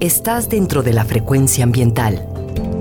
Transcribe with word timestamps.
Estás 0.00 0.48
dentro 0.48 0.82
de 0.82 0.94
la 0.94 1.04
frecuencia 1.04 1.62
ambiental. 1.62 2.26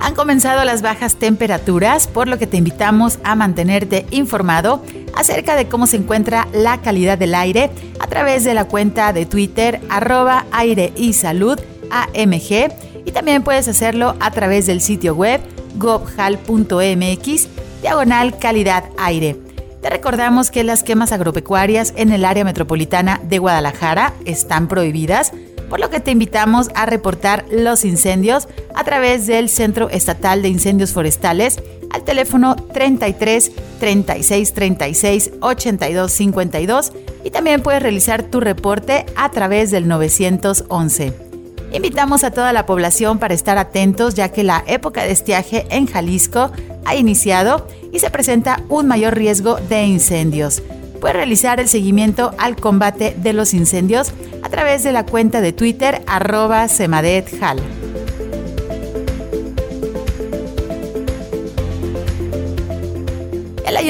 Han 0.00 0.14
comenzado 0.14 0.64
las 0.64 0.82
bajas 0.82 1.16
temperaturas, 1.16 2.08
por 2.08 2.26
lo 2.26 2.38
que 2.38 2.46
te 2.46 2.56
invitamos 2.56 3.18
a 3.22 3.34
mantenerte 3.34 4.06
informado 4.10 4.82
acerca 5.14 5.56
de 5.56 5.68
cómo 5.68 5.86
se 5.86 5.98
encuentra 5.98 6.48
la 6.52 6.80
calidad 6.80 7.18
del 7.18 7.34
aire 7.34 7.70
a 7.98 8.06
través 8.06 8.44
de 8.44 8.54
la 8.54 8.64
cuenta 8.64 9.12
de 9.12 9.26
Twitter 9.26 9.80
arroba 9.90 10.46
aire 10.52 10.92
y 10.96 11.12
salud 11.12 11.60
AMG 11.90 12.72
y 13.04 13.12
también 13.12 13.42
puedes 13.42 13.68
hacerlo 13.68 14.16
a 14.20 14.30
través 14.30 14.66
del 14.66 14.80
sitio 14.80 15.14
web 15.14 15.40
gobhal.mx 15.76 17.48
diagonal 17.82 18.38
calidad 18.38 18.84
aire. 18.98 19.36
Te 19.82 19.88
recordamos 19.88 20.50
que 20.50 20.62
las 20.62 20.82
quemas 20.82 21.10
agropecuarias 21.10 21.94
en 21.96 22.12
el 22.12 22.26
área 22.26 22.44
metropolitana 22.44 23.18
de 23.24 23.38
Guadalajara 23.38 24.12
están 24.26 24.68
prohibidas, 24.68 25.32
por 25.70 25.80
lo 25.80 25.88
que 25.88 26.00
te 26.00 26.10
invitamos 26.10 26.68
a 26.74 26.84
reportar 26.84 27.46
los 27.50 27.84
incendios 27.84 28.48
a 28.74 28.84
través 28.84 29.26
del 29.26 29.48
Centro 29.48 29.88
Estatal 29.88 30.42
de 30.42 30.48
Incendios 30.48 30.92
Forestales 30.92 31.60
al 31.90 32.02
teléfono 32.02 32.56
33 32.56 33.52
36 33.78 34.52
36 34.52 35.30
82 35.40 36.12
52 36.12 36.92
y 37.24 37.30
también 37.30 37.62
puedes 37.62 37.82
realizar 37.82 38.24
tu 38.24 38.40
reporte 38.40 39.06
a 39.16 39.30
través 39.30 39.70
del 39.70 39.88
911. 39.88 41.12
Invitamos 41.72 42.24
a 42.24 42.32
toda 42.32 42.52
la 42.52 42.66
población 42.66 43.18
para 43.18 43.34
estar 43.34 43.56
atentos 43.56 44.14
ya 44.14 44.30
que 44.30 44.42
la 44.42 44.64
época 44.66 45.04
de 45.04 45.12
estiaje 45.12 45.66
en 45.70 45.86
Jalisco 45.86 46.50
ha 46.84 46.96
iniciado 46.96 47.66
y 47.92 48.00
se 48.00 48.10
presenta 48.10 48.60
un 48.68 48.88
mayor 48.88 49.14
riesgo 49.14 49.56
de 49.68 49.84
incendios. 49.84 50.62
Puedes 51.00 51.16
realizar 51.16 51.60
el 51.60 51.68
seguimiento 51.68 52.32
al 52.38 52.56
combate 52.56 53.16
de 53.16 53.32
los 53.32 53.54
incendios 53.54 54.12
a 54.42 54.48
través 54.48 54.84
de 54.84 54.92
la 54.92 55.06
cuenta 55.06 55.40
de 55.40 55.52
Twitter 55.52 56.02
arroba 56.06 56.68
semadethal. 56.68 57.60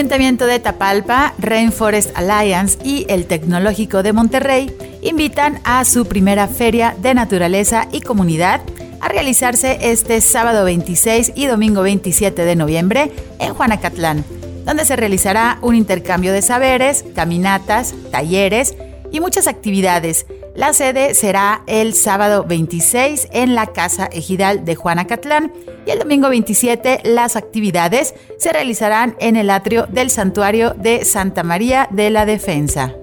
Ayuntamiento 0.01 0.47
de 0.47 0.61
Tapalpa, 0.61 1.35
Rainforest 1.39 2.17
Alliance 2.17 2.79
y 2.83 3.05
el 3.11 3.27
Tecnológico 3.27 4.03
de 4.03 4.15
Monterrey 4.15 4.75
invitan 5.03 5.61
a 5.63 5.85
su 5.85 6.07
primera 6.07 6.49
Feria 6.49 6.97
de 7.03 7.13
Naturaleza 7.13 7.87
y 7.93 8.01
Comunidad 8.01 8.63
a 9.01 9.09
realizarse 9.09 9.79
este 9.83 10.23
sábado 10.23 10.65
26 10.65 11.33
y 11.35 11.45
domingo 11.45 11.83
27 11.83 12.47
de 12.47 12.57
noviembre 12.57 13.13
en 13.41 13.53
Juanacatlán, 13.53 14.25
donde 14.65 14.85
se 14.85 14.97
realizará 14.97 15.59
un 15.63 15.75
intercambio 15.75 16.33
de 16.33 16.43
saberes, 16.43 17.05
caminatas, 17.15 17.95
talleres 18.11 18.75
y 19.13 19.21
muchas 19.21 19.47
actividades 19.47 20.27
la 20.55 20.73
sede 20.73 21.15
será 21.15 21.63
el 21.67 21.95
sábado 21.95 22.45
26 22.45 23.29
en 23.33 23.55
la 23.55 23.69
Casa 23.69 24.07
Ejidal 24.07 24.65
de 24.65 24.75
Juanacatlán 24.75 25.53
y 25.87 25.91
el 25.91 26.01
domingo 26.01 26.29
27 26.29 27.01
las 27.05 27.37
actividades 27.37 28.15
se 28.37 28.53
realizarán 28.53 29.17
en 29.21 29.37
el 29.37 29.49
atrio 29.49 29.87
del 29.87 30.11
Santuario 30.11 30.75
de 30.77 31.05
Santa 31.05 31.45
María 31.45 31.89
de 31.91 32.11
la 32.11 32.27
Defensa. 32.27 32.95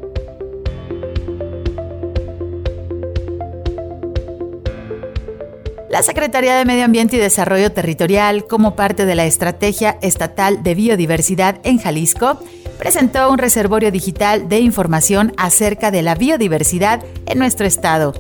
La 5.90 6.04
Secretaría 6.04 6.58
de 6.58 6.66
Medio 6.66 6.84
Ambiente 6.84 7.16
y 7.16 7.20
Desarrollo 7.20 7.72
Territorial, 7.72 8.46
como 8.46 8.76
parte 8.76 9.06
de 9.06 9.16
la 9.16 9.26
Estrategia 9.26 9.98
Estatal 10.02 10.62
de 10.62 10.76
Biodiversidad 10.76 11.62
en 11.64 11.80
Jalisco, 11.80 12.40
presentó 12.78 13.32
un 13.32 13.38
reservorio 13.38 13.90
digital 13.90 14.50
de 14.50 14.60
información 14.60 15.34
acerca 15.38 15.90
de 15.90 16.02
la 16.02 16.16
biodiversidad 16.16 17.02
en 17.26 17.40
nuestro 17.40 17.66
estado. 17.66 18.14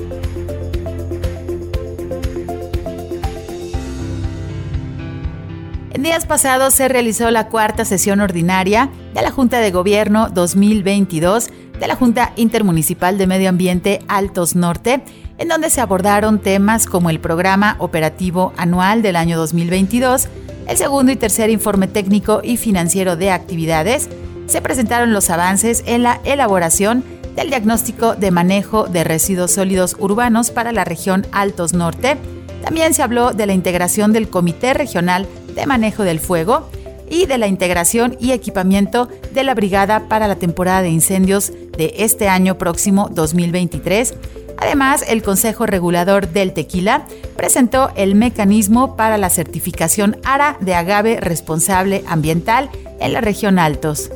En 5.91 6.03
días 6.03 6.25
pasados 6.25 6.73
se 6.73 6.87
realizó 6.87 7.29
la 7.31 7.49
cuarta 7.49 7.83
sesión 7.83 8.21
ordinaria 8.21 8.89
de 9.13 9.21
la 9.21 9.31
Junta 9.31 9.59
de 9.59 9.71
Gobierno 9.71 10.29
2022 10.29 11.49
de 11.79 11.87
la 11.87 11.95
Junta 11.97 12.31
Intermunicipal 12.37 13.17
de 13.17 13.27
Medio 13.27 13.49
Ambiente 13.49 13.99
Altos 14.07 14.55
Norte, 14.55 15.03
en 15.37 15.47
donde 15.47 15.69
se 15.69 15.81
abordaron 15.81 16.39
temas 16.39 16.85
como 16.85 17.09
el 17.09 17.19
programa 17.19 17.75
operativo 17.79 18.53
anual 18.57 19.01
del 19.01 19.15
año 19.15 19.37
2022, 19.37 20.27
el 20.67 20.77
segundo 20.77 21.11
y 21.11 21.15
tercer 21.15 21.49
informe 21.49 21.87
técnico 21.87 22.41
y 22.43 22.57
financiero 22.57 23.15
de 23.15 23.31
actividades, 23.31 24.09
se 24.47 24.61
presentaron 24.61 25.13
los 25.13 25.29
avances 25.29 25.83
en 25.85 26.03
la 26.03 26.21
elaboración 26.23 27.03
del 27.35 27.49
diagnóstico 27.49 28.15
de 28.15 28.31
manejo 28.31 28.85
de 28.85 29.03
residuos 29.03 29.51
sólidos 29.51 29.95
urbanos 29.99 30.51
para 30.51 30.71
la 30.71 30.85
región 30.85 31.27
Altos 31.31 31.73
Norte. 31.73 32.17
También 32.63 32.93
se 32.93 33.03
habló 33.03 33.31
de 33.31 33.45
la 33.45 33.53
integración 33.53 34.13
del 34.13 34.29
Comité 34.29 34.73
Regional 34.73 35.27
de 35.53 35.65
Manejo 35.65 36.03
del 36.03 36.19
Fuego 36.19 36.69
y 37.09 37.25
de 37.25 37.37
la 37.37 37.47
integración 37.47 38.17
y 38.19 38.31
equipamiento 38.31 39.09
de 39.33 39.43
la 39.43 39.53
Brigada 39.53 40.07
para 40.07 40.27
la 40.27 40.37
temporada 40.37 40.81
de 40.81 40.89
incendios 40.89 41.51
de 41.77 41.93
este 41.97 42.29
año 42.29 42.57
próximo 42.57 43.09
2023 43.11 44.13
Además, 44.57 45.03
el 45.07 45.21
Consejo 45.21 45.65
Regulador 45.65 46.29
del 46.29 46.53
Tequila 46.53 47.05
presentó 47.35 47.91
el 47.95 48.15
mecanismo 48.15 48.95
para 48.95 49.17
la 49.17 49.29
certificación 49.29 50.17
ARA 50.23 50.57
de 50.59 50.75
agave 50.75 51.19
responsable 51.19 52.03
ambiental 52.07 52.69
en 52.99 53.13
la 53.13 53.21
región 53.21 53.59
Altos. 53.59 54.11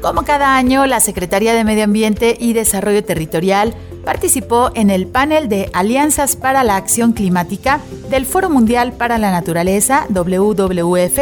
Como 0.00 0.24
cada 0.24 0.56
año, 0.56 0.86
la 0.86 1.00
Secretaría 1.00 1.52
de 1.52 1.64
Medio 1.64 1.84
Ambiente 1.84 2.36
y 2.38 2.54
Desarrollo 2.54 3.04
Territorial 3.04 3.74
participó 4.04 4.70
en 4.74 4.88
el 4.88 5.06
panel 5.06 5.50
de 5.50 5.68
Alianzas 5.74 6.34
para 6.34 6.64
la 6.64 6.76
Acción 6.76 7.12
Climática 7.12 7.80
del 8.08 8.24
Foro 8.24 8.48
Mundial 8.48 8.92
para 8.92 9.18
la 9.18 9.30
Naturaleza, 9.30 10.06
WWF, 10.08 11.18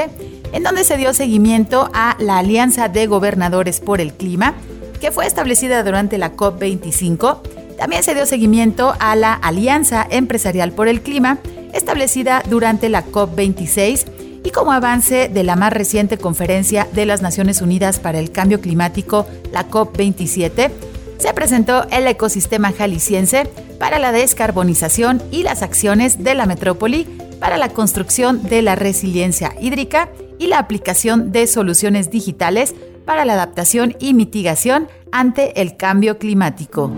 en 0.56 0.62
donde 0.62 0.84
se 0.84 0.96
dio 0.96 1.12
seguimiento 1.12 1.90
a 1.92 2.16
la 2.18 2.38
Alianza 2.38 2.88
de 2.88 3.06
Gobernadores 3.06 3.80
por 3.80 4.00
el 4.00 4.14
Clima, 4.14 4.54
que 5.02 5.12
fue 5.12 5.26
establecida 5.26 5.82
durante 5.82 6.16
la 6.16 6.34
COP25. 6.34 7.40
También 7.76 8.02
se 8.02 8.14
dio 8.14 8.24
seguimiento 8.24 8.94
a 8.98 9.16
la 9.16 9.34
Alianza 9.34 10.06
Empresarial 10.08 10.72
por 10.72 10.88
el 10.88 11.02
Clima, 11.02 11.36
establecida 11.74 12.42
durante 12.48 12.88
la 12.88 13.04
COP26 13.04 14.06
y 14.44 14.50
como 14.50 14.72
avance 14.72 15.28
de 15.28 15.44
la 15.44 15.56
más 15.56 15.74
reciente 15.74 16.16
conferencia 16.16 16.88
de 16.90 17.04
las 17.04 17.20
Naciones 17.20 17.60
Unidas 17.60 17.98
para 17.98 18.18
el 18.18 18.30
Cambio 18.32 18.62
Climático, 18.62 19.26
la 19.52 19.68
COP27, 19.68 20.70
se 21.18 21.34
presentó 21.34 21.86
el 21.90 22.06
ecosistema 22.06 22.72
jalisciense 22.72 23.46
para 23.78 23.98
la 23.98 24.10
descarbonización 24.10 25.22
y 25.30 25.42
las 25.42 25.60
acciones 25.60 26.24
de 26.24 26.34
la 26.34 26.46
metrópoli 26.46 27.04
para 27.40 27.58
la 27.58 27.68
construcción 27.68 28.42
de 28.44 28.62
la 28.62 28.74
resiliencia 28.74 29.54
hídrica 29.60 30.08
y 30.38 30.48
la 30.48 30.58
aplicación 30.58 31.32
de 31.32 31.46
soluciones 31.46 32.10
digitales 32.10 32.74
para 33.04 33.24
la 33.24 33.34
adaptación 33.34 33.94
y 33.98 34.14
mitigación 34.14 34.88
ante 35.12 35.60
el 35.60 35.76
cambio 35.76 36.18
climático. 36.18 36.92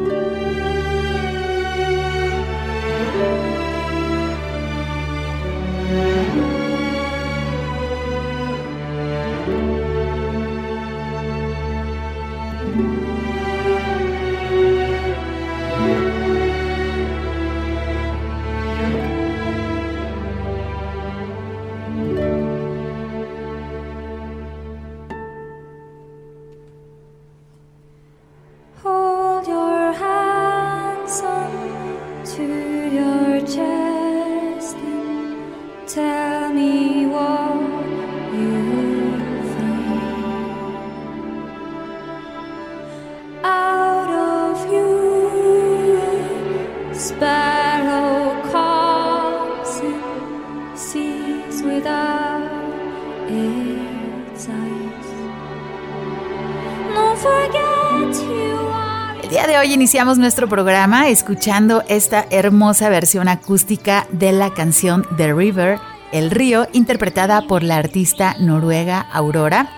Hoy 59.58 59.72
iniciamos 59.72 60.18
nuestro 60.18 60.48
programa 60.48 61.08
escuchando 61.08 61.82
esta 61.88 62.26
hermosa 62.30 62.88
versión 62.88 63.28
acústica 63.28 64.06
de 64.12 64.30
la 64.30 64.50
canción 64.54 65.04
The 65.16 65.32
River, 65.32 65.80
El 66.12 66.30
Río, 66.30 66.68
interpretada 66.72 67.42
por 67.42 67.64
la 67.64 67.76
artista 67.76 68.36
noruega 68.38 69.00
Aurora. 69.12 69.77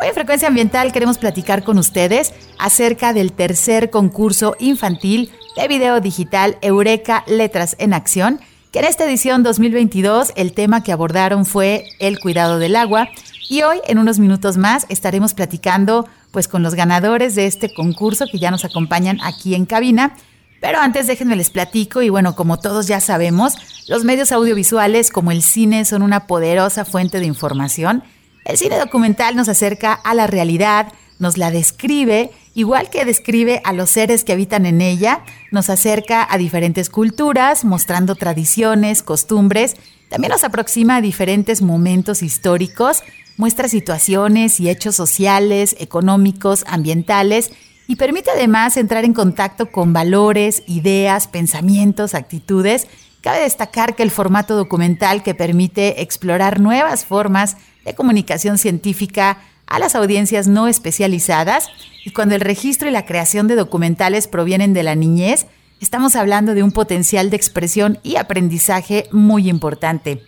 Hoy 0.00 0.06
en 0.06 0.14
Frecuencia 0.14 0.48
Ambiental 0.48 0.92
queremos 0.92 1.18
platicar 1.18 1.62
con 1.62 1.76
ustedes 1.76 2.32
acerca 2.58 3.12
del 3.12 3.34
tercer 3.34 3.90
concurso 3.90 4.56
infantil 4.58 5.30
de 5.56 5.68
video 5.68 6.00
digital 6.00 6.56
Eureka 6.62 7.22
Letras 7.26 7.76
en 7.78 7.92
Acción, 7.92 8.40
que 8.72 8.78
en 8.78 8.86
esta 8.86 9.04
edición 9.04 9.42
2022 9.42 10.32
el 10.36 10.54
tema 10.54 10.82
que 10.82 10.92
abordaron 10.92 11.44
fue 11.44 11.84
el 11.98 12.18
cuidado 12.18 12.58
del 12.58 12.76
agua 12.76 13.10
y 13.50 13.60
hoy 13.60 13.82
en 13.86 13.98
unos 13.98 14.18
minutos 14.18 14.56
más 14.56 14.86
estaremos 14.88 15.34
platicando 15.34 16.08
pues 16.30 16.48
con 16.48 16.62
los 16.62 16.74
ganadores 16.74 17.34
de 17.34 17.44
este 17.44 17.70
concurso 17.74 18.24
que 18.32 18.38
ya 18.38 18.50
nos 18.50 18.64
acompañan 18.64 19.18
aquí 19.22 19.54
en 19.54 19.66
cabina. 19.66 20.16
Pero 20.62 20.78
antes 20.78 21.08
déjenme 21.08 21.36
les 21.36 21.50
platico 21.50 22.00
y 22.00 22.08
bueno, 22.08 22.34
como 22.34 22.58
todos 22.58 22.86
ya 22.86 23.00
sabemos, 23.00 23.54
los 23.86 24.04
medios 24.04 24.32
audiovisuales 24.32 25.10
como 25.10 25.30
el 25.30 25.42
cine 25.42 25.84
son 25.84 26.00
una 26.00 26.26
poderosa 26.26 26.86
fuente 26.86 27.20
de 27.20 27.26
información. 27.26 28.02
El 28.44 28.56
cine 28.56 28.78
documental 28.78 29.36
nos 29.36 29.48
acerca 29.48 29.92
a 29.92 30.14
la 30.14 30.26
realidad, 30.26 30.92
nos 31.18 31.36
la 31.36 31.50
describe, 31.50 32.30
igual 32.54 32.90
que 32.90 33.04
describe 33.04 33.60
a 33.64 33.72
los 33.72 33.90
seres 33.90 34.24
que 34.24 34.32
habitan 34.32 34.66
en 34.66 34.80
ella, 34.80 35.22
nos 35.50 35.70
acerca 35.70 36.26
a 36.28 36.38
diferentes 36.38 36.88
culturas, 36.90 37.64
mostrando 37.64 38.14
tradiciones, 38.14 39.02
costumbres, 39.02 39.76
también 40.08 40.32
nos 40.32 40.42
aproxima 40.42 40.96
a 40.96 41.00
diferentes 41.00 41.62
momentos 41.62 42.22
históricos 42.22 43.04
muestra 43.40 43.68
situaciones 43.68 44.60
y 44.60 44.68
hechos 44.68 44.94
sociales, 44.94 45.74
económicos, 45.80 46.62
ambientales 46.68 47.50
y 47.88 47.96
permite 47.96 48.30
además 48.30 48.76
entrar 48.76 49.06
en 49.06 49.14
contacto 49.14 49.72
con 49.72 49.94
valores, 49.94 50.62
ideas, 50.66 51.26
pensamientos, 51.26 52.14
actitudes. 52.14 52.86
Cabe 53.22 53.40
destacar 53.40 53.96
que 53.96 54.02
el 54.02 54.10
formato 54.10 54.56
documental 54.56 55.22
que 55.22 55.34
permite 55.34 56.02
explorar 56.02 56.60
nuevas 56.60 57.06
formas 57.06 57.56
de 57.84 57.94
comunicación 57.94 58.58
científica 58.58 59.38
a 59.66 59.78
las 59.78 59.94
audiencias 59.94 60.48
no 60.48 60.66
especializadas 60.66 61.68
y 62.04 62.10
cuando 62.10 62.34
el 62.34 62.40
registro 62.40 62.88
y 62.88 62.92
la 62.92 63.06
creación 63.06 63.46
de 63.46 63.56
documentales 63.56 64.26
provienen 64.26 64.72
de 64.74 64.82
la 64.82 64.94
niñez, 64.94 65.46
estamos 65.80 66.16
hablando 66.16 66.54
de 66.54 66.62
un 66.62 66.72
potencial 66.72 67.30
de 67.30 67.36
expresión 67.36 67.98
y 68.02 68.16
aprendizaje 68.16 69.06
muy 69.12 69.48
importante. 69.48 70.22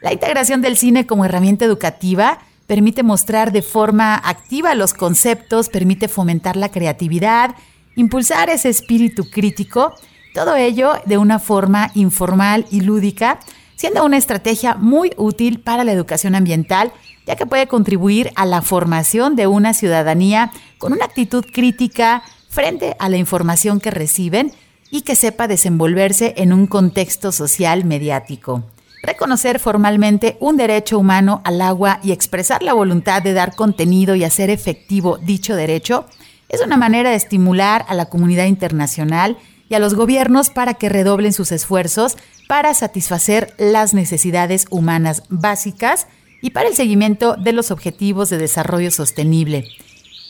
La 0.00 0.12
integración 0.12 0.62
del 0.62 0.76
cine 0.76 1.06
como 1.06 1.24
herramienta 1.24 1.64
educativa 1.64 2.38
permite 2.66 3.02
mostrar 3.02 3.52
de 3.52 3.62
forma 3.62 4.14
activa 4.14 4.74
los 4.74 4.94
conceptos, 4.94 5.68
permite 5.68 6.08
fomentar 6.08 6.56
la 6.56 6.70
creatividad, 6.70 7.54
impulsar 7.96 8.48
ese 8.50 8.68
espíritu 8.68 9.28
crítico 9.28 9.94
Todo 10.34 10.54
ello 10.54 10.92
de 11.06 11.18
una 11.18 11.38
forma 11.40 11.90
informal 11.94 12.66
y 12.70 12.82
lúdica, 12.82 13.40
siendo 13.78 14.04
una 14.04 14.16
estrategia 14.16 14.74
muy 14.74 15.12
útil 15.16 15.60
para 15.60 15.84
la 15.84 15.92
educación 15.92 16.34
ambiental, 16.34 16.92
ya 17.26 17.36
que 17.36 17.46
puede 17.46 17.68
contribuir 17.68 18.32
a 18.34 18.44
la 18.44 18.60
formación 18.60 19.36
de 19.36 19.46
una 19.46 19.72
ciudadanía 19.72 20.50
con 20.78 20.92
una 20.92 21.04
actitud 21.04 21.44
crítica 21.52 22.24
frente 22.50 22.96
a 22.98 23.08
la 23.08 23.18
información 23.18 23.78
que 23.78 23.92
reciben 23.92 24.52
y 24.90 25.02
que 25.02 25.14
sepa 25.14 25.46
desenvolverse 25.46 26.34
en 26.38 26.52
un 26.52 26.66
contexto 26.66 27.30
social 27.30 27.84
mediático. 27.84 28.64
Reconocer 29.00 29.60
formalmente 29.60 30.36
un 30.40 30.56
derecho 30.56 30.98
humano 30.98 31.40
al 31.44 31.60
agua 31.60 32.00
y 32.02 32.10
expresar 32.10 32.64
la 32.64 32.72
voluntad 32.72 33.22
de 33.22 33.32
dar 33.32 33.54
contenido 33.54 34.16
y 34.16 34.24
hacer 34.24 34.50
efectivo 34.50 35.18
dicho 35.18 35.54
derecho 35.54 36.04
es 36.48 36.62
una 36.62 36.76
manera 36.76 37.10
de 37.10 37.16
estimular 37.16 37.84
a 37.88 37.94
la 37.94 38.06
comunidad 38.06 38.46
internacional 38.46 39.36
y 39.68 39.74
a 39.74 39.78
los 39.78 39.94
gobiernos 39.94 40.50
para 40.50 40.74
que 40.74 40.88
redoblen 40.88 41.32
sus 41.32 41.52
esfuerzos 41.52 42.16
para 42.48 42.74
satisfacer 42.74 43.54
las 43.58 43.94
necesidades 43.94 44.66
humanas 44.70 45.22
básicas 45.28 46.08
y 46.40 46.50
para 46.50 46.68
el 46.68 46.74
seguimiento 46.74 47.36
de 47.36 47.52
los 47.52 47.70
objetivos 47.70 48.30
de 48.30 48.38
desarrollo 48.38 48.90
sostenible. 48.90 49.68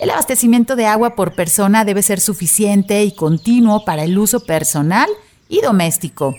El 0.01 0.11
abastecimiento 0.11 0.77
de 0.77 0.87
agua 0.87 1.15
por 1.15 1.35
persona 1.35 1.85
debe 1.85 2.03
ser 2.03 2.21
suficiente 2.21 3.05
y 3.05 3.13
continuo 3.13 3.85
para 3.85 4.05
el 4.05 4.19
uso 4.19 4.41
personal 4.41 5.09
y 5.49 5.61
doméstico. 5.61 6.35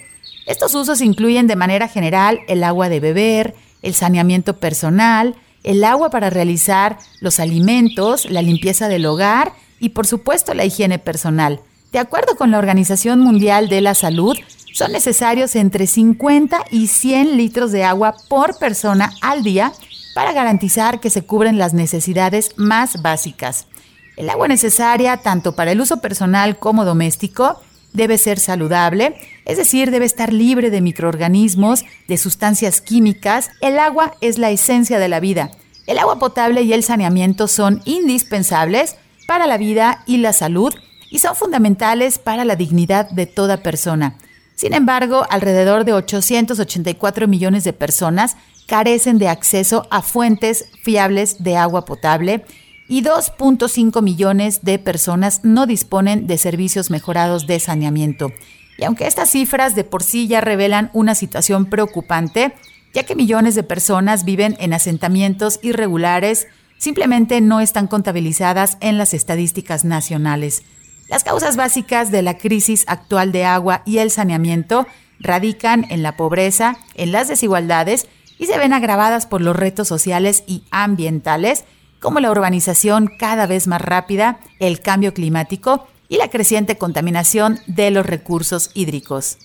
Estos 0.45 0.75
usos 0.75 1.01
incluyen 1.01 1.48
de 1.48 1.55
manera 1.55 1.88
general 1.88 2.39
el 2.48 2.63
agua 2.63 2.89
de 2.89 3.00
beber, 3.00 3.55
el 3.81 3.93
saneamiento 3.93 4.57
personal, 4.57 5.36
el 5.63 5.83
agua 5.83 6.09
para 6.09 6.29
realizar 6.29 6.98
los 7.21 7.39
alimentos, 7.39 8.29
la 8.29 8.41
limpieza 8.41 8.89
del 8.89 9.05
hogar 9.05 9.53
y 9.79 9.89
por 9.89 10.07
supuesto 10.07 10.53
la 10.53 10.65
higiene 10.65 11.00
personal. 11.00 11.62
De 11.91 12.00
acuerdo 12.00 12.36
con 12.36 12.51
la 12.51 12.59
Organización 12.59 13.19
Mundial 13.19 13.67
de 13.69 13.81
la 13.81 13.95
Salud, 13.95 14.38
son 14.79 14.93
necesarios 14.93 15.57
entre 15.57 15.88
50 15.88 16.63
y 16.71 16.88
100 16.88 17.36
litros 17.36 17.74
de 17.74 17.83
agua 17.83 18.15
por 18.29 18.57
persona 18.59 19.12
al 19.19 19.43
día 19.43 19.74
para 20.15 20.31
garantizar 20.31 21.01
que 21.01 21.09
se 21.09 21.24
cubren 21.24 21.57
las 21.57 21.74
necesidades 21.74 22.51
más 22.55 23.01
básicas. 23.01 23.67
El 24.15 24.29
agua 24.29 24.48
necesaria 24.48 25.17
tanto 25.17 25.53
para 25.53 25.74
el 25.74 25.81
uso 25.81 25.98
personal 25.98 26.59
como 26.59 26.86
doméstico 26.86 27.59
debe 27.91 28.17
ser 28.17 28.39
saludable, 28.39 29.17
es 29.43 29.57
decir, 29.57 29.91
debe 29.91 30.05
estar 30.05 30.31
libre 30.31 30.69
de 30.69 30.79
microorganismos, 30.79 31.83
de 32.07 32.17
sustancias 32.17 32.79
químicas. 32.79 33.50
El 33.59 33.79
agua 33.79 34.13
es 34.21 34.38
la 34.38 34.50
esencia 34.50 34.98
de 34.98 35.09
la 35.09 35.19
vida. 35.19 35.51
El 35.88 36.00
agua 36.00 36.19
potable 36.19 36.62
y 36.62 36.71
el 36.71 36.83
saneamiento 36.83 37.50
son 37.50 37.81
indispensables 37.83 38.95
para 39.27 39.45
la 39.45 39.57
vida 39.57 40.05
y 40.05 40.19
la 40.19 40.31
salud 40.31 40.74
y 41.09 41.19
son 41.19 41.36
fundamentales 41.36 42.17
para 42.17 42.45
la 42.45 42.55
dignidad 42.55 43.09
de 43.09 43.25
toda 43.25 43.57
persona. 43.57 44.15
Sin 44.59 44.73
embargo, 44.73 45.25
alrededor 45.29 45.85
de 45.85 45.93
884 45.93 47.29
millones 47.29 47.63
de 47.63 47.71
personas 47.71 48.35
carecen 48.67 49.17
de 49.17 49.29
acceso 49.29 49.87
a 49.89 50.01
fuentes 50.01 50.65
fiables 50.83 51.41
de 51.41 51.55
agua 51.55 51.85
potable 51.85 52.43
y 52.89 53.01
2.5 53.01 54.01
millones 54.01 54.59
de 54.63 54.77
personas 54.77 55.45
no 55.45 55.65
disponen 55.65 56.27
de 56.27 56.37
servicios 56.37 56.89
mejorados 56.89 57.47
de 57.47 57.57
saneamiento. 57.61 58.33
Y 58.77 58.83
aunque 58.83 59.07
estas 59.07 59.29
cifras 59.29 59.75
de 59.75 59.85
por 59.85 60.03
sí 60.03 60.27
ya 60.27 60.41
revelan 60.41 60.89
una 60.91 61.15
situación 61.15 61.67
preocupante, 61.67 62.53
ya 62.93 63.03
que 63.03 63.15
millones 63.15 63.55
de 63.55 63.63
personas 63.63 64.25
viven 64.25 64.57
en 64.59 64.73
asentamientos 64.73 65.61
irregulares, 65.61 66.47
simplemente 66.77 67.39
no 67.39 67.61
están 67.61 67.87
contabilizadas 67.87 68.75
en 68.81 68.97
las 68.97 69.13
estadísticas 69.13 69.85
nacionales. 69.85 70.63
Las 71.09 71.23
causas 71.23 71.55
básicas 71.55 72.11
de 72.11 72.21
la 72.21 72.37
crisis 72.37 72.85
actual 72.87 73.31
de 73.31 73.43
agua 73.43 73.81
y 73.85 73.97
el 73.97 74.11
saneamiento 74.11 74.87
radican 75.19 75.85
en 75.89 76.03
la 76.03 76.15
pobreza, 76.15 76.77
en 76.93 77.11
las 77.11 77.27
desigualdades 77.27 78.07
y 78.37 78.45
se 78.45 78.57
ven 78.57 78.73
agravadas 78.73 79.25
por 79.25 79.41
los 79.41 79.55
retos 79.55 79.87
sociales 79.87 80.43
y 80.47 80.63
ambientales 80.71 81.65
como 81.99 82.19
la 82.19 82.31
urbanización 82.31 83.11
cada 83.19 83.47
vez 83.47 83.67
más 83.67 83.81
rápida, 83.81 84.39
el 84.59 84.79
cambio 84.79 85.13
climático 85.13 85.87
y 86.07 86.17
la 86.17 86.29
creciente 86.29 86.77
contaminación 86.77 87.59
de 87.67 87.91
los 87.91 88.05
recursos 88.05 88.69
hídricos. 88.73 89.39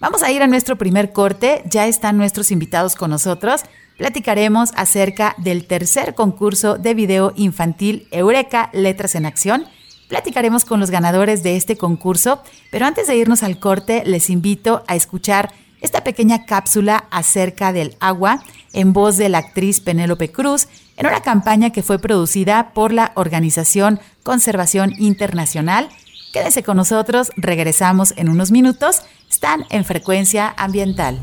Vamos 0.00 0.24
a 0.24 0.32
ir 0.32 0.42
a 0.42 0.48
nuestro 0.48 0.76
primer 0.76 1.12
corte, 1.12 1.62
ya 1.66 1.86
están 1.86 2.16
nuestros 2.16 2.50
invitados 2.50 2.96
con 2.96 3.10
nosotros 3.10 3.62
platicaremos 4.02 4.70
acerca 4.74 5.36
del 5.38 5.66
tercer 5.66 6.14
concurso 6.14 6.76
de 6.76 6.94
video 6.94 7.32
infantil 7.36 8.08
Eureka 8.10 8.68
Letras 8.72 9.14
en 9.14 9.26
Acción. 9.26 9.66
Platicaremos 10.12 10.66
con 10.66 10.78
los 10.78 10.90
ganadores 10.90 11.42
de 11.42 11.56
este 11.56 11.78
concurso, 11.78 12.42
pero 12.70 12.84
antes 12.84 13.06
de 13.06 13.16
irnos 13.16 13.42
al 13.42 13.58
corte 13.58 14.02
les 14.04 14.28
invito 14.28 14.84
a 14.86 14.94
escuchar 14.94 15.54
esta 15.80 16.04
pequeña 16.04 16.44
cápsula 16.44 17.04
acerca 17.10 17.72
del 17.72 17.96
agua 17.98 18.42
en 18.74 18.92
voz 18.92 19.16
de 19.16 19.30
la 19.30 19.38
actriz 19.38 19.80
Penélope 19.80 20.30
Cruz 20.30 20.68
en 20.98 21.06
una 21.06 21.22
campaña 21.22 21.70
que 21.70 21.82
fue 21.82 21.98
producida 21.98 22.74
por 22.74 22.92
la 22.92 23.12
Organización 23.14 24.00
Conservación 24.22 24.92
Internacional. 24.98 25.88
Quédense 26.34 26.62
con 26.62 26.76
nosotros, 26.76 27.32
regresamos 27.38 28.12
en 28.18 28.28
unos 28.28 28.50
minutos, 28.50 29.04
están 29.30 29.64
en 29.70 29.86
frecuencia 29.86 30.52
ambiental. 30.58 31.18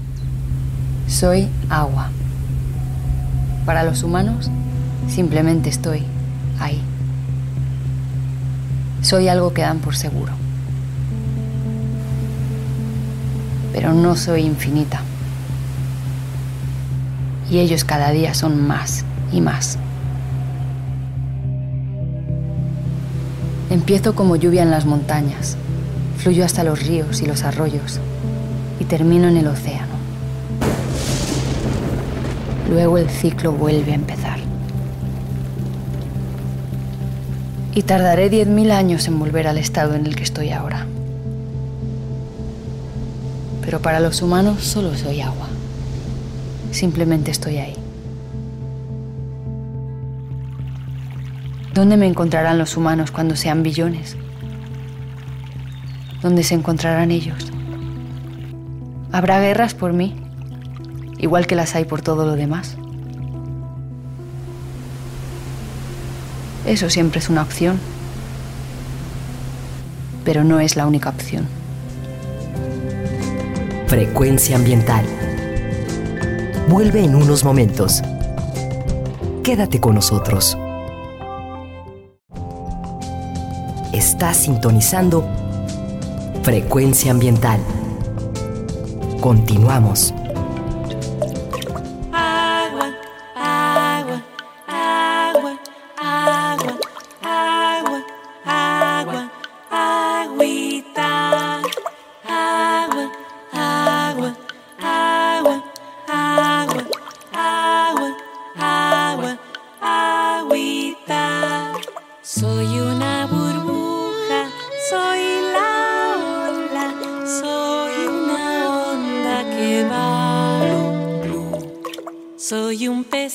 Soy 1.07 1.47
agua. 1.69 2.09
Para 3.67 3.83
los 3.83 4.01
humanos, 4.01 4.49
simplemente 5.07 5.69
estoy 5.69 6.01
ahí. 6.59 6.81
Soy 9.01 9.27
algo 9.27 9.53
que 9.53 9.61
dan 9.61 9.79
por 9.79 9.95
seguro. 9.95 10.33
Pero 13.73 13.93
no 13.93 14.15
soy 14.15 14.41
infinita. 14.41 15.01
Y 17.49 17.59
ellos 17.59 17.83
cada 17.83 18.11
día 18.11 18.33
son 18.33 18.67
más 18.67 19.05
y 19.31 19.41
más. 19.41 19.77
Empiezo 23.69 24.15
como 24.15 24.35
lluvia 24.35 24.63
en 24.63 24.71
las 24.71 24.85
montañas, 24.85 25.55
fluyo 26.17 26.43
hasta 26.43 26.63
los 26.63 26.85
ríos 26.85 27.21
y 27.21 27.25
los 27.25 27.43
arroyos 27.43 27.99
y 28.79 28.85
termino 28.85 29.27
en 29.27 29.37
el 29.37 29.47
océano. 29.47 29.93
Luego 32.69 32.97
el 32.97 33.09
ciclo 33.09 33.51
vuelve 33.51 33.91
a 33.91 33.95
empezar. 33.95 34.48
Y 37.79 37.83
tardaré 37.83 38.29
10.000 38.29 38.71
años 38.71 39.07
en 39.07 39.17
volver 39.19 39.47
al 39.47 39.57
estado 39.57 39.95
en 39.95 40.05
el 40.05 40.13
que 40.13 40.23
estoy 40.23 40.49
ahora. 40.49 40.85
Pero 43.63 43.81
para 43.81 44.01
los 44.01 44.21
humanos 44.21 44.65
solo 44.65 44.93
soy 44.97 45.21
agua. 45.21 45.47
Simplemente 46.71 47.31
estoy 47.31 47.55
ahí. 47.55 47.75
¿Dónde 51.73 51.95
me 51.95 52.05
encontrarán 52.05 52.57
los 52.57 52.75
humanos 52.75 53.11
cuando 53.11 53.37
sean 53.37 53.63
billones? 53.63 54.17
¿Dónde 56.21 56.43
se 56.43 56.55
encontrarán 56.55 57.11
ellos? 57.11 57.49
¿Habrá 59.13 59.39
guerras 59.39 59.73
por 59.73 59.93
mí? 59.93 60.17
igual 61.17 61.47
que 61.47 61.55
las 61.55 61.75
hay 61.75 61.85
por 61.85 62.01
todo 62.01 62.25
lo 62.25 62.35
demás. 62.35 62.75
Eso 66.69 66.87
siempre 66.87 67.17
es 67.19 67.29
una 67.29 67.41
opción, 67.41 67.79
pero 70.23 70.43
no 70.43 70.59
es 70.59 70.75
la 70.75 70.85
única 70.85 71.09
opción. 71.09 71.47
Frecuencia 73.87 74.55
ambiental. 74.55 75.03
Vuelve 76.67 77.03
en 77.03 77.15
unos 77.15 77.43
momentos. 77.43 78.03
Quédate 79.43 79.79
con 79.79 79.95
nosotros. 79.95 80.55
Estás 83.91 84.37
sintonizando 84.37 85.27
Frecuencia 86.43 87.09
ambiental. 87.09 87.59
Continuamos. 89.21 90.13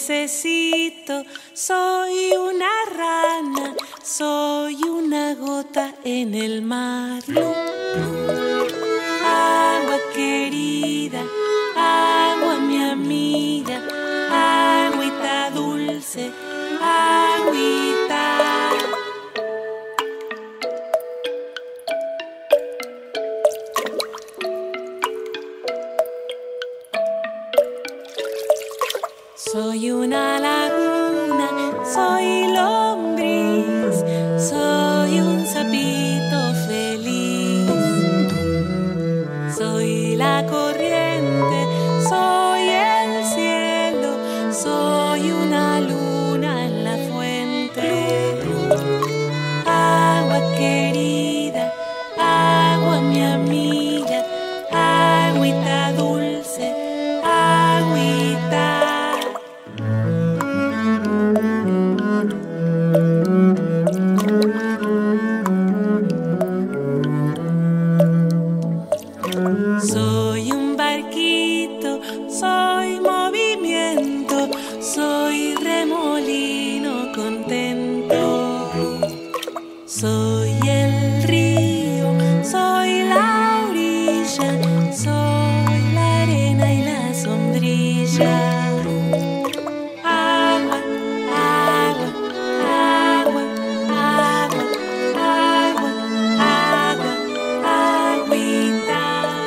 Soy 0.07 0.74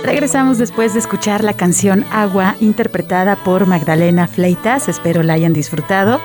Regresamos 0.03 0.57
después 0.57 0.93
de 0.93 0.99
escuchar 0.99 1.43
la 1.43 1.53
canción 1.53 2.03
Agua 2.11 2.55
interpretada 2.59 3.35
por 3.43 3.67
Magdalena 3.67 4.27
Fleitas. 4.27 4.89
Espero 4.89 5.21
la 5.21 5.33
hayan 5.33 5.53
disfrutado. 5.53 6.19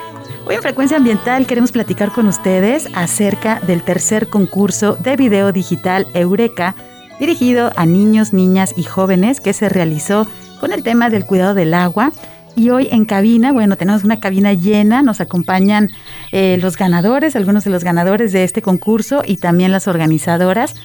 Hoy 0.47 0.55
en 0.55 0.63
Frecuencia 0.63 0.97
Ambiental 0.97 1.47
queremos 1.47 1.73
platicar 1.73 2.13
con 2.13 2.27
ustedes 2.29 2.89
acerca 2.95 3.61
del 3.61 3.83
tercer 3.83 4.29
concurso 4.29 4.95
de 4.95 5.17
video 5.17 5.53
digital 5.53 6.07
Eureka 6.15 6.75
dirigido 7.21 7.71
a 7.77 7.87
niños, 7.87 8.33
niñas 8.33 8.73
y 8.77 8.85
jóvenes 8.85 9.41
que 9.41 9.53
se 9.53 9.69
realizó 9.69 10.27
con 10.63 10.73
el 10.73 10.85
tema 10.85 11.11
del 11.11 11.27
cuidado 11.27 11.55
del 11.55 11.75
agua. 11.75 12.13
Y 12.55 12.71
hoy 12.71 12.87
en 12.93 13.05
cabina, 13.05 13.51
bueno, 13.51 13.77
tenemos 13.77 14.05
una 14.05 14.21
cabina 14.21 14.53
llena, 14.53 15.03
nos 15.03 15.21
acompañan 15.21 15.91
eh, 16.31 16.57
los 16.63 16.77
ganadores, 16.77 17.35
algunos 17.35 17.65
de 17.65 17.71
los 17.71 17.83
ganadores 17.83 18.31
de 18.31 18.45
este 18.45 18.63
concurso 18.63 19.23
y 19.27 19.39
también 19.39 19.73
las 19.73 19.89
organizadoras. 19.89 20.77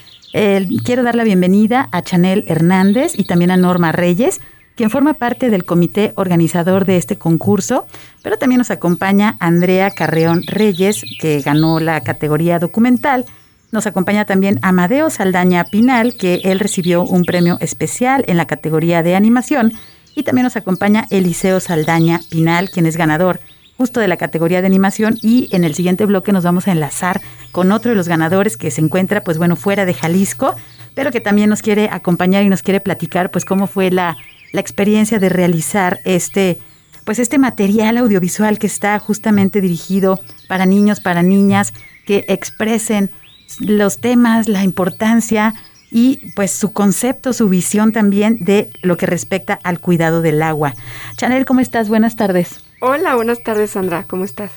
Quiero 0.83 1.03
dar 1.03 1.15
la 1.15 1.23
bienvenida 1.23 1.89
a 1.91 2.01
Chanel 2.01 2.43
Hernández 2.47 3.13
y 3.19 3.25
también 3.25 3.51
a 3.51 3.57
Norma 3.57 3.91
Reyes, 3.91 4.41
quien 4.75 4.89
forma 4.89 5.13
parte 5.13 5.51
del 5.51 5.63
comité 5.63 6.11
organizador 6.15 6.85
de 6.85 6.97
este 6.97 7.17
concurso, 7.17 7.85
pero 8.23 8.37
también 8.39 8.57
nos 8.57 8.71
acompaña 8.71 9.37
Andrea 9.39 9.91
Carreón 9.91 10.41
Reyes, 10.47 11.03
que 11.19 11.39
ganó 11.41 11.79
la 11.79 12.01
categoría 12.01 12.57
documental. 12.57 13.25
Nos 13.71 13.85
acompaña 13.85 14.25
también 14.25 14.59
Amadeo 14.61 15.09
Saldaña 15.09 15.65
Pinal, 15.65 16.15
que 16.15 16.41
él 16.45 16.59
recibió 16.59 17.03
un 17.03 17.25
premio 17.25 17.57
especial 17.59 18.23
en 18.27 18.37
la 18.37 18.47
categoría 18.47 19.03
de 19.03 19.15
animación. 19.15 19.73
Y 20.15 20.23
también 20.23 20.45
nos 20.45 20.55
acompaña 20.55 21.05
Eliseo 21.09 21.59
Saldaña 21.59 22.21
Pinal, 22.29 22.69
quien 22.69 22.85
es 22.85 22.95
ganador 22.95 23.41
justo 23.77 23.99
de 23.99 24.07
la 24.07 24.17
categoría 24.17 24.61
de 24.61 24.67
animación. 24.67 25.17
Y 25.21 25.49
en 25.51 25.63
el 25.63 25.75
siguiente 25.75 26.05
bloque 26.05 26.31
nos 26.31 26.43
vamos 26.43 26.67
a 26.67 26.71
enlazar 26.71 27.21
con 27.51 27.71
otro 27.71 27.91
de 27.91 27.95
los 27.95 28.07
ganadores 28.07 28.57
que 28.57 28.71
se 28.71 28.81
encuentra, 28.81 29.23
pues 29.23 29.37
bueno, 29.37 29.55
fuera 29.55 29.85
de 29.85 29.93
Jalisco, 29.93 30.55
pero 30.95 31.11
que 31.11 31.21
también 31.21 31.49
nos 31.49 31.61
quiere 31.61 31.89
acompañar 31.91 32.43
y 32.43 32.49
nos 32.49 32.63
quiere 32.63 32.79
platicar, 32.79 33.31
pues 33.31 33.45
cómo 33.45 33.67
fue 33.67 33.91
la, 33.91 34.17
la 34.51 34.61
experiencia 34.61 35.19
de 35.19 35.29
realizar 35.29 35.99
este, 36.05 36.57
pues 37.03 37.19
este 37.19 37.37
material 37.37 37.97
audiovisual 37.97 38.59
que 38.59 38.67
está 38.67 38.97
justamente 38.97 39.61
dirigido 39.61 40.19
para 40.47 40.65
niños, 40.65 40.99
para 40.99 41.21
niñas, 41.21 41.73
que 42.05 42.25
expresen 42.29 43.11
los 43.59 43.99
temas, 43.99 44.47
la 44.47 44.63
importancia 44.63 45.53
y 45.91 46.31
pues 46.35 46.51
su 46.51 46.73
concepto, 46.73 47.33
su 47.33 47.49
visión 47.49 47.91
también 47.91 48.43
de 48.43 48.69
lo 48.81 48.97
que 48.97 49.05
respecta 49.05 49.59
al 49.63 49.79
cuidado 49.79 50.21
del 50.21 50.41
agua. 50.41 50.73
Chanel, 51.15 51.45
¿cómo 51.45 51.59
estás? 51.59 51.89
Buenas 51.89 52.15
tardes. 52.15 52.63
Hola, 52.81 53.15
buenas 53.15 53.41
tardes 53.43 53.71
Sandra, 53.71 54.03
¿cómo 54.03 54.23
estás? 54.23 54.51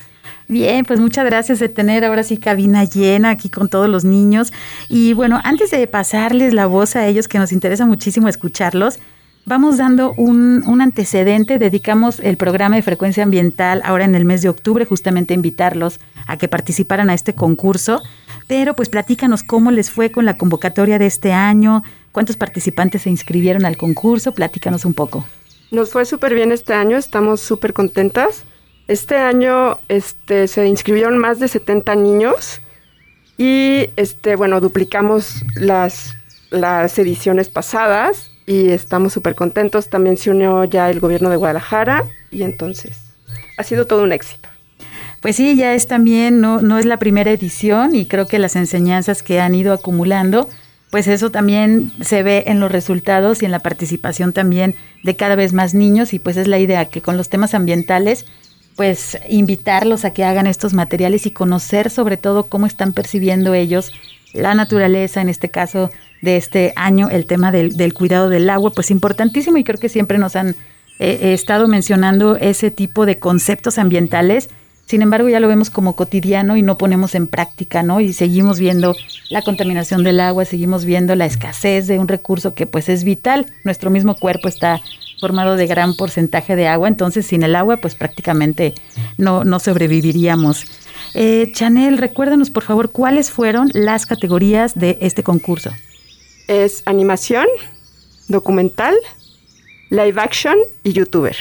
Bien, 0.49 0.85
pues 0.85 0.99
muchas 0.99 1.25
gracias 1.25 1.61
de 1.61 1.69
tener 1.69 2.05
ahora 2.05 2.25
sí 2.25 2.37
cabina 2.37 2.83
llena 2.85 3.31
aquí 3.31 3.49
con 3.49 3.69
todos 3.69 3.89
los 3.89 4.05
niños. 4.05 4.53
Y 4.89 5.13
bueno, 5.13 5.41
antes 5.45 5.71
de 5.71 5.87
pasarles 5.87 6.53
la 6.53 6.67
voz 6.67 6.97
a 6.97 7.07
ellos, 7.07 7.29
que 7.29 7.39
nos 7.39 7.53
interesa 7.53 7.87
muchísimo 7.87 8.29
escucharlos, 8.29 8.99
vamos 9.47 9.77
dando 9.77 10.13
un, 10.15 10.65
un, 10.67 10.81
antecedente. 10.81 11.61
Dedicamos 11.61 12.19
el 12.19 12.37
programa 12.37 12.75
de 12.75 12.83
frecuencia 12.83 13.23
ambiental 13.23 13.81
ahora 13.85 14.05
en 14.05 14.17
el 14.17 14.25
mes 14.25 14.43
de 14.43 14.49
octubre, 14.49 14.85
justamente 14.85 15.35
a 15.35 15.37
invitarlos 15.37 16.01
a 16.27 16.37
que 16.37 16.49
participaran 16.49 17.11
a 17.11 17.15
este 17.15 17.33
concurso. 17.33 18.03
Pero 18.47 18.75
pues 18.75 18.89
platícanos 18.89 19.43
cómo 19.43 19.71
les 19.71 19.91
fue 19.91 20.11
con 20.11 20.25
la 20.25 20.37
convocatoria 20.37 20.99
de 20.99 21.07
este 21.07 21.33
año, 21.33 21.83
cuántos 22.13 22.37
participantes 22.37 23.03
se 23.03 23.11
inscribieron 23.11 23.65
al 23.65 23.77
concurso, 23.77 24.33
platícanos 24.33 24.85
un 24.85 24.95
poco. 24.95 25.27
Nos 25.71 25.91
fue 25.91 26.05
súper 26.05 26.35
bien 26.35 26.53
este 26.53 26.75
año, 26.75 26.97
estamos 26.97 27.41
súper 27.41 27.73
contentas. 27.73 28.45
Este 28.89 29.17
año 29.17 29.79
este, 29.89 30.49
se 30.49 30.67
inscribieron 30.67 31.17
más 31.17 31.39
de 31.39 31.47
70 31.47 31.95
niños 31.95 32.61
y 33.39 33.91
este, 33.97 34.35
bueno, 34.35 34.61
duplicamos 34.61 35.45
las, 35.55 36.17
las 36.51 36.99
ediciones 36.99 37.49
pasadas 37.49 38.33
y 38.47 38.71
estamos 38.71 39.13
súper 39.13 39.37
contentos. 39.37 39.89
También 39.89 40.17
se 40.17 40.31
unió 40.31 40.65
ya 40.65 40.91
el 40.91 40.99
gobierno 40.99 41.31
de 41.31 41.37
Guadalajara 41.37 42.05
y 42.33 42.43
entonces 42.43 42.99
ha 43.57 43.63
sido 43.63 43.87
todo 43.87 44.03
un 44.03 44.13
éxito. 44.13 44.40
Pues 45.21 45.37
sí, 45.37 45.55
ya 45.57 45.75
es 45.75 45.87
también, 45.87 46.41
no, 46.41 46.63
no 46.63 46.79
es 46.79 46.87
la 46.87 46.99
primera 46.99 47.31
edición 47.31 47.95
y 47.95 48.07
creo 48.07 48.27
que 48.27 48.39
las 48.39 48.57
enseñanzas 48.57 49.23
que 49.23 49.41
han 49.41 49.55
ido 49.55 49.73
acumulando, 49.73 50.49
pues 50.91 51.07
eso 51.09 51.31
también 51.31 51.93
se 52.01 52.23
ve 52.23 52.45
en 52.47 52.59
los 52.59 52.73
resultados 52.73 53.43
y 53.43 53.45
en 53.45 53.53
la 53.53 53.59
participación 53.59 54.33
también 54.33 54.75
de 55.03 55.17
cada 55.17 55.37
vez 55.37 55.53
más 55.53 55.75
niños 55.75 56.15
y 56.15 56.19
pues 56.19 56.37
es 56.37 56.49
la 56.49 56.59
idea 56.59 56.87
que 56.87 57.03
con 57.03 57.17
los 57.17 57.29
temas 57.29 57.55
ambientales 57.55 58.27
pues 58.77 59.19
invitarlos 59.29 60.05
a 60.05 60.13
que 60.13 60.25
hagan 60.25 60.47
estos 60.47 60.73
materiales 60.73 61.27
y 61.27 61.31
conocer 61.31 61.91
sobre 61.91 62.17
todo 62.17 62.45
cómo 62.45 62.67
están 62.67 62.93
percibiendo 62.93 63.53
ellos 63.53 63.93
la 64.33 64.55
naturaleza, 64.55 65.21
en 65.21 65.29
este 65.29 65.49
caso 65.49 65.91
de 66.23 66.37
este 66.37 66.73
año, 66.77 67.09
el 67.11 67.27
tema 67.27 67.51
del, 67.53 67.95
cuidado 67.95 68.29
del 68.29 68.49
agua, 68.51 68.71
pues 68.71 68.91
importantísimo 68.91 69.57
y 69.57 69.65
creo 69.65 69.79
que 69.79 69.89
siempre 69.89 70.19
nos 70.19 70.37
han 70.37 70.55
eh, 70.99 71.33
estado 71.33 71.67
mencionando 71.67 72.37
ese 72.37 72.71
tipo 72.71 73.07
de 73.07 73.19
conceptos 73.19 73.79
ambientales. 73.79 74.51
Sin 74.91 75.03
embargo, 75.03 75.29
ya 75.29 75.39
lo 75.39 75.47
vemos 75.47 75.71
como 75.71 75.95
cotidiano 75.95 76.57
y 76.57 76.63
no 76.63 76.77
ponemos 76.77 77.15
en 77.15 77.29
práctica, 77.29 77.85
¿no? 77.85 78.01
Y 78.01 78.13
seguimos 78.13 78.59
viendo 78.59 78.97
la 79.29 79.41
contaminación 79.41 80.03
del 80.03 80.19
agua, 80.19 80.45
seguimos 80.45 80.85
viendo 80.85 81.15
la 81.15 81.27
escasez 81.27 81.87
de 81.87 82.01
un 82.01 82.09
recurso 82.09 82.55
que 82.55 82.67
pues 82.67 82.89
es 82.89 83.05
vital. 83.05 83.47
Nuestro 83.63 83.89
mismo 83.89 84.17
cuerpo 84.17 84.49
está 84.49 84.81
formado 85.21 85.55
de 85.55 85.69
gran 85.69 85.95
porcentaje 85.95 86.57
de 86.57 86.67
agua, 86.67 86.89
entonces 86.89 87.25
sin 87.25 87.45
el 87.45 87.55
agua 87.55 87.77
pues 87.77 87.95
prácticamente 87.95 88.75
no, 89.17 89.45
no 89.45 89.61
sobreviviríamos. 89.61 90.65
Eh, 91.15 91.53
Chanel, 91.55 91.97
recuérdanos 91.97 92.51
por 92.51 92.65
favor 92.65 92.91
cuáles 92.91 93.31
fueron 93.31 93.71
las 93.73 94.07
categorías 94.07 94.75
de 94.75 94.99
este 95.03 95.23
concurso. 95.23 95.71
Es 96.49 96.83
animación, 96.85 97.47
documental, 98.27 98.97
live 99.91 100.21
action 100.21 100.57
y 100.83 100.95
youtuber. 100.95 101.37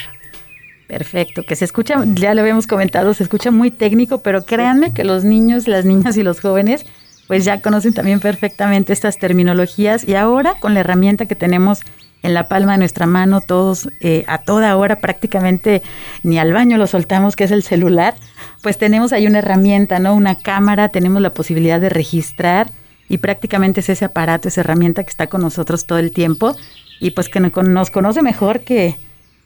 Perfecto, 0.90 1.44
que 1.44 1.56
se 1.56 1.66
escucha, 1.66 2.04
ya 2.16 2.34
lo 2.34 2.42
habíamos 2.42 2.66
comentado, 2.66 3.14
se 3.14 3.22
escucha 3.22 3.52
muy 3.52 3.70
técnico, 3.70 4.24
pero 4.24 4.44
créanme 4.44 4.92
que 4.92 5.04
los 5.04 5.24
niños, 5.24 5.68
las 5.68 5.86
niñas 5.86 6.18
y 6.18 6.24
los 6.24 6.42
jóvenes 6.42 6.84
pues 7.28 7.46
ya 7.46 7.62
conocen 7.62 7.94
también 7.94 8.20
perfectamente 8.20 8.92
estas 8.92 9.20
terminologías 9.20 10.04
y 10.04 10.16
ahora 10.16 10.56
con 10.60 10.74
la 10.74 10.80
herramienta 10.80 11.28
que 11.28 11.36
tenemos 11.36 11.82
en 12.24 12.34
la 12.34 12.48
palma 12.48 12.72
de 12.72 12.80
nuestra 12.80 13.06
mano, 13.06 13.40
todos 13.40 13.90
eh, 14.02 14.26
a 14.28 14.40
toda 14.40 14.76
hora 14.78 14.96
prácticamente 14.96 15.84
ni 16.24 16.40
al 16.40 16.54
baño 16.54 16.80
lo 16.80 16.88
soltamos, 16.88 17.36
que 17.36 17.44
es 17.44 17.52
el 17.52 17.62
celular, 17.62 18.16
pues 18.64 18.80
tenemos 18.80 19.14
ahí 19.14 19.28
una 19.28 19.38
herramienta, 19.38 20.00
¿no? 20.00 20.16
Una 20.16 20.40
cámara, 20.40 20.90
tenemos 20.90 21.22
la 21.22 21.36
posibilidad 21.36 21.80
de 21.80 21.90
registrar 21.90 22.72
y 23.10 23.20
prácticamente 23.20 23.82
es 23.82 23.90
ese 23.90 24.06
aparato, 24.06 24.48
esa 24.48 24.62
herramienta 24.62 25.04
que 25.04 25.12
está 25.12 25.28
con 25.28 25.42
nosotros 25.42 25.86
todo 25.86 26.00
el 26.00 26.10
tiempo 26.10 26.56
y 27.00 27.12
pues 27.12 27.30
que 27.30 27.40
nos 27.40 27.92
conoce 27.92 28.24
mejor 28.24 28.62
que, 28.62 28.96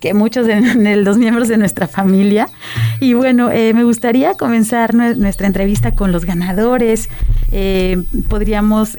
que 0.03 0.13
muchos 0.13 0.45
de, 0.45 0.95
los 0.97 1.17
miembros 1.17 1.47
de 1.47 1.57
nuestra 1.57 1.87
familia. 1.87 2.49
Y 2.99 3.13
bueno, 3.13 3.51
eh, 3.51 3.73
me 3.73 3.85
gustaría 3.85 4.33
comenzar 4.33 4.93
nuestra 4.93 5.47
entrevista 5.47 5.95
con 5.95 6.11
los 6.11 6.25
ganadores. 6.25 7.09
Eh, 7.53 8.03
podríamos 8.27 8.97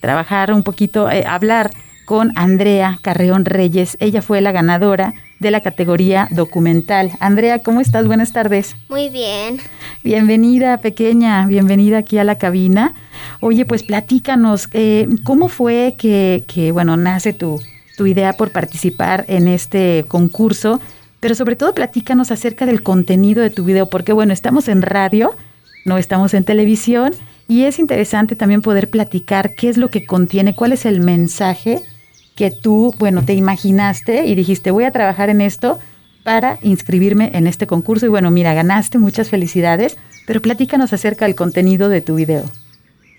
trabajar 0.00 0.52
un 0.52 0.62
poquito, 0.62 1.08
hablar 1.26 1.70
con 2.04 2.32
Andrea 2.34 2.98
Carreón 3.00 3.46
Reyes. 3.46 3.96
Ella 3.98 4.20
fue 4.20 4.42
la 4.42 4.52
ganadora 4.52 5.14
de 5.38 5.50
la 5.50 5.60
categoría 5.60 6.28
documental. 6.30 7.12
Andrea, 7.18 7.60
¿cómo 7.60 7.80
estás? 7.80 8.06
Buenas 8.06 8.32
tardes. 8.32 8.76
Muy 8.88 9.08
bien. 9.08 9.58
Bienvenida, 10.04 10.78
pequeña, 10.78 11.46
bienvenida 11.46 11.98
aquí 11.98 12.18
a 12.18 12.24
la 12.24 12.36
cabina. 12.36 12.94
Oye, 13.40 13.64
pues 13.64 13.82
platícanos, 13.84 14.68
eh, 14.72 15.08
¿cómo 15.24 15.48
fue 15.48 15.94
que, 15.98 16.44
que, 16.46 16.72
bueno, 16.72 16.96
nace 16.96 17.32
tu, 17.32 17.60
tu 18.00 18.06
idea 18.06 18.32
por 18.32 18.50
participar 18.50 19.26
en 19.28 19.46
este 19.46 20.06
concurso? 20.08 20.80
Pero 21.20 21.34
sobre 21.34 21.54
todo 21.54 21.74
platícanos 21.74 22.30
acerca 22.30 22.64
del 22.64 22.82
contenido 22.82 23.42
de 23.42 23.50
tu 23.50 23.62
video, 23.62 23.90
porque 23.90 24.14
bueno, 24.14 24.32
estamos 24.32 24.68
en 24.68 24.80
radio, 24.80 25.36
no 25.84 25.98
estamos 25.98 26.32
en 26.32 26.44
televisión, 26.44 27.12
y 27.46 27.64
es 27.64 27.78
interesante 27.78 28.36
también 28.36 28.62
poder 28.62 28.88
platicar 28.88 29.54
qué 29.54 29.68
es 29.68 29.76
lo 29.76 29.90
que 29.90 30.06
contiene, 30.06 30.54
cuál 30.54 30.72
es 30.72 30.86
el 30.86 31.00
mensaje 31.00 31.82
que 32.36 32.50
tú, 32.50 32.94
bueno, 32.98 33.22
te 33.22 33.34
imaginaste 33.34 34.24
y 34.24 34.34
dijiste, 34.34 34.70
voy 34.70 34.84
a 34.84 34.92
trabajar 34.92 35.28
en 35.28 35.42
esto 35.42 35.78
para 36.24 36.58
inscribirme 36.62 37.32
en 37.34 37.46
este 37.46 37.66
concurso. 37.66 38.06
Y 38.06 38.08
bueno, 38.08 38.30
mira, 38.30 38.54
ganaste, 38.54 38.96
muchas 38.96 39.28
felicidades, 39.28 39.98
pero 40.26 40.40
platícanos 40.40 40.94
acerca 40.94 41.26
del 41.26 41.34
contenido 41.34 41.90
de 41.90 42.00
tu 42.00 42.14
video. 42.14 42.44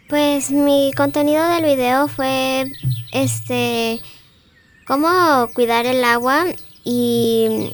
Pues 0.10 0.50
mi 0.50 0.92
contenido 0.98 1.48
del 1.50 1.66
video 1.66 2.08
fue, 2.08 2.72
este, 3.12 4.00
cómo 4.92 5.48
cuidar 5.54 5.86
el 5.86 6.04
agua 6.04 6.48
y 6.84 7.72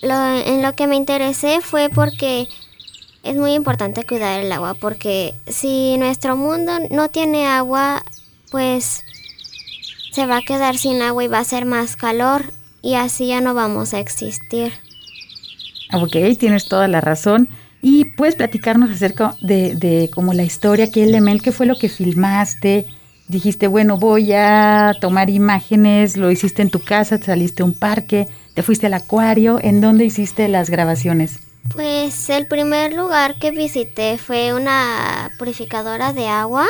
en 0.00 0.62
lo 0.62 0.74
que 0.76 0.86
me 0.86 0.94
interesé 0.94 1.60
fue 1.60 1.88
porque 1.88 2.46
es 3.24 3.34
muy 3.34 3.54
importante 3.54 4.04
cuidar 4.04 4.38
el 4.38 4.52
agua 4.52 4.74
porque 4.74 5.34
si 5.48 5.98
nuestro 5.98 6.36
mundo 6.36 6.70
no 6.92 7.08
tiene 7.08 7.48
agua, 7.48 8.04
pues 8.52 9.02
se 10.12 10.26
va 10.26 10.36
a 10.36 10.42
quedar 10.42 10.78
sin 10.78 11.02
agua 11.02 11.24
y 11.24 11.26
va 11.26 11.40
a 11.40 11.44
ser 11.44 11.64
más 11.64 11.96
calor 11.96 12.52
y 12.80 12.94
así 12.94 13.26
ya 13.26 13.40
no 13.40 13.52
vamos 13.52 13.92
a 13.92 13.98
existir. 13.98 14.72
Ok, 15.94 16.14
tienes 16.38 16.68
toda 16.68 16.86
la 16.86 17.00
razón. 17.00 17.48
Y 17.82 18.04
puedes 18.16 18.36
platicarnos 18.36 18.90
acerca 18.90 19.34
de, 19.40 19.74
de 19.74 20.10
como 20.14 20.32
la 20.32 20.44
historia, 20.44 20.92
qué 20.92 21.02
elemento, 21.02 21.42
qué 21.42 21.52
fue 21.52 21.66
lo 21.66 21.76
que 21.76 21.88
filmaste. 21.88 22.86
Dijiste, 23.28 23.66
bueno, 23.66 23.98
voy 23.98 24.32
a 24.32 24.94
tomar 25.00 25.30
imágenes, 25.30 26.16
lo 26.16 26.30
hiciste 26.30 26.62
en 26.62 26.70
tu 26.70 26.78
casa, 26.78 27.18
te 27.18 27.26
saliste 27.26 27.62
a 27.62 27.66
un 27.66 27.76
parque, 27.76 28.28
te 28.54 28.62
fuiste 28.62 28.86
al 28.86 28.94
acuario. 28.94 29.58
¿En 29.60 29.80
dónde 29.80 30.04
hiciste 30.04 30.46
las 30.46 30.70
grabaciones? 30.70 31.40
Pues 31.74 32.30
el 32.30 32.46
primer 32.46 32.92
lugar 32.92 33.38
que 33.40 33.50
visité 33.50 34.16
fue 34.18 34.54
una 34.54 35.30
purificadora 35.38 36.12
de 36.12 36.28
agua 36.28 36.66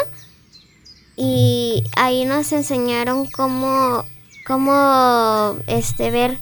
y 1.16 1.85
ahí 1.95 2.25
nos 2.25 2.53
enseñaron 2.53 3.27
cómo, 3.27 4.05
cómo 4.47 5.57
este, 5.66 6.11
ver 6.11 6.38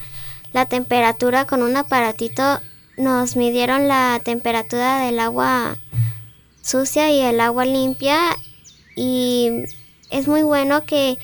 la 0.53 0.67
temperatura 0.67 1.47
con 1.47 1.63
un 1.63 1.77
aparatito. 1.77 2.61
Nos 2.97 3.35
midieron 3.35 3.89
la 3.89 4.21
temperatura 4.23 5.01
del 5.01 5.19
agua 5.19 5.77
sucia 6.63 7.11
y 7.11 7.21
el 7.21 7.41
agua 7.41 7.65
limpia 7.65 8.19
y 8.95 9.65
es 10.15 10.29
muy 10.29 10.45
bueno 10.45 10.85
que 10.85 11.19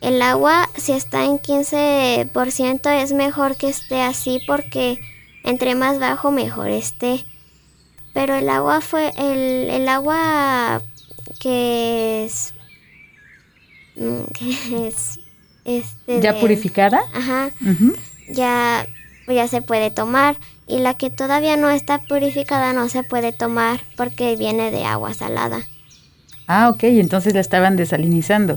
el 0.00 0.22
agua 0.22 0.70
si 0.76 0.92
está 0.92 1.24
en 1.24 1.38
15% 1.38 3.02
es 3.02 3.12
mejor 3.12 3.56
que 3.56 3.68
esté 3.68 4.02
así 4.02 4.40
porque 4.46 5.00
entre 5.42 5.74
más 5.74 5.98
bajo 5.98 6.30
mejor 6.30 6.68
esté. 6.68 7.24
Pero 8.14 8.36
el 8.36 8.48
agua 8.48 8.80
fue 8.80 9.12
el, 9.16 9.68
el 9.70 9.88
agua 9.88 10.80
que 11.40 12.24
es 12.24 12.54
es 14.76 15.18
este 15.64 16.20
ya 16.20 16.38
purificada 16.38 17.02
ajá. 17.12 17.50
Ya 18.28 18.86
ya 19.26 19.48
se 19.48 19.60
puede 19.60 19.90
tomar. 19.90 20.38
Y 20.68 20.78
la 20.78 20.94
que 20.94 21.10
todavía 21.10 21.56
no 21.56 21.68
está 21.68 21.98
purificada 21.98 22.72
no 22.72 22.88
se 22.88 23.02
puede 23.02 23.32
tomar 23.32 23.80
porque 23.96 24.36
viene 24.36 24.70
de 24.70 24.84
agua 24.84 25.14
salada 25.14 25.66
ah 26.50 26.68
ok 26.70 26.84
entonces 26.84 27.34
la 27.34 27.40
estaban 27.40 27.76
desalinizando 27.76 28.56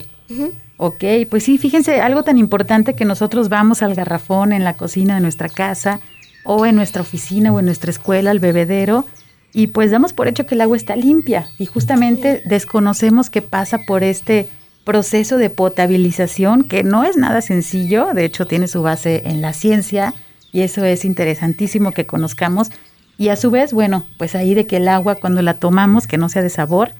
Ok, 0.77 1.03
pues 1.29 1.43
sí, 1.43 1.57
fíjense, 1.57 2.01
algo 2.01 2.23
tan 2.23 2.37
importante 2.37 2.95
que 2.95 3.05
nosotros 3.05 3.47
vamos 3.47 3.83
al 3.83 3.95
garrafón 3.95 4.51
en 4.51 4.63
la 4.63 4.73
cocina 4.73 5.15
de 5.15 5.21
nuestra 5.21 5.47
casa 5.47 5.99
o 6.43 6.65
en 6.65 6.75
nuestra 6.75 7.01
oficina 7.01 7.53
o 7.53 7.59
en 7.59 7.65
nuestra 7.65 7.91
escuela, 7.91 8.31
al 8.31 8.39
bebedero, 8.39 9.05
y 9.53 9.67
pues 9.67 9.91
damos 9.91 10.13
por 10.13 10.27
hecho 10.27 10.45
que 10.45 10.55
el 10.55 10.61
agua 10.61 10.75
está 10.75 10.95
limpia 10.95 11.47
y 11.59 11.67
justamente 11.67 12.41
desconocemos 12.45 13.29
qué 13.29 13.41
pasa 13.41 13.77
por 13.85 14.03
este 14.03 14.49
proceso 14.83 15.37
de 15.37 15.49
potabilización 15.51 16.63
que 16.63 16.83
no 16.83 17.03
es 17.03 17.15
nada 17.15 17.41
sencillo, 17.41 18.07
de 18.13 18.25
hecho 18.25 18.47
tiene 18.47 18.67
su 18.67 18.81
base 18.81 19.21
en 19.25 19.41
la 19.41 19.53
ciencia 19.53 20.13
y 20.51 20.61
eso 20.61 20.83
es 20.83 21.05
interesantísimo 21.05 21.91
que 21.91 22.05
conozcamos. 22.05 22.71
Y 23.17 23.29
a 23.29 23.35
su 23.35 23.51
vez, 23.51 23.73
bueno, 23.73 24.05
pues 24.17 24.35
ahí 24.35 24.53
de 24.53 24.65
que 24.65 24.77
el 24.77 24.87
agua 24.87 25.15
cuando 25.15 25.41
la 25.41 25.53
tomamos, 25.55 26.07
que 26.07 26.17
no 26.17 26.29
sea 26.29 26.41
de 26.41 26.49
sabor, 26.49 26.91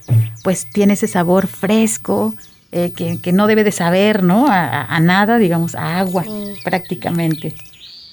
pues 0.42 0.66
tiene 0.72 0.92
ese 0.92 1.08
sabor 1.08 1.46
fresco, 1.46 2.34
eh, 2.70 2.92
que, 2.92 3.32
no 3.32 3.46
debe 3.46 3.64
de 3.64 3.72
saber, 3.72 4.22
¿no? 4.22 4.46
A, 4.48 4.98
nada, 5.00 5.38
digamos, 5.38 5.74
a 5.74 5.98
agua 5.98 6.24
prácticamente. 6.64 7.54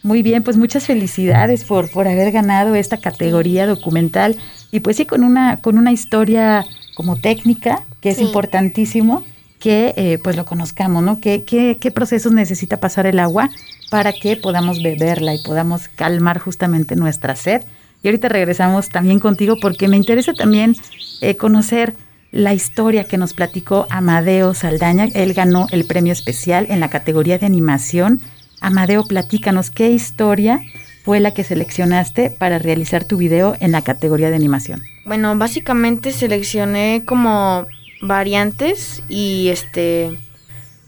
Muy 0.04 0.24
bien, 0.24 0.44
pues 0.44 0.58
muchas 0.58 0.86
felicidades 0.86 1.64
por, 1.64 1.90
por 1.92 2.08
haber 2.08 2.32
ganado 2.32 2.76
esta 2.76 2.98
categoría 2.98 3.68
documental 3.68 4.36
y 4.72 4.80
pues 4.80 4.98
sí, 4.98 5.06
con 5.06 5.24
una, 5.24 5.62
con 5.62 5.78
una 5.78 5.92
historia 5.92 6.66
como 6.96 7.18
técnica, 7.18 7.84
que 8.02 8.10
es 8.10 8.20
importantísimo 8.20 9.24
que 9.60 9.94
eh, 9.96 10.18
pues 10.24 10.36
lo 10.36 10.46
conozcamos, 10.46 11.04
¿no? 11.04 11.20
¿Qué, 11.20 11.44
¿Qué, 11.44 11.78
qué, 11.80 11.92
procesos 11.92 12.32
necesita 12.32 12.78
pasar 12.78 13.06
el 13.06 13.20
agua 13.20 13.50
para 13.92 14.14
que 14.14 14.36
podamos 14.36 14.82
beberla 14.82 15.36
y 15.36 15.44
podamos 15.44 15.88
calmar 15.88 16.40
justamente 16.40 16.96
nuestra 16.96 17.36
sed. 17.36 17.62
Y 18.04 18.08
ahorita 18.08 18.30
regresamos 18.30 18.90
también 18.90 19.20
contigo 19.20 19.58
porque 19.62 19.88
me 19.88 19.98
interesa 19.98 20.34
también 20.34 20.76
eh, 21.22 21.36
conocer 21.36 21.94
la 22.32 22.54
historia 22.54 23.04
que 23.04 23.18
nos 23.18 23.34
platicó 23.34 23.88
Amadeo 23.90 24.54
Saldaña. 24.54 25.08
Él 25.14 25.34
ganó 25.34 25.68
el 25.72 25.86
premio 25.86 26.14
especial 26.14 26.66
en 26.70 26.80
la 26.80 26.90
categoría 26.90 27.38
de 27.38 27.46
animación. 27.46 28.22
Amadeo, 28.62 29.06
platícanos, 29.06 29.70
¿qué 29.70 29.90
historia 29.90 30.62
fue 31.04 31.20
la 31.20 31.32
que 31.34 31.44
seleccionaste 31.44 32.30
para 32.30 32.60
realizar 32.60 33.04
tu 33.04 33.18
video 33.18 33.56
en 33.60 33.72
la 33.72 33.82
categoría 33.82 34.30
de 34.30 34.36
animación? 34.36 34.82
Bueno, 35.06 35.36
básicamente 35.36 36.12
seleccioné 36.12 37.04
como 37.06 37.68
variantes 38.02 39.04
y 39.10 39.50
este 39.50 40.18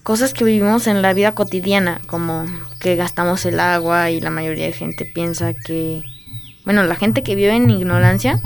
cosas 0.04 0.34
que 0.34 0.44
vivimos 0.44 0.88
en 0.88 1.02
la 1.02 1.14
vida 1.14 1.34
cotidiana, 1.34 2.02
como 2.08 2.46
que 2.80 2.96
gastamos 2.96 3.46
el 3.46 3.60
agua 3.60 4.12
y 4.12 4.20
la 4.20 4.30
mayoría 4.30 4.66
de 4.66 4.74
gente 4.74 5.06
piensa 5.06 5.54
que, 5.54 6.04
bueno, 6.66 6.84
la 6.84 6.96
gente 6.96 7.24
que 7.24 7.36
vive 7.36 7.56
en 7.56 7.70
ignorancia 7.70 8.40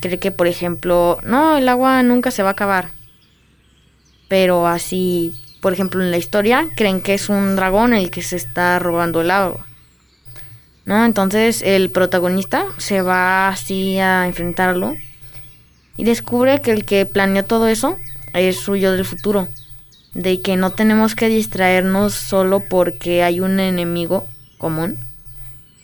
cree 0.00 0.18
que, 0.18 0.30
por 0.30 0.46
ejemplo, 0.46 1.18
no, 1.24 1.56
el 1.56 1.68
agua 1.68 2.02
nunca 2.02 2.30
se 2.30 2.42
va 2.42 2.50
a 2.50 2.52
acabar. 2.52 2.90
Pero 4.28 4.66
así, 4.66 5.34
por 5.60 5.72
ejemplo, 5.72 6.02
en 6.02 6.10
la 6.10 6.16
historia 6.16 6.68
creen 6.76 7.00
que 7.00 7.14
es 7.14 7.28
un 7.28 7.56
dragón 7.56 7.94
el 7.94 8.10
que 8.10 8.22
se 8.22 8.36
está 8.36 8.78
robando 8.78 9.20
el 9.20 9.30
agua. 9.30 9.66
¿No? 10.84 11.04
Entonces 11.04 11.62
el 11.62 11.90
protagonista 11.90 12.66
se 12.76 13.00
va 13.00 13.48
así 13.48 13.98
a 13.98 14.26
enfrentarlo 14.26 14.94
y 15.96 16.04
descubre 16.04 16.60
que 16.60 16.72
el 16.72 16.84
que 16.84 17.06
planeó 17.06 17.44
todo 17.44 17.68
eso 17.68 17.96
es 18.34 18.58
suyo 18.58 18.92
del 18.92 19.06
futuro, 19.06 19.48
de 20.12 20.42
que 20.42 20.56
no 20.56 20.72
tenemos 20.72 21.14
que 21.14 21.28
distraernos 21.28 22.12
solo 22.12 22.60
porque 22.60 23.22
hay 23.22 23.40
un 23.40 23.60
enemigo 23.60 24.26
común, 24.58 24.98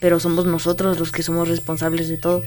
pero 0.00 0.18
somos 0.18 0.46
nosotros 0.46 0.98
los 0.98 1.12
que 1.12 1.22
somos 1.22 1.48
responsables 1.48 2.08
de 2.08 2.16
todo. 2.16 2.42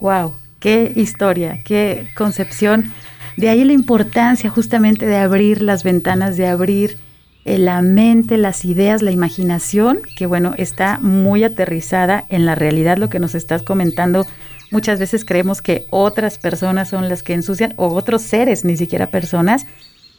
Wow, 0.00 0.34
qué 0.58 0.92
historia, 0.96 1.62
qué 1.64 2.08
concepción. 2.16 2.92
De 3.36 3.48
ahí 3.48 3.64
la 3.64 3.72
importancia 3.72 4.50
justamente 4.50 5.06
de 5.06 5.16
abrir 5.16 5.62
las 5.62 5.84
ventanas, 5.84 6.36
de 6.36 6.48
abrir 6.48 6.96
eh, 7.44 7.58
la 7.58 7.80
mente, 7.82 8.36
las 8.36 8.64
ideas, 8.64 9.02
la 9.02 9.10
imaginación, 9.12 10.00
que 10.16 10.26
bueno, 10.26 10.54
está 10.58 10.98
muy 10.98 11.44
aterrizada 11.44 12.24
en 12.28 12.46
la 12.46 12.54
realidad, 12.54 12.98
lo 12.98 13.08
que 13.08 13.20
nos 13.20 13.34
estás 13.34 13.62
comentando 13.62 14.26
Muchas 14.72 14.98
veces 14.98 15.26
creemos 15.26 15.60
que 15.60 15.86
otras 15.90 16.38
personas 16.38 16.88
son 16.88 17.10
las 17.10 17.22
que 17.22 17.34
ensucian 17.34 17.74
o 17.76 17.88
otros 17.88 18.22
seres, 18.22 18.64
ni 18.64 18.78
siquiera 18.78 19.10
personas, 19.10 19.66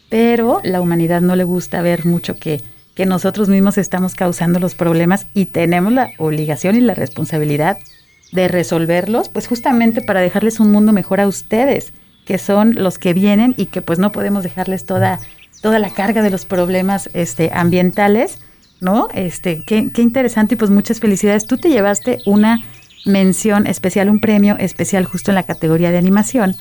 pero 0.09 0.61
la 0.63 0.79
humanidad 0.79 1.21
no 1.21 1.35
le 1.35 1.43
gusta 1.43 1.81
ver 1.81 2.05
mucho 2.05 2.37
que, 2.37 2.61
que 2.95 3.05
nosotros 3.05 3.49
mismos 3.49 3.77
estamos 3.77 4.15
causando 4.15 4.59
los 4.59 4.75
problemas 4.75 5.27
y 5.33 5.45
tenemos 5.45 5.93
la 5.93 6.11
obligación 6.17 6.75
y 6.75 6.81
la 6.81 6.93
responsabilidad 6.93 7.77
de 8.31 8.47
resolverlos, 8.47 9.29
pues 9.29 9.47
justamente 9.47 10.01
para 10.01 10.21
dejarles 10.21 10.59
un 10.59 10.71
mundo 10.71 10.91
mejor 10.91 11.21
a 11.21 11.27
ustedes, 11.27 11.93
que 12.25 12.37
son 12.37 12.75
los 12.75 12.97
que 12.97 13.13
vienen 13.13 13.53
y 13.57 13.67
que 13.67 13.81
pues 13.81 13.99
no 13.99 14.11
podemos 14.11 14.43
dejarles 14.43 14.85
toda, 14.85 15.19
toda 15.61 15.79
la 15.79 15.89
carga 15.91 16.21
de 16.21 16.29
los 16.29 16.45
problemas 16.45 17.09
este, 17.13 17.51
ambientales, 17.53 18.39
¿no? 18.79 19.07
Este, 19.13 19.63
qué, 19.65 19.91
qué 19.91 20.01
interesante 20.01 20.55
y 20.55 20.57
pues 20.57 20.71
muchas 20.71 20.99
felicidades. 20.99 21.45
Tú 21.45 21.57
te 21.57 21.69
llevaste 21.69 22.19
una 22.25 22.59
mención 23.05 23.67
especial, 23.67 24.09
un 24.09 24.19
premio 24.19 24.55
especial 24.57 25.05
justo 25.05 25.31
en 25.31 25.35
la 25.35 25.43
categoría 25.43 25.91
de 25.91 25.97
animación, 25.97 26.55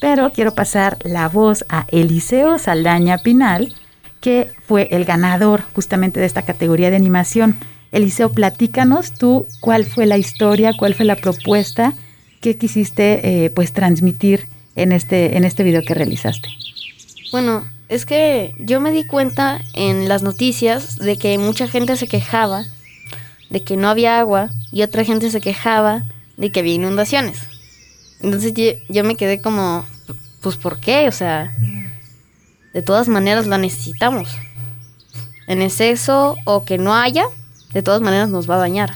pero 0.00 0.30
quiero 0.30 0.54
pasar 0.54 0.98
la 1.04 1.28
voz 1.28 1.64
a 1.68 1.86
Eliseo 1.88 2.58
Saldaña 2.58 3.18
Pinal, 3.18 3.74
que 4.20 4.50
fue 4.66 4.88
el 4.90 5.04
ganador 5.04 5.62
justamente 5.74 6.20
de 6.20 6.26
esta 6.26 6.42
categoría 6.42 6.90
de 6.90 6.96
animación. 6.96 7.56
Eliseo, 7.92 8.32
platícanos 8.32 9.12
tú 9.12 9.46
cuál 9.60 9.84
fue 9.84 10.06
la 10.06 10.18
historia, 10.18 10.72
cuál 10.78 10.94
fue 10.94 11.06
la 11.06 11.16
propuesta 11.16 11.94
que 12.40 12.56
quisiste 12.56 13.44
eh, 13.44 13.50
pues 13.50 13.72
transmitir 13.72 14.46
en 14.76 14.92
este, 14.92 15.36
en 15.36 15.44
este 15.44 15.64
video 15.64 15.82
que 15.82 15.94
realizaste. 15.94 16.48
Bueno, 17.32 17.64
es 17.88 18.06
que 18.06 18.54
yo 18.58 18.80
me 18.80 18.92
di 18.92 19.04
cuenta 19.04 19.60
en 19.74 20.08
las 20.08 20.22
noticias 20.22 20.98
de 20.98 21.16
que 21.16 21.36
mucha 21.38 21.66
gente 21.66 21.96
se 21.96 22.06
quejaba 22.06 22.64
de 23.50 23.62
que 23.62 23.76
no 23.76 23.88
había 23.88 24.18
agua 24.18 24.50
y 24.72 24.82
otra 24.82 25.04
gente 25.04 25.30
se 25.30 25.40
quejaba 25.40 26.04
de 26.36 26.50
que 26.50 26.60
había 26.60 26.74
inundaciones. 26.74 27.40
Entonces 28.20 28.52
yo, 28.54 28.64
yo 28.88 29.04
me 29.04 29.14
quedé 29.14 29.40
como, 29.40 29.84
pues 30.42 30.56
¿por 30.56 30.80
qué? 30.80 31.08
O 31.08 31.12
sea, 31.12 31.56
de 32.72 32.82
todas 32.82 33.08
maneras 33.08 33.46
la 33.46 33.58
necesitamos. 33.58 34.28
En 35.46 35.62
exceso 35.62 36.36
o 36.44 36.64
que 36.64 36.78
no 36.78 36.94
haya, 36.94 37.24
de 37.72 37.82
todas 37.82 38.00
maneras 38.00 38.28
nos 38.28 38.48
va 38.48 38.56
a 38.56 38.58
dañar. 38.58 38.92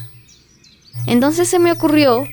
Entonces 1.06 1.48
se 1.48 1.58
me 1.58 1.72
ocurrió 1.72 2.24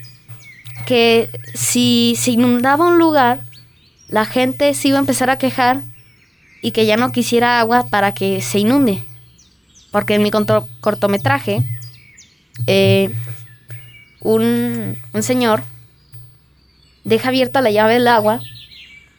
que 0.86 1.30
si 1.54 2.15
se 2.17 2.32
inundaba 2.32 2.88
un 2.88 2.99
lugar, 2.99 3.41
la 4.08 4.25
gente 4.25 4.73
se 4.73 4.89
iba 4.89 4.97
a 4.97 5.02
empezar 5.02 5.30
a 5.30 5.38
quejar 5.38 5.84
y 6.62 6.71
que 6.71 6.86
ya 6.86 6.97
no 6.97 7.12
quisiera 7.12 7.60
agua 7.60 7.88
para 7.89 8.13
que 8.13 8.41
se 8.41 8.60
inunde. 8.60 9.04
Porque 9.91 10.15
en 10.15 10.23
mi 10.23 10.32
cortometraje, 10.32 11.63
eh, 12.67 13.12
un, 14.21 14.97
un 15.13 15.23
señor 15.23 15.63
deja 17.04 17.30
abierta 17.30 17.62
la 17.62 17.71
llave 17.71 17.93
del 17.93 18.08
agua 18.08 18.41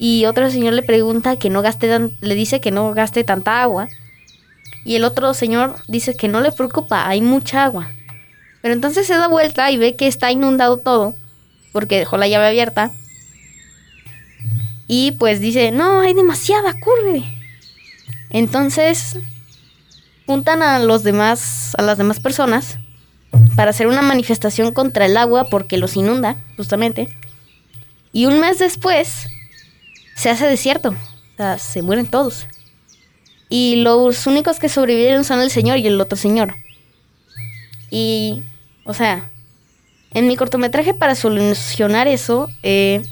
y 0.02 0.24
otro 0.24 0.50
señor 0.50 0.72
le 0.72 0.82
pregunta 0.82 1.36
que 1.36 1.50
no 1.50 1.60
gaste, 1.60 2.10
le 2.22 2.34
dice 2.34 2.58
que 2.58 2.70
no 2.70 2.94
gaste 2.94 3.22
tanta 3.22 3.62
agua 3.62 3.86
y 4.82 4.96
el 4.96 5.04
otro 5.04 5.34
señor 5.34 5.76
dice 5.88 6.16
que 6.16 6.26
no 6.26 6.40
le 6.40 6.52
preocupa, 6.52 7.06
hay 7.06 7.20
mucha 7.20 7.64
agua. 7.64 7.90
Pero 8.62 8.72
entonces 8.72 9.06
se 9.06 9.12
da 9.12 9.28
vuelta 9.28 9.70
y 9.70 9.76
ve 9.76 9.96
que 9.96 10.06
está 10.06 10.32
inundado 10.32 10.78
todo, 10.78 11.14
porque 11.72 11.98
dejó 11.98 12.16
la 12.16 12.28
llave 12.28 12.46
abierta. 12.46 12.92
Y 14.86 15.12
pues 15.12 15.38
dice, 15.38 15.70
no, 15.70 16.00
hay 16.00 16.14
demasiada, 16.14 16.80
corre. 16.80 17.22
Entonces 18.30 19.18
juntan 20.24 20.62
a 20.62 20.78
los 20.78 21.02
demás, 21.02 21.74
a 21.76 21.82
las 21.82 21.98
demás 21.98 22.20
personas, 22.20 22.78
para 23.54 23.72
hacer 23.72 23.86
una 23.86 24.00
manifestación 24.00 24.72
contra 24.72 25.04
el 25.04 25.18
agua 25.18 25.44
porque 25.50 25.76
los 25.76 25.94
inunda, 25.94 26.38
justamente. 26.56 27.14
Y 28.14 28.24
un 28.24 28.40
mes 28.40 28.58
después 28.58 29.28
se 30.20 30.28
hace 30.28 30.46
desierto. 30.46 30.90
O 30.90 31.36
sea, 31.38 31.56
se 31.56 31.80
mueren 31.80 32.06
todos. 32.06 32.46
Y 33.48 33.76
los 33.76 34.26
únicos 34.26 34.58
que 34.58 34.68
sobrevivieron 34.68 35.24
son 35.24 35.40
el 35.40 35.50
señor 35.50 35.78
y 35.78 35.86
el 35.86 35.98
otro 35.98 36.18
señor. 36.18 36.56
Y, 37.90 38.42
o 38.84 38.92
sea, 38.92 39.30
en 40.12 40.28
mi 40.28 40.36
cortometraje 40.36 40.92
para 40.92 41.14
solucionar 41.14 42.06
eso, 42.06 42.50
eh, 42.62 43.02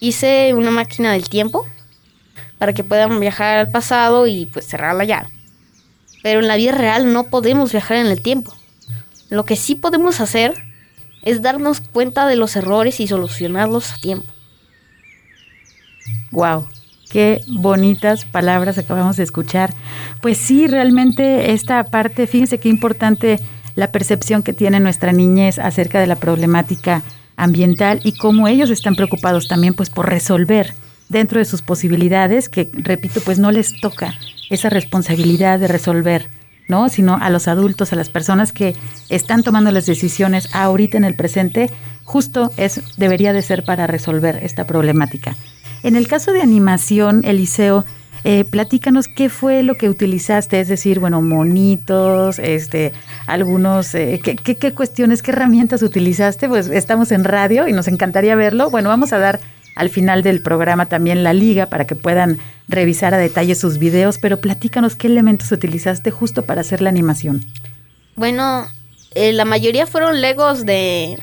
hice 0.00 0.54
una 0.54 0.72
máquina 0.72 1.12
del 1.12 1.28
tiempo 1.28 1.64
para 2.58 2.72
que 2.72 2.82
puedan 2.82 3.20
viajar 3.20 3.58
al 3.58 3.70
pasado 3.70 4.26
y 4.26 4.46
pues 4.46 4.66
cerrar 4.66 4.96
la. 4.96 5.30
Pero 6.24 6.40
en 6.40 6.48
la 6.48 6.56
vida 6.56 6.72
real 6.72 7.12
no 7.12 7.30
podemos 7.30 7.70
viajar 7.70 7.98
en 7.98 8.06
el 8.08 8.20
tiempo. 8.20 8.52
Lo 9.30 9.44
que 9.44 9.54
sí 9.54 9.76
podemos 9.76 10.20
hacer 10.20 10.54
es 11.22 11.42
darnos 11.42 11.80
cuenta 11.80 12.26
de 12.26 12.34
los 12.34 12.56
errores 12.56 12.98
y 12.98 13.06
solucionarlos 13.06 13.92
a 13.92 13.98
tiempo. 13.98 14.34
Wow. 16.30 16.66
Qué 17.10 17.40
bonitas 17.46 18.24
palabras 18.24 18.78
acabamos 18.78 19.16
de 19.16 19.22
escuchar. 19.22 19.72
Pues 20.20 20.38
sí, 20.38 20.66
realmente 20.66 21.52
esta 21.52 21.84
parte, 21.84 22.26
fíjense 22.26 22.58
qué 22.58 22.68
importante 22.68 23.38
la 23.76 23.92
percepción 23.92 24.42
que 24.42 24.52
tiene 24.52 24.80
nuestra 24.80 25.12
niñez 25.12 25.58
acerca 25.58 26.00
de 26.00 26.06
la 26.06 26.16
problemática 26.16 27.02
ambiental 27.36 28.00
y 28.04 28.12
cómo 28.12 28.48
ellos 28.48 28.70
están 28.70 28.94
preocupados 28.94 29.48
también 29.48 29.74
pues 29.74 29.90
por 29.90 30.08
resolver 30.08 30.74
dentro 31.08 31.38
de 31.38 31.44
sus 31.44 31.62
posibilidades, 31.62 32.48
que 32.48 32.70
repito, 32.72 33.20
pues 33.20 33.38
no 33.38 33.50
les 33.52 33.80
toca 33.80 34.14
esa 34.50 34.70
responsabilidad 34.70 35.58
de 35.58 35.68
resolver, 35.68 36.28
¿no? 36.68 36.88
Sino 36.88 37.18
a 37.20 37.30
los 37.30 37.48
adultos, 37.48 37.92
a 37.92 37.96
las 37.96 38.08
personas 38.08 38.52
que 38.52 38.74
están 39.08 39.42
tomando 39.42 39.70
las 39.70 39.86
decisiones 39.86 40.54
ahorita 40.54 40.96
en 40.96 41.04
el 41.04 41.14
presente, 41.14 41.70
justo 42.04 42.50
es 42.56 42.80
debería 42.96 43.32
de 43.32 43.42
ser 43.42 43.64
para 43.64 43.86
resolver 43.86 44.40
esta 44.42 44.66
problemática. 44.66 45.36
En 45.84 45.96
el 45.96 46.08
caso 46.08 46.32
de 46.32 46.40
animación, 46.40 47.26
Eliseo, 47.26 47.84
eh, 48.24 48.46
platícanos 48.48 49.06
qué 49.06 49.28
fue 49.28 49.62
lo 49.62 49.74
que 49.74 49.90
utilizaste, 49.90 50.58
es 50.58 50.68
decir, 50.68 50.98
bueno, 50.98 51.20
monitos, 51.20 52.38
este, 52.38 52.92
algunos, 53.26 53.94
eh, 53.94 54.18
¿qué, 54.24 54.34
qué, 54.36 54.72
cuestiones, 54.72 55.20
qué 55.20 55.32
herramientas 55.32 55.82
utilizaste, 55.82 56.48
pues 56.48 56.68
estamos 56.68 57.12
en 57.12 57.22
radio 57.22 57.68
y 57.68 57.74
nos 57.74 57.86
encantaría 57.86 58.34
verlo. 58.34 58.70
Bueno, 58.70 58.88
vamos 58.88 59.12
a 59.12 59.18
dar 59.18 59.40
al 59.76 59.90
final 59.90 60.22
del 60.22 60.40
programa 60.40 60.86
también 60.86 61.22
la 61.22 61.34
liga 61.34 61.66
para 61.66 61.86
que 61.86 61.96
puedan 61.96 62.38
revisar 62.66 63.12
a 63.12 63.18
detalle 63.18 63.54
sus 63.54 63.76
videos, 63.76 64.16
pero 64.16 64.40
platícanos 64.40 64.96
qué 64.96 65.08
elementos 65.08 65.52
utilizaste 65.52 66.10
justo 66.10 66.46
para 66.46 66.62
hacer 66.62 66.80
la 66.80 66.88
animación. 66.88 67.44
Bueno, 68.16 68.66
eh, 69.14 69.34
la 69.34 69.44
mayoría 69.44 69.86
fueron 69.86 70.22
legos 70.22 70.64
de, 70.64 71.18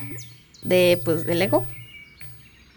de, 0.62 1.02
pues, 1.04 1.26
de 1.26 1.34
Lego 1.34 1.66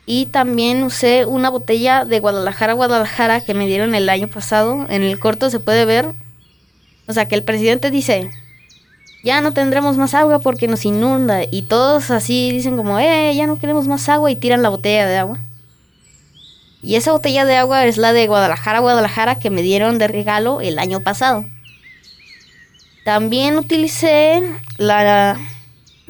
y 0.07 0.27
también 0.27 0.83
usé 0.83 1.25
una 1.25 1.49
botella 1.49 2.05
de 2.05 2.21
Guadalajara, 2.21 2.75
Guadalajara, 2.75 3.41
que 3.41 3.55
me 3.55 3.67
dieron 3.67 3.95
el 3.95 4.09
año 4.09 4.29
pasado. 4.29 4.87
En 4.91 5.03
el 5.03 5.19
corto 5.19 5.49
se 5.49 5.61
puede 5.61 5.87
ver. 5.87 6.13
O 7.07 7.13
sea, 7.13 7.27
que 7.27 7.35
el 7.35 7.43
presidente 7.43 7.91
dice, 7.91 8.31
ya 9.23 9.41
no 9.41 9.53
tendremos 9.53 9.97
más 9.97 10.13
agua 10.15 10.41
porque 10.41 10.69
nos 10.69 10.85
inunda. 10.85 11.41
Y 11.51 11.63
todos 11.63 12.11
así 12.11 12.53
dicen 12.53 12.77
como, 12.77 12.99
eh, 12.99 13.35
ya 13.35 13.47
no 13.47 13.59
queremos 13.59 13.89
más 13.89 14.09
agua 14.11 14.31
y 14.31 14.37
tiran 14.37 14.63
la 14.63 14.69
botella 14.69 15.07
de 15.07 15.17
agua. 15.17 15.39
Y 16.83 16.97
esa 16.97 17.13
botella 17.13 17.47
de 17.47 17.57
agua 17.57 17.87
es 17.87 17.97
la 17.97 18.13
de 18.13 18.27
Guadalajara, 18.27 18.81
Guadalajara, 18.81 19.39
que 19.39 19.49
me 19.49 19.63
dieron 19.63 19.97
de 19.97 20.07
regalo 20.07 20.61
el 20.61 20.79
año 20.79 21.01
pasado. 21.01 21.47
También 23.07 23.57
utilicé 23.57 24.43
la, 24.77 25.39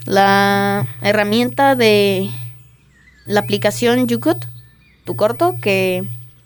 la 0.05 0.89
herramienta 1.01 1.77
de 1.77 2.29
la 3.27 3.41
aplicación 3.41 4.07
YouGood, 4.07 4.45
tu 5.05 5.17
corto, 5.17 5.57
que 5.61 6.05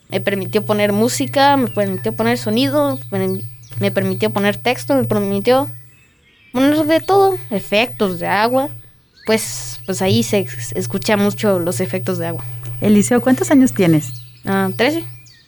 me 0.09 0.21
permitió 0.21 0.65
poner 0.65 0.93
música, 0.93 1.57
me 1.57 1.69
permitió 1.69 2.13
poner 2.13 2.39
sonido, 2.39 2.99
me 3.81 3.91
permitió 3.91 4.31
poner 4.31 4.57
texto, 4.57 4.95
me 4.95 5.05
permitió 5.05 5.69
poner 6.53 6.85
de 6.87 7.01
todo, 7.01 7.37
efectos 7.51 8.19
de 8.19 8.27
agua. 8.27 8.69
Pues, 9.27 9.81
pues 9.85 10.01
ahí 10.01 10.23
se 10.23 10.47
escucha 10.75 11.19
mucho 11.19 11.59
los 11.59 11.81
efectos 11.81 12.17
de 12.17 12.29
agua. 12.29 12.45
Eliseo, 12.81 13.21
¿cuántos 13.21 13.51
años 13.51 13.75
tienes? 13.75 14.13
Ah, 14.47 14.71
trece. 14.75 15.05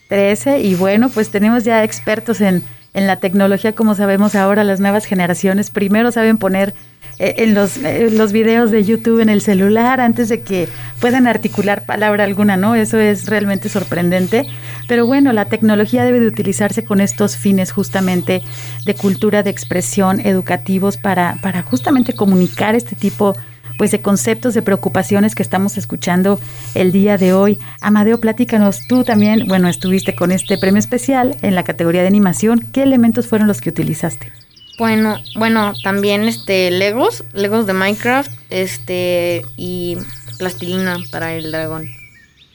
Trece, 0.08 0.60
y 0.60 0.74
bueno, 0.74 1.08
pues 1.08 1.30
tenemos 1.30 1.64
ya 1.64 1.82
expertos 1.82 2.40
en, 2.40 2.62
en 2.92 3.06
la 3.06 3.20
tecnología, 3.20 3.72
como 3.72 3.94
sabemos 3.94 4.34
ahora, 4.34 4.64
las 4.64 4.80
nuevas 4.80 5.06
generaciones 5.06 5.70
primero 5.70 6.12
saben 6.12 6.36
poner 6.36 6.74
en 7.20 7.54
los, 7.54 7.76
eh, 7.76 8.08
los 8.10 8.32
videos 8.32 8.70
de 8.70 8.82
YouTube 8.82 9.20
en 9.20 9.28
el 9.28 9.42
celular 9.42 10.00
antes 10.00 10.30
de 10.30 10.40
que 10.40 10.68
puedan 11.00 11.26
articular 11.26 11.84
palabra 11.84 12.24
alguna, 12.24 12.56
¿no? 12.56 12.74
Eso 12.74 12.98
es 12.98 13.26
realmente 13.26 13.68
sorprendente. 13.68 14.46
Pero 14.88 15.06
bueno, 15.06 15.32
la 15.32 15.44
tecnología 15.44 16.04
debe 16.04 16.18
de 16.18 16.26
utilizarse 16.26 16.84
con 16.84 17.00
estos 17.00 17.36
fines 17.36 17.72
justamente 17.72 18.42
de 18.86 18.94
cultura, 18.94 19.42
de 19.42 19.50
expresión, 19.50 20.20
educativos 20.20 20.96
para, 20.96 21.36
para 21.42 21.62
justamente 21.62 22.14
comunicar 22.14 22.74
este 22.74 22.96
tipo 22.96 23.34
pues 23.76 23.90
de 23.92 24.02
conceptos, 24.02 24.52
de 24.52 24.60
preocupaciones 24.60 25.34
que 25.34 25.42
estamos 25.42 25.78
escuchando 25.78 26.38
el 26.74 26.92
día 26.92 27.16
de 27.16 27.32
hoy. 27.32 27.58
Amadeo, 27.80 28.20
platícanos, 28.20 28.86
tú 28.86 29.04
también, 29.04 29.46
bueno, 29.46 29.68
estuviste 29.68 30.14
con 30.14 30.32
este 30.32 30.58
premio 30.58 30.78
especial 30.78 31.36
en 31.40 31.54
la 31.54 31.64
categoría 31.64 32.02
de 32.02 32.08
animación. 32.08 32.66
¿Qué 32.72 32.82
elementos 32.82 33.26
fueron 33.26 33.48
los 33.48 33.62
que 33.62 33.70
utilizaste? 33.70 34.39
Bueno, 34.80 35.18
bueno, 35.36 35.74
también 35.84 36.24
este 36.24 36.70
Legos, 36.70 37.22
Legos 37.34 37.66
de 37.66 37.74
Minecraft, 37.74 38.32
este 38.48 39.42
y 39.58 39.98
plastilina 40.38 40.96
para 41.10 41.34
el 41.34 41.52
dragón. 41.52 41.90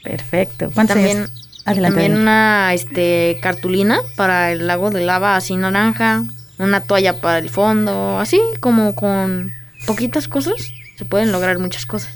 Perfecto. 0.02 0.68
también 0.70 1.28
Adelante. 1.64 2.00
También 2.00 2.20
una 2.20 2.74
este, 2.74 3.38
cartulina 3.40 4.00
para 4.16 4.50
el 4.50 4.66
lago 4.66 4.90
de 4.90 5.04
lava 5.04 5.36
así 5.36 5.54
naranja. 5.54 6.24
Una 6.58 6.80
toalla 6.80 7.20
para 7.20 7.38
el 7.38 7.48
fondo. 7.48 8.18
Así 8.18 8.40
como 8.58 8.96
con 8.96 9.52
poquitas 9.86 10.26
cosas 10.26 10.72
se 10.96 11.04
pueden 11.04 11.30
lograr 11.30 11.60
muchas 11.60 11.86
cosas. 11.86 12.12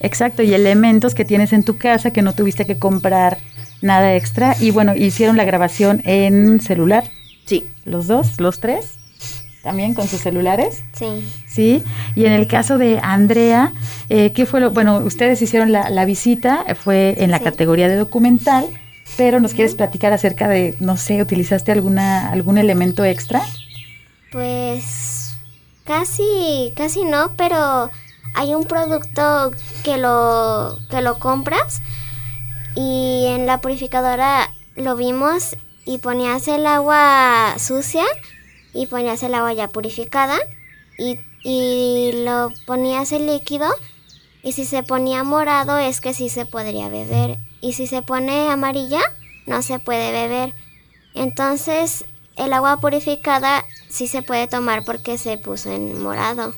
Exacto, 0.00 0.42
y 0.42 0.54
elementos 0.54 1.14
que 1.14 1.26
tienes 1.26 1.52
en 1.52 1.62
tu 1.62 1.76
casa 1.76 2.10
que 2.10 2.22
no 2.22 2.32
tuviste 2.34 2.64
que 2.64 2.78
comprar 2.78 3.36
nada 3.82 4.16
extra. 4.16 4.56
Y 4.58 4.70
bueno, 4.70 4.96
hicieron 4.96 5.36
la 5.36 5.44
grabación 5.44 6.00
en 6.06 6.58
celular, 6.62 7.04
Sí. 7.44 7.66
los 7.84 8.06
dos, 8.06 8.40
los 8.40 8.58
tres, 8.58 8.98
también 9.62 9.94
con 9.94 10.08
sus 10.08 10.20
celulares. 10.20 10.82
Sí. 10.92 11.24
Sí, 11.46 11.84
y 12.16 12.24
en 12.26 12.32
el 12.32 12.46
caso 12.46 12.78
de 12.78 12.98
Andrea, 13.02 13.72
eh, 14.08 14.32
¿qué 14.32 14.46
fue 14.46 14.60
lo? 14.60 14.70
Bueno, 14.72 14.98
ustedes 14.98 15.40
hicieron 15.42 15.70
la, 15.72 15.88
la 15.90 16.04
visita, 16.04 16.64
eh, 16.66 16.74
fue 16.74 17.14
en 17.18 17.30
la 17.30 17.38
Sí. 17.38 17.44
categoría 17.44 17.88
de 17.88 17.96
documental, 17.96 18.66
pero 19.16 19.40
nos 19.40 19.54
quieres 19.54 19.74
platicar 19.74 20.12
acerca 20.12 20.48
de, 20.48 20.74
no 20.80 20.96
sé, 20.96 21.20
¿utilizaste 21.22 21.70
alguna 21.72 22.30
algún 22.30 22.58
elemento 22.58 23.04
extra? 23.04 23.42
Pues 24.30 25.36
casi, 25.84 26.72
casi 26.74 27.04
no, 27.04 27.32
pero 27.36 27.90
hay 28.34 28.54
un 28.54 28.64
producto 28.64 29.50
que 29.84 29.98
lo, 29.98 30.78
que 30.90 31.02
lo 31.02 31.18
compras 31.18 31.82
y 32.74 33.26
en 33.28 33.44
la 33.46 33.60
purificadora 33.60 34.50
lo 34.74 34.96
vimos 34.96 35.56
y 35.84 35.98
ponías 35.98 36.48
el 36.48 36.66
agua 36.66 37.54
sucia 37.58 38.04
y 38.74 38.86
ponías 38.86 39.22
el 39.22 39.34
agua 39.34 39.52
ya 39.52 39.68
purificada 39.68 40.36
y, 40.98 41.18
y 41.42 42.12
lo 42.24 42.50
ponías 42.66 43.12
el 43.12 43.26
líquido 43.26 43.68
y 44.42 44.52
si 44.52 44.64
se 44.64 44.82
ponía 44.82 45.24
morado 45.24 45.78
es 45.78 46.00
que 46.00 46.14
sí 46.14 46.28
se 46.28 46.46
podría 46.46 46.88
beber 46.88 47.38
y 47.60 47.74
si 47.74 47.86
se 47.86 48.02
pone 48.02 48.48
amarilla 48.48 49.00
no 49.46 49.62
se 49.62 49.78
puede 49.78 50.12
beber. 50.12 50.54
Entonces 51.14 52.04
el 52.36 52.52
agua 52.52 52.80
purificada 52.80 53.64
sí 53.88 54.06
se 54.06 54.22
puede 54.22 54.48
tomar 54.48 54.84
porque 54.84 55.18
se 55.18 55.38
puso 55.38 55.70
en 55.70 56.02
morado. 56.02 56.54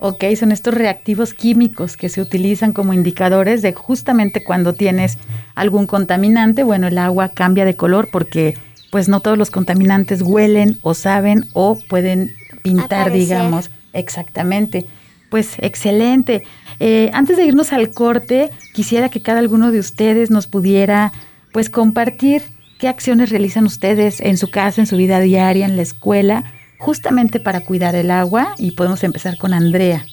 Ok, 0.00 0.24
son 0.38 0.52
estos 0.52 0.74
reactivos 0.74 1.34
químicos 1.34 1.96
que 1.96 2.08
se 2.08 2.20
utilizan 2.20 2.72
como 2.72 2.92
indicadores 2.92 3.62
de 3.62 3.72
justamente 3.72 4.44
cuando 4.44 4.72
tienes 4.72 5.18
algún 5.56 5.88
contaminante, 5.88 6.62
bueno, 6.62 6.86
el 6.86 6.98
agua 6.98 7.30
cambia 7.30 7.64
de 7.64 7.74
color 7.74 8.08
porque 8.12 8.54
pues 8.90 9.08
no 9.08 9.20
todos 9.20 9.38
los 9.38 9.50
contaminantes 9.50 10.22
huelen 10.22 10.78
o 10.82 10.94
saben 10.94 11.46
o 11.52 11.78
pueden 11.88 12.34
pintar, 12.62 13.08
Aparecer. 13.08 13.20
digamos, 13.20 13.70
exactamente. 13.92 14.86
Pues 15.30 15.56
excelente. 15.58 16.44
Eh, 16.80 17.10
antes 17.12 17.36
de 17.36 17.44
irnos 17.44 17.72
al 17.72 17.90
corte, 17.90 18.50
quisiera 18.72 19.08
que 19.08 19.20
cada 19.20 19.42
uno 19.42 19.70
de 19.70 19.78
ustedes 19.78 20.30
nos 20.30 20.46
pudiera 20.46 21.12
pues 21.52 21.68
compartir 21.70 22.42
qué 22.78 22.88
acciones 22.88 23.30
realizan 23.30 23.64
ustedes 23.64 24.20
en 24.20 24.38
su 24.38 24.50
casa, 24.50 24.80
en 24.80 24.86
su 24.86 24.96
vida 24.96 25.20
diaria, 25.20 25.66
en 25.66 25.76
la 25.76 25.82
escuela, 25.82 26.44
justamente 26.78 27.40
para 27.40 27.60
cuidar 27.60 27.94
el 27.94 28.10
agua 28.10 28.54
y 28.56 28.70
podemos 28.70 29.02
empezar 29.04 29.36
con 29.36 29.52
Andrea. 29.52 30.04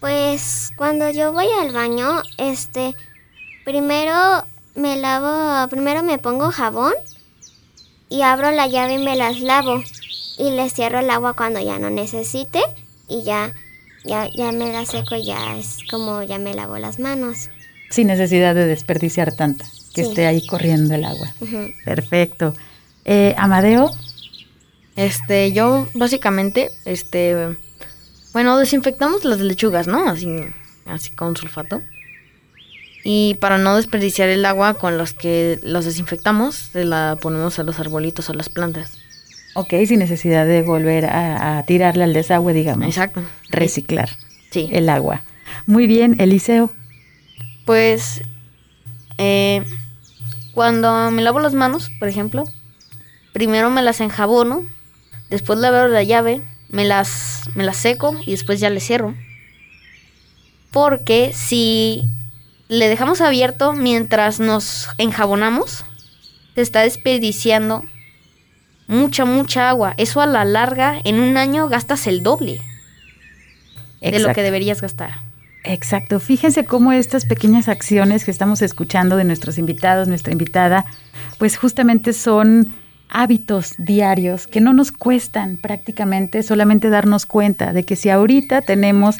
Pues 0.00 0.72
cuando 0.76 1.10
yo 1.10 1.32
voy 1.32 1.46
al 1.60 1.72
baño, 1.72 2.22
este, 2.36 2.94
primero 3.64 4.44
me 4.74 4.96
lavo, 4.96 5.68
primero 5.68 6.02
me 6.02 6.18
pongo 6.18 6.50
jabón 6.50 6.92
y 8.08 8.22
abro 8.22 8.50
la 8.50 8.66
llave 8.66 8.94
y 8.94 8.98
me 8.98 9.16
las 9.16 9.40
lavo 9.40 9.82
y 10.38 10.50
le 10.50 10.68
cierro 10.70 11.00
el 11.00 11.10
agua 11.10 11.34
cuando 11.34 11.60
ya 11.60 11.78
no 11.78 11.90
necesite 11.90 12.60
y 13.08 13.22
ya, 13.22 13.52
ya, 14.04 14.28
ya 14.28 14.52
me 14.52 14.72
la 14.72 14.84
seco 14.86 15.16
y 15.16 15.24
ya 15.24 15.56
es 15.58 15.78
como 15.90 16.22
ya 16.22 16.38
me 16.38 16.54
lavo 16.54 16.78
las 16.78 16.98
manos. 16.98 17.50
Sin 17.90 18.08
necesidad 18.08 18.54
de 18.54 18.66
desperdiciar 18.66 19.32
tanta, 19.34 19.64
que 19.94 20.02
Sí. 20.02 20.08
esté 20.08 20.26
ahí 20.26 20.44
corriendo 20.46 20.94
el 20.94 21.04
agua. 21.04 21.32
Perfecto. 21.84 22.54
Eh, 23.04 23.34
Amadeo, 23.38 23.90
Este, 24.96 25.52
yo 25.52 25.86
básicamente, 25.94 26.70
este, 26.86 27.56
bueno, 28.32 28.56
desinfectamos 28.56 29.24
las 29.26 29.40
lechugas, 29.40 29.86
¿no? 29.86 30.08
Así, 30.08 30.26
así 30.86 31.10
con 31.10 31.36
sulfato. 31.36 31.82
Y 33.08 33.34
para 33.34 33.56
no 33.56 33.76
desperdiciar 33.76 34.28
el 34.28 34.44
agua 34.44 34.74
con 34.74 34.98
los 34.98 35.12
que 35.12 35.60
los 35.62 35.84
desinfectamos, 35.84 36.56
se 36.56 36.84
la 36.84 37.16
ponemos 37.20 37.56
a 37.60 37.62
los 37.62 37.78
arbolitos 37.78 38.28
o 38.30 38.34
las 38.34 38.48
plantas. 38.48 38.98
ok, 39.54 39.74
sin 39.86 40.00
necesidad 40.00 40.44
de 40.44 40.62
volver 40.62 41.06
a, 41.06 41.58
a 41.58 41.62
tirarle 41.62 42.02
al 42.02 42.12
desagüe, 42.12 42.52
digamos. 42.52 42.84
Exacto. 42.88 43.22
Reciclar 43.50 44.08
Sí. 44.50 44.68
el 44.72 44.88
agua. 44.88 45.22
Muy 45.66 45.86
bien, 45.86 46.16
Eliseo. 46.20 46.72
Pues, 47.64 48.22
eh, 49.18 49.62
cuando 50.52 51.10
me 51.12 51.22
lavo 51.22 51.38
las 51.38 51.54
manos, 51.54 51.90
por 52.00 52.08
ejemplo, 52.08 52.42
primero 53.32 53.70
me 53.70 53.82
las 53.82 54.00
enjabono, 54.00 54.64
después 55.30 55.60
le 55.60 55.68
abro 55.68 55.86
la 55.86 56.02
llave, 56.02 56.42
me 56.70 56.84
las, 56.84 57.42
me 57.54 57.62
las 57.62 57.76
seco 57.76 58.16
y 58.26 58.32
después 58.32 58.58
ya 58.58 58.68
le 58.68 58.80
cierro. 58.80 59.14
Porque 60.72 61.32
si 61.32 62.02
le 62.68 62.88
dejamos 62.88 63.20
abierto 63.20 63.72
mientras 63.72 64.40
nos 64.40 64.88
enjabonamos, 64.98 65.84
se 66.54 66.62
está 66.62 66.80
desperdiciando 66.80 67.84
mucha, 68.88 69.24
mucha 69.24 69.68
agua. 69.68 69.94
Eso 69.96 70.20
a 70.20 70.26
la 70.26 70.44
larga, 70.44 71.00
en 71.04 71.20
un 71.20 71.36
año 71.36 71.68
gastas 71.68 72.06
el 72.06 72.22
doble 72.22 72.60
de 74.00 74.18
lo 74.18 74.32
que 74.32 74.42
deberías 74.42 74.80
gastar. 74.80 75.20
Exacto. 75.64 76.20
Fíjense 76.20 76.64
cómo 76.64 76.92
estas 76.92 77.24
pequeñas 77.24 77.68
acciones 77.68 78.24
que 78.24 78.30
estamos 78.30 78.62
escuchando 78.62 79.16
de 79.16 79.24
nuestros 79.24 79.58
invitados, 79.58 80.06
nuestra 80.06 80.32
invitada, 80.32 80.84
pues 81.38 81.56
justamente 81.56 82.12
son 82.12 82.72
hábitos 83.08 83.74
diarios 83.78 84.46
que 84.46 84.60
no 84.60 84.72
nos 84.72 84.92
cuestan 84.92 85.56
prácticamente 85.56 86.42
solamente 86.42 86.88
darnos 86.88 87.26
cuenta 87.26 87.72
de 87.72 87.84
que 87.84 87.96
si 87.96 88.10
ahorita 88.10 88.62
tenemos, 88.62 89.18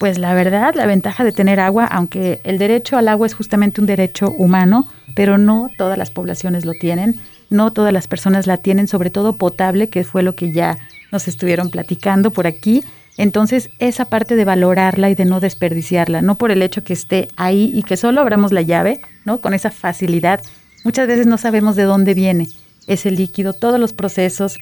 pues 0.00 0.16
la 0.16 0.32
verdad, 0.32 0.74
la 0.74 0.86
ventaja 0.86 1.24
de 1.24 1.30
tener 1.30 1.60
agua, 1.60 1.84
aunque 1.84 2.40
el 2.42 2.56
derecho 2.56 2.96
al 2.96 3.06
agua 3.06 3.26
es 3.26 3.34
justamente 3.34 3.82
un 3.82 3.86
derecho 3.86 4.30
humano, 4.30 4.88
pero 5.14 5.36
no 5.36 5.68
todas 5.76 5.98
las 5.98 6.10
poblaciones 6.10 6.64
lo 6.64 6.72
tienen, 6.72 7.20
no 7.50 7.70
todas 7.70 7.92
las 7.92 8.08
personas 8.08 8.46
la 8.46 8.56
tienen, 8.56 8.88
sobre 8.88 9.10
todo 9.10 9.34
potable, 9.34 9.90
que 9.90 10.02
fue 10.02 10.22
lo 10.22 10.34
que 10.34 10.52
ya 10.52 10.78
nos 11.12 11.28
estuvieron 11.28 11.68
platicando 11.68 12.30
por 12.30 12.46
aquí. 12.46 12.82
Entonces, 13.18 13.68
esa 13.78 14.06
parte 14.06 14.36
de 14.36 14.46
valorarla 14.46 15.10
y 15.10 15.14
de 15.14 15.26
no 15.26 15.38
desperdiciarla, 15.38 16.22
no 16.22 16.38
por 16.38 16.50
el 16.50 16.62
hecho 16.62 16.82
que 16.82 16.94
esté 16.94 17.28
ahí 17.36 17.70
y 17.74 17.82
que 17.82 17.98
solo 17.98 18.22
abramos 18.22 18.52
la 18.52 18.62
llave, 18.62 19.02
¿no? 19.26 19.42
Con 19.42 19.52
esa 19.52 19.70
facilidad. 19.70 20.40
Muchas 20.82 21.08
veces 21.08 21.26
no 21.26 21.36
sabemos 21.36 21.76
de 21.76 21.82
dónde 21.82 22.14
viene 22.14 22.48
ese 22.86 23.10
líquido, 23.10 23.52
todos 23.52 23.78
los 23.78 23.92
procesos 23.92 24.56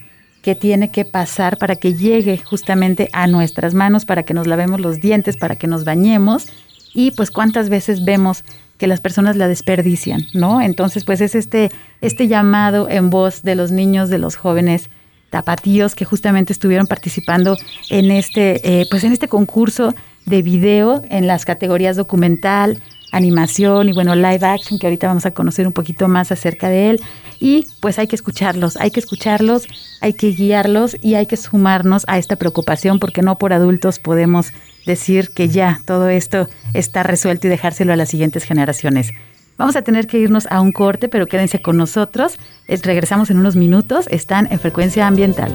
que 0.49 0.55
tiene 0.55 0.91
que 0.91 1.05
pasar 1.05 1.59
para 1.59 1.77
que 1.77 1.93
llegue 1.93 2.39
justamente 2.39 3.11
a 3.13 3.27
nuestras 3.27 3.75
manos, 3.75 4.07
para 4.07 4.23
que 4.23 4.33
nos 4.33 4.47
lavemos 4.47 4.81
los 4.81 4.99
dientes, 4.99 5.37
para 5.37 5.57
que 5.57 5.67
nos 5.67 5.85
bañemos 5.85 6.47
y 6.95 7.11
pues 7.11 7.31
cuántas 7.31 7.69
veces 7.69 8.03
vemos 8.03 8.45
que 8.79 8.87
las 8.87 9.03
personas 9.03 9.37
la 9.37 9.47
desperdician, 9.47 10.23
¿no? 10.33 10.63
Entonces, 10.63 11.05
pues 11.05 11.21
es 11.21 11.35
este, 11.35 11.69
este 12.01 12.29
llamado 12.29 12.89
en 12.89 13.11
voz 13.11 13.43
de 13.43 13.57
los 13.57 13.73
niños, 13.73 14.09
de 14.09 14.17
los 14.17 14.37
jóvenes 14.37 14.89
tapatíos 15.29 15.95
que 15.95 16.07
justamente 16.07 16.55
estuvieron 16.55 16.87
participando 16.87 17.59
en 17.91 18.11
este, 18.11 18.81
eh, 18.81 18.87
pues 18.89 19.05
en 19.05 19.13
este 19.13 19.29
concurso 19.29 19.95
de 20.25 20.41
video 20.41 21.03
en 21.11 21.27
las 21.27 21.45
categorías 21.45 21.97
documental, 21.99 22.83
animación 23.13 23.89
y 23.89 23.93
bueno, 23.93 24.15
live 24.15 24.45
action, 24.47 24.79
que 24.79 24.87
ahorita 24.87 25.07
vamos 25.07 25.27
a 25.27 25.31
conocer 25.33 25.67
un 25.67 25.73
poquito 25.73 26.09
más 26.09 26.31
acerca 26.33 26.69
de 26.69 26.91
él. 26.91 27.01
Y 27.41 27.67
pues 27.81 27.99
hay 27.99 28.07
que 28.07 28.17
escucharlos, 28.17 28.77
hay 28.77 28.91
que 28.91 29.01
escucharlos, 29.01 29.67
hay 30.01 30.13
que 30.13 30.29
guiarlos 30.33 30.97
y 31.03 31.15
hay 31.15 31.27
que 31.27 31.37
sumarnos 31.37 32.05
a 32.09 32.19
esta 32.19 32.37
preocupación 32.37 32.99
porque 32.99 33.23
no 33.23 33.39
por 33.39 33.53
adultos 33.53 33.99
podemos 33.99 34.53
decir 34.87 35.31
que 35.31 35.49
ya 35.49 35.81
todo 35.87 36.09
esto 36.09 36.49
está 36.75 37.03
resuelto 37.03 37.47
y 37.47 37.51
dejárselo 37.51 37.93
a 37.93 37.97
las 37.97 38.09
siguientes 38.09 38.45
generaciones. 38.45 39.13
Vamos 39.57 39.75
a 39.77 39.83
tener 39.83 40.07
que 40.07 40.19
irnos 40.19 40.47
a 40.51 40.61
un 40.61 40.71
corte, 40.73 41.09
pero 41.09 41.27
quédense 41.27 41.61
con 41.61 41.77
nosotros. 41.77 42.39
Es- 42.69 42.85
regresamos 42.85 43.29
en 43.31 43.39
unos 43.39 43.57
minutos. 43.57 44.07
Están 44.11 44.47
en 44.53 44.61
frecuencia 44.61 45.07
ambiental. 45.07 45.53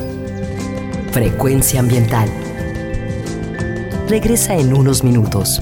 Frecuencia 1.12 1.80
ambiental. 1.80 2.28
Regresa 4.10 4.56
en 4.56 4.74
unos 4.74 5.04
minutos. 5.04 5.62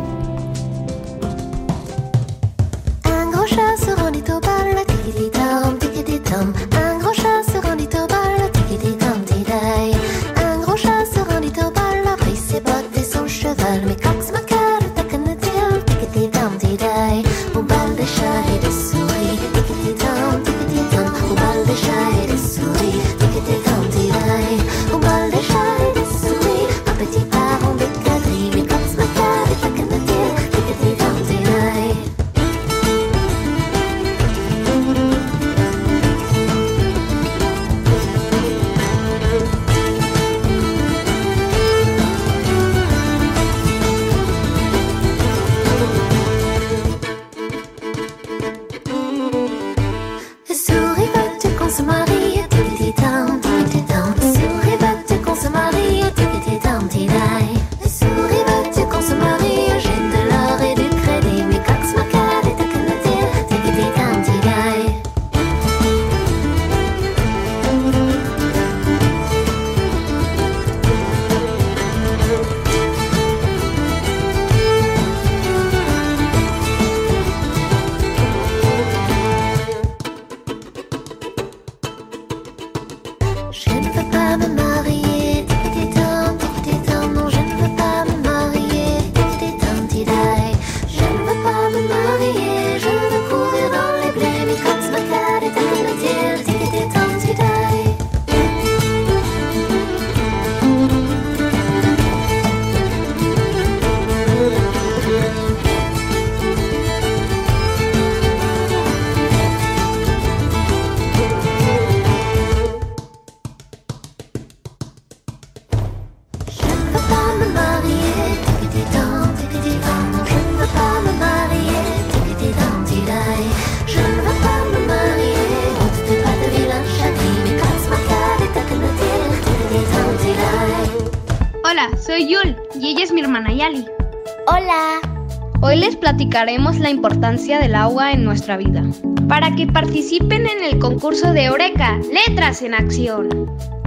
Platicaremos 136.11 136.77
la 136.77 136.89
importancia 136.89 137.61
del 137.61 137.73
agua 137.73 138.11
en 138.11 138.25
nuestra 138.25 138.57
vida. 138.57 138.83
Para 139.29 139.55
que 139.55 139.65
participen 139.65 140.45
en 140.45 140.61
el 140.61 140.77
concurso 140.77 141.31
de 141.31 141.45
Eureka, 141.45 142.01
Letras 142.11 142.61
en 142.61 142.73
Acción. 142.73 143.29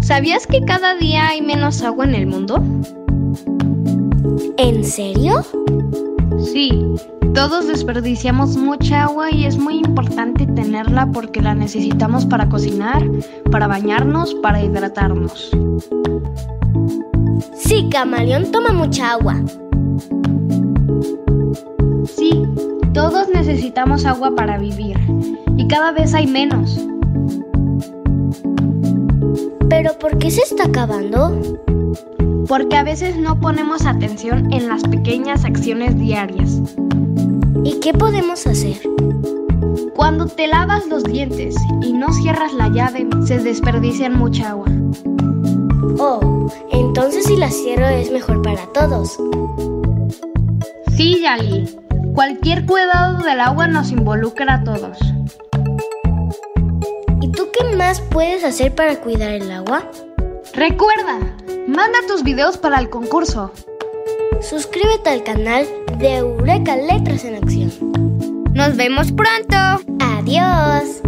¿Sabías 0.01 0.47
que 0.47 0.63
cada 0.63 0.95
día 0.95 1.29
hay 1.29 1.43
menos 1.43 1.83
agua 1.83 2.07
en 2.07 2.15
el 2.15 2.27
mundo? 2.27 2.63
¿En 4.57 4.85
serio? 4.87 5.45
Sí, 6.51 6.71
todos 7.35 7.69
desperdiciamos 7.69 8.57
mucha 8.57 9.03
agua 9.03 9.31
y 9.31 9.45
es 9.45 9.59
muy 9.59 9.77
importante 9.77 10.47
tenerla 10.47 11.11
porque 11.13 11.43
la 11.43 11.55
necesitamos 11.55 12.25
para 12.25 12.49
cocinar, 12.49 13.07
para 13.53 13.67
bañarnos, 13.67 14.35
para 14.37 14.63
hidratarnos. 14.63 15.51
Sí, 17.55 17.87
Camaleón 17.91 18.51
toma 18.51 18.73
mucha 18.73 19.13
agua. 19.13 19.43
Todos 22.95 23.29
necesitamos 23.29 24.07
agua 24.07 24.35
para 24.37 24.57
vivir 24.57 24.97
y 25.57 25.67
cada 25.67 25.91
vez 25.91 26.15
hay 26.15 26.29
menos. 26.29 26.81
¿Pero 29.69 29.99
por 29.99 30.17
qué 30.19 30.31
se 30.31 30.43
está 30.43 30.67
acabando? 30.67 31.37
Porque 32.47 32.77
a 32.77 32.85
veces 32.85 33.17
no 33.17 33.41
ponemos 33.41 33.85
atención 33.85 34.53
en 34.53 34.69
las 34.69 34.85
pequeñas 34.85 35.45
acciones 35.45 35.99
diarias. 35.99 36.61
¿Y 37.65 37.81
qué 37.81 37.93
podemos 37.93 38.47
hacer? 38.47 38.81
Cuando 39.97 40.27
te 40.27 40.47
lavas 40.47 40.87
los 40.87 41.03
dientes 41.03 41.57
y 41.83 41.93
no 41.93 42.13
cierras 42.13 42.55
la 42.55 42.69
llave, 42.69 43.09
se 43.27 43.39
desperdician 43.39 44.17
mucha 44.17 44.51
agua. 44.51 44.67
Oh, 45.99 46.49
entonces 46.71 47.25
si 47.25 47.37
la 47.37 47.51
cierro 47.51 47.89
es 47.89 48.13
mejor 48.13 48.41
para 48.43 48.67
todos. 48.73 49.19
Sí, 50.97 51.21
Yali. 51.23 51.84
Cualquier 52.15 52.65
cuidado 52.65 53.25
del 53.25 53.41
agua 53.41 53.67
nos 53.67 53.91
involucra 53.91 54.55
a 54.55 54.63
todos. 54.63 54.99
¿Y 57.21 57.29
tú 57.33 57.49
qué 57.53 57.77
más 57.77 58.01
puedes 58.01 58.45
hacer 58.45 58.73
para 58.73 59.01
cuidar 59.01 59.33
el 59.33 59.51
agua? 59.51 59.91
Recuerda, 60.53 61.19
manda 61.67 61.99
tus 62.07 62.23
videos 62.23 62.57
para 62.57 62.79
el 62.79 62.89
concurso. 62.89 63.51
Suscríbete 64.41 65.11
al 65.11 65.25
canal 65.25 65.67
de 65.99 66.19
Eureka 66.19 66.77
Letras 66.77 67.25
en 67.25 67.35
Acción. 67.35 67.73
Nos 68.53 68.77
vemos 68.77 69.11
pronto. 69.11 69.57
Adiós. 69.99 71.03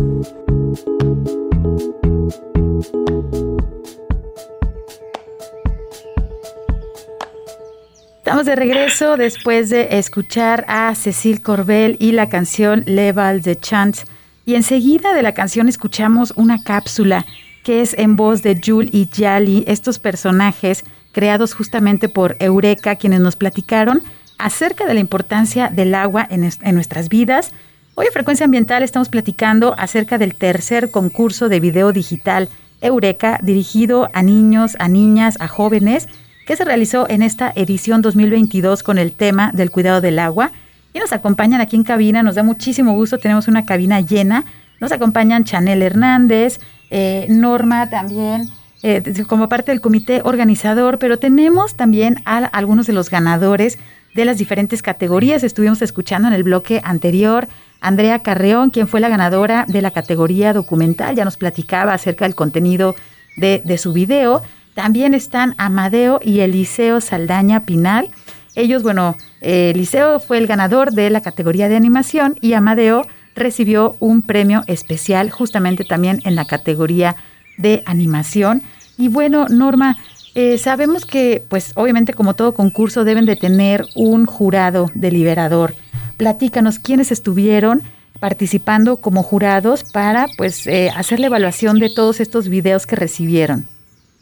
Estamos 8.27 8.47
de 8.47 8.57
regreso 8.57 9.17
después 9.17 9.71
de 9.71 9.99
escuchar 9.99 10.65
a 10.67 10.93
Cecil 10.97 11.43
Corbel 11.43 11.97
y 12.01 12.11
la 12.11 12.29
canción 12.29 12.83
Leval 12.85 13.41
de 13.41 13.55
Chant. 13.55 13.99
Y 14.45 14.57
enseguida 14.57 15.15
de 15.15 15.23
la 15.23 15.33
canción 15.33 15.69
escuchamos 15.69 16.33
una 16.35 16.61
cápsula 16.61 17.25
que 17.63 17.83
es 17.83 17.95
en 17.97 18.17
voz 18.17 18.43
de 18.43 18.61
Jul 18.61 18.89
y 18.91 19.09
Yali, 19.09 19.63
estos 19.69 20.01
personajes 20.01 20.85
creados 21.13 21.55
justamente 21.55 22.09
por 22.09 22.35
Eureka, 22.41 22.97
quienes 22.97 23.21
nos 23.21 23.37
platicaron 23.37 24.03
acerca 24.39 24.87
de 24.87 24.95
la 24.95 25.01
importancia 25.01 25.69
del 25.69 25.95
agua 25.95 26.27
en, 26.29 26.43
en 26.43 26.75
nuestras 26.75 27.09
vidas. 27.09 27.53
Hoy 27.95 28.07
en 28.07 28.13
Frecuencia 28.13 28.43
Ambiental 28.43 28.83
estamos 28.83 29.09
platicando 29.09 29.77
acerca 29.79 30.19
del 30.19 30.35
tercer 30.35 30.91
concurso 30.91 31.49
de 31.49 31.61
video 31.61 31.93
digital 31.93 32.49
Eureka, 32.81 33.39
dirigido 33.41 34.11
a 34.13 34.25
niños, 34.25 34.75
a 34.81 34.89
niñas, 34.89 35.37
a 35.39 35.47
jóvenes, 35.47 36.09
que 36.47 36.57
se 36.57 36.65
realizó 36.65 37.07
en 37.11 37.23
esta 37.23 37.53
edición 37.55 38.01
2022 38.03 38.83
con 38.85 38.99
el 38.99 39.13
tema 39.13 39.51
del 39.53 39.73
cuidado 39.73 40.01
del 40.01 40.21
agua. 40.21 40.53
Y 40.95 41.01
nos 41.01 41.13
acompañan 41.13 41.61
aquí 41.61 41.77
en 41.77 41.83
cabina, 41.83 42.23
nos 42.23 42.37
da 42.37 42.45
muchísimo 42.45 42.95
gusto, 42.95 43.19
tenemos 43.19 43.49
una 43.49 43.67
cabina 43.67 44.01
llena. 44.01 44.45
Nos 44.81 44.93
acompañan 44.93 45.45
Chanel 45.45 45.83
Hernández, 45.83 46.61
eh, 46.91 47.27
Norma 47.29 47.91
también, 47.91 48.49
eh, 48.83 49.03
como 49.27 49.49
parte 49.49 49.73
del 49.73 49.81
comité 49.81 50.21
organizador, 50.23 50.99
pero 50.99 51.19
tenemos 51.19 51.75
también 51.75 52.23
a 52.25 52.39
algunos 52.39 52.87
de 52.87 52.93
los 52.93 53.11
ganadores 53.11 53.79
de 54.15 54.25
las 54.25 54.39
diferentes 54.39 54.83
categorías. 54.83 55.43
Estuvimos 55.43 55.83
escuchando 55.83 56.29
en 56.29 56.35
el 56.35 56.45
bloque 56.45 56.81
anterior 56.85 57.49
Andrea 57.81 58.21
Carreón, 58.21 58.71
quien 58.71 58.87
fue 58.87 59.01
la 59.01 59.09
ganadora 59.09 59.67
de 59.67 59.83
la 59.83 59.91
categoría 59.91 60.53
documental, 60.53 61.17
ya 61.17 61.25
nos 61.25 61.37
platicaba 61.37 61.93
acerca 61.93 62.25
del 62.25 62.37
contenido 62.37 62.95
de, 63.37 63.63
de 63.65 63.79
su 63.79 63.93
video. 63.93 64.43
También 64.77 65.15
están 65.15 65.55
Amadeo 65.57 66.21
y 66.23 66.41
Eliseo 66.41 67.01
Saldaña 67.01 67.65
Pinal. 67.65 68.11
Ellos, 68.55 68.83
bueno, 68.83 69.17
eh, 69.41 69.71
Eliseo 69.75 70.21
fue 70.21 70.37
el 70.37 70.47
ganador 70.47 70.93
de 70.93 71.09
la 71.09 71.23
categoría 71.23 71.71
de 71.71 71.77
animación 71.77 72.37
y 72.43 72.53
Amadeo 72.53 73.01
recibió 73.35 73.97
un 74.01 74.21
premio 74.21 74.61
especial 74.67 75.31
justamente 75.31 75.85
también 75.85 76.21
en 76.25 76.35
la 76.35 76.45
categoría 76.45 77.17
de 77.57 77.83
animación. 77.87 78.61
Y 78.99 79.09
bueno, 79.09 79.47
Norma, 79.49 79.97
eh, 80.35 80.59
sabemos 80.59 81.07
que, 81.07 81.43
pues 81.49 81.73
obviamente 81.75 82.13
como 82.13 82.35
todo 82.35 82.53
concurso 82.53 83.05
deben 83.05 83.25
de 83.25 83.37
tener 83.37 83.87
un 83.95 84.27
jurado 84.27 84.91
deliberador. 84.95 85.75
Platícanos 86.19 86.79
quiénes 86.79 87.13
estuvieron 87.13 87.83
participando 88.21 88.99
como 88.99 89.23
jurados 89.23 89.85
para 89.85 90.27
pues 90.37 90.67
eh, 90.67 90.91
hacer 90.95 91.19
la 91.19 91.29
evaluación 91.29 91.79
de 91.79 91.89
todos 91.89 92.21
estos 92.21 92.51
videos 92.51 92.87
que 92.87 92.97
recibieron. 92.97 93.67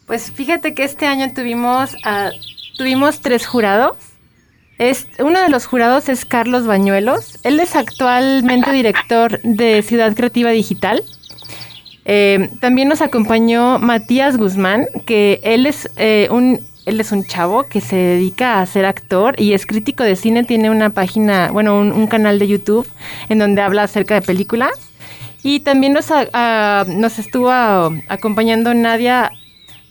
Pues 0.05 0.31
fíjate 0.31 0.75
que 0.75 0.83
este 0.83 1.07
año 1.07 1.31
tuvimos, 1.33 1.95
tuvimos 2.77 3.21
tres 3.21 3.47
jurados. 3.47 3.97
Es, 4.77 5.07
uno 5.19 5.41
de 5.41 5.49
los 5.49 5.65
jurados 5.65 6.09
es 6.09 6.25
Carlos 6.25 6.67
Bañuelos. 6.67 7.39
Él 7.43 7.59
es 7.59 7.75
actualmente 7.75 8.71
director 8.71 9.41
de 9.41 9.81
Ciudad 9.81 10.13
Creativa 10.15 10.51
Digital. 10.51 11.01
Eh, 12.03 12.51
también 12.59 12.87
nos 12.87 13.01
acompañó 13.01 13.79
Matías 13.79 14.37
Guzmán, 14.37 14.87
que 15.07 15.39
él 15.43 15.65
es 15.65 15.89
eh, 15.95 16.27
un 16.29 16.59
él 16.85 16.99
es 17.01 17.11
un 17.11 17.23
chavo 17.23 17.63
que 17.63 17.81
se 17.81 17.95
dedica 17.95 18.61
a 18.61 18.65
ser 18.67 18.85
actor 18.85 19.33
y 19.41 19.53
es 19.53 19.65
crítico 19.65 20.03
de 20.03 20.15
cine. 20.15 20.43
Tiene 20.43 20.69
una 20.69 20.91
página, 20.91 21.49
bueno, 21.51 21.79
un, 21.79 22.05
canal 22.05 22.37
de 22.37 22.47
YouTube 22.47 22.87
en 23.27 23.39
donde 23.39 23.63
habla 23.63 23.83
acerca 23.83 24.13
de 24.13 24.21
películas. 24.21 24.69
Y 25.41 25.61
también 25.61 25.93
nos, 25.93 26.11
nos 26.87 27.17
estuvo 27.17 27.49
acompañando 27.49 28.71
Nadia 28.75 29.31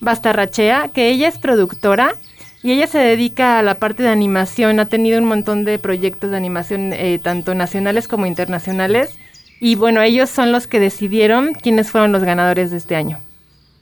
Bastarrachea, 0.05 0.89
que 0.89 1.09
ella 1.09 1.29
es 1.29 1.39
productora 1.39 2.15
y 2.63 2.73
ella 2.73 2.87
se 2.87 2.99
dedica 2.99 3.59
a 3.59 3.63
la 3.63 3.75
parte 3.75 4.03
de 4.03 4.09
animación. 4.09 4.81
Ha 4.81 4.87
tenido 4.87 5.19
un 5.19 5.27
montón 5.27 5.65
de 5.65 5.79
proyectos 5.79 6.31
de 6.31 6.37
animación, 6.37 6.93
eh, 6.93 7.21
tanto 7.23 7.55
nacionales 7.55 8.09
como 8.09 8.27
internacionales. 8.27 9.19
Y 9.61 9.75
bueno, 9.75 10.01
ellos 10.03 10.31
son 10.31 10.53
los 10.53 10.67
que 10.67 10.81
decidieron 10.81 11.55
quiénes 11.55 11.91
fueron 11.91 12.13
los 12.13 12.25
ganadores 12.25 12.71
de 12.71 12.79
este 12.79 12.97
año. 12.97 13.19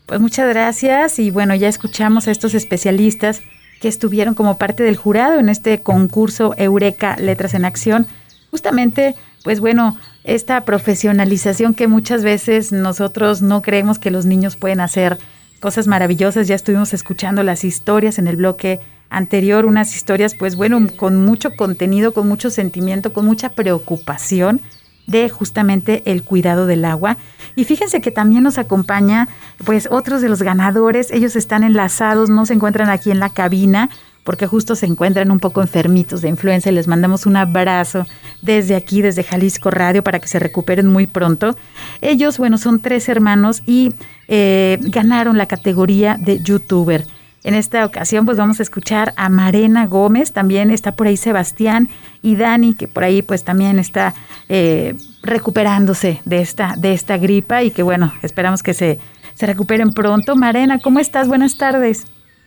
Pues 0.07 0.20
muchas 0.20 0.49
gracias 0.49 1.18
y 1.18 1.31
bueno, 1.31 1.55
ya 1.55 1.68
escuchamos 1.68 2.27
a 2.27 2.33
estos 2.33 2.55
especialistas 2.55 3.43
que 3.81 3.89
estuvieron 3.89 4.35
como 4.35 4.59
parte 4.59 4.83
del 4.83 4.97
jurado 4.97 5.39
en 5.39 5.49
este 5.49 5.81
concurso 5.81 6.55
Eureka 6.57 7.16
Letras 7.16 7.55
en 7.55 7.64
Acción. 7.64 8.07
Justamente, 8.51 9.14
pues 9.45 9.61
bueno, 9.61 9.97
esta 10.25 10.64
profesionalización 10.64 11.75
que 11.75 11.89
muchas 11.89 12.23
veces 12.23 12.73
nosotros 12.73 13.43
no 13.43 13.62
creemos 13.62 13.99
que 13.99 14.11
los 14.11 14.27
niños 14.27 14.57
pueden 14.57 14.81
hacer 14.81 15.18
cosas 15.62 15.86
maravillosas. 15.86 16.48
Ya 16.48 16.56
estuvimos 16.56 16.92
escuchando 16.92 17.42
las 17.42 17.64
historias 17.64 18.18
en 18.18 18.26
el 18.26 18.36
bloque 18.36 18.80
anterior, 19.08 19.64
unas 19.64 19.94
historias, 19.94 20.34
pues 20.34 20.56
bueno, 20.56 20.86
con 20.96 21.24
mucho 21.24 21.50
contenido, 21.56 22.12
con 22.12 22.28
mucho 22.28 22.50
sentimiento, 22.50 23.12
con 23.12 23.24
mucha 23.24 23.50
preocupación 23.50 24.60
de 25.06 25.28
justamente 25.28 26.02
el 26.04 26.22
cuidado 26.22 26.66
del 26.66 26.84
agua. 26.84 27.16
Y 27.54 27.64
fíjense 27.64 28.00
que 28.00 28.10
también 28.10 28.42
nos 28.42 28.58
acompaña 28.58 29.28
pues 29.64 29.88
otros 29.90 30.20
de 30.20 30.28
los 30.28 30.42
ganadores, 30.42 31.10
ellos 31.10 31.36
están 31.36 31.62
enlazados, 31.62 32.28
no 32.28 32.44
se 32.44 32.54
encuentran 32.54 32.90
aquí 32.90 33.10
en 33.10 33.20
la 33.20 33.30
cabina 33.30 33.88
porque 34.25 34.47
justo 34.47 34.75
se 34.77 34.87
encuentran 34.87 35.31
un 35.31 35.41
poco 35.41 35.62
enfermitos 35.62 36.23
de 36.23 36.29
influenza 36.29 36.70
y 36.70 36.75
les 36.75 36.87
mandamos 36.87 37.27
un 37.27 37.37
abrazo 37.37 38.07
desde 38.41 38.77
aquí, 38.77 39.03
desde 39.03 39.25
Jalisco 39.25 39.70
Radio, 39.70 40.05
para 40.05 40.20
que 40.20 40.29
se 40.29 40.39
recuperen 40.39 40.87
muy 40.87 41.07
pronto. 41.07 41.57
Ellos, 42.01 42.39
bueno, 42.39 42.59
son 42.59 42.81
tres 42.81 43.09
hermanos 43.09 43.62
y 43.66 43.95
eh, 44.29 44.79
ganaron 44.81 45.39
la 45.39 45.47
categoría 45.47 46.16
de 46.18 46.41
youtuber. 46.41 47.05
En 47.45 47.55
esta 47.55 47.85
ocasión, 47.85 48.25
pues 48.25 48.39
vamos 48.39 48.61
a 48.61 48.62
escuchar 48.62 49.12
a 49.16 49.29
Marena 49.29 49.87
Gómez, 49.87 50.33
también 50.33 50.70
está 50.70 50.93
por 50.93 51.09
ahí 51.09 51.16
Sebastián 51.16 51.89
y 52.23 52.37
Dani, 52.37 52.75
que 52.75 52.87
por 52.87 53.03
ahí 53.03 53.23
pues 53.23 53.43
también 53.43 53.81
está 53.81 54.14
eh, 54.49 54.95
recuperándose 55.25 56.20
de 56.25 56.41
esta, 56.41 56.75
de 56.79 56.93
esta 56.93 57.16
gripa 57.18 57.64
y 57.64 57.73
que 57.73 57.83
bueno, 57.83 58.14
esperamos 58.23 58.62
que 58.62 58.75
se, 58.75 59.01
se 59.35 59.47
recuperen 59.47 59.93
pronto. 59.93 60.37
Marena, 60.37 60.79
¿cómo 60.79 61.01
estás? 61.01 61.27
Buenas 61.27 61.59
tardes. 61.59 62.07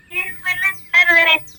Buenas 0.09 0.81
tardes. 0.91 1.54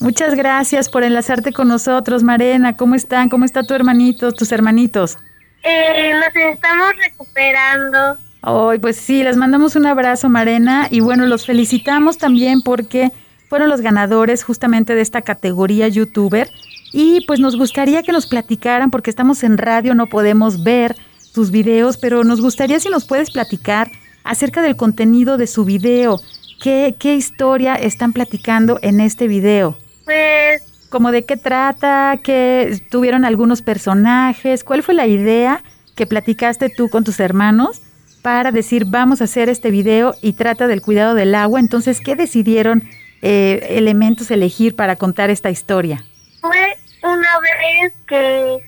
Muchas 0.00 0.34
gracias 0.34 0.88
por 0.88 1.04
enlazarte 1.04 1.52
con 1.52 1.68
nosotros, 1.68 2.22
Marena. 2.22 2.74
¿Cómo 2.74 2.94
están? 2.94 3.28
¿Cómo 3.28 3.44
está 3.44 3.64
tu 3.64 3.74
hermanito, 3.74 4.32
tus 4.32 4.50
hermanitos? 4.50 5.18
Eh, 5.62 6.14
nos 6.14 6.34
estamos 6.54 6.88
recuperando. 6.96 8.16
Ay, 8.40 8.78
pues 8.78 8.96
sí, 8.96 9.22
les 9.22 9.36
mandamos 9.36 9.76
un 9.76 9.84
abrazo, 9.84 10.30
Marena, 10.30 10.88
y 10.90 11.00
bueno, 11.00 11.26
los 11.26 11.44
felicitamos 11.44 12.16
también 12.16 12.62
porque 12.62 13.12
fueron 13.50 13.68
los 13.68 13.82
ganadores 13.82 14.42
justamente 14.42 14.94
de 14.94 15.02
esta 15.02 15.20
categoría 15.20 15.86
youtuber. 15.88 16.48
Y 16.94 17.26
pues 17.26 17.38
nos 17.38 17.58
gustaría 17.58 18.02
que 18.02 18.12
nos 18.12 18.26
platicaran, 18.26 18.90
porque 18.90 19.10
estamos 19.10 19.44
en 19.44 19.58
radio, 19.58 19.94
no 19.94 20.06
podemos 20.06 20.64
ver 20.64 20.96
sus 21.18 21.50
videos, 21.50 21.98
pero 21.98 22.24
nos 22.24 22.40
gustaría 22.40 22.80
si 22.80 22.88
nos 22.88 23.04
puedes 23.04 23.30
platicar 23.30 23.90
acerca 24.24 24.62
del 24.62 24.76
contenido 24.76 25.36
de 25.36 25.46
su 25.46 25.66
video. 25.66 26.20
¿Qué, 26.62 26.96
qué 26.98 27.14
historia 27.14 27.74
están 27.74 28.14
platicando 28.14 28.78
en 28.80 29.00
este 29.00 29.28
video? 29.28 29.76
Pues 30.10 30.88
¿Como 30.88 31.12
de 31.12 31.24
qué 31.24 31.36
trata? 31.36 32.18
¿Qué 32.20 32.82
tuvieron 32.90 33.24
algunos 33.24 33.62
personajes? 33.62 34.64
¿Cuál 34.64 34.82
fue 34.82 34.92
la 34.92 35.06
idea 35.06 35.62
que 35.94 36.04
platicaste 36.04 36.68
tú 36.68 36.88
con 36.88 37.04
tus 37.04 37.20
hermanos 37.20 37.80
para 38.20 38.50
decir 38.50 38.86
vamos 38.86 39.20
a 39.20 39.24
hacer 39.24 39.48
este 39.48 39.70
video 39.70 40.16
y 40.20 40.32
trata 40.32 40.66
del 40.66 40.82
cuidado 40.82 41.14
del 41.14 41.32
agua? 41.36 41.60
Entonces, 41.60 42.00
¿qué 42.00 42.16
decidieron 42.16 42.90
eh, 43.22 43.68
elementos 43.70 44.32
elegir 44.32 44.74
para 44.74 44.96
contar 44.96 45.30
esta 45.30 45.48
historia? 45.48 46.04
fue 46.40 46.76
una 47.04 47.38
vez 47.38 47.92
que 48.08 48.58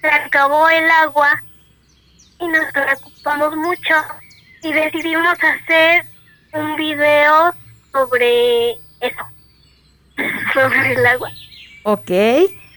se 0.00 0.08
acabó 0.08 0.68
el 0.68 0.90
agua 0.90 1.40
y 2.40 2.48
nos 2.48 2.72
preocupamos 2.72 3.54
mucho 3.58 3.94
y 4.64 4.72
decidimos 4.72 5.38
hacer 5.38 6.04
un 6.52 6.74
video 6.74 7.54
sobre 7.92 8.72
eso, 8.98 9.33
sobre 10.52 10.92
el 10.94 11.06
agua. 11.06 11.30
Ok. 11.82 12.10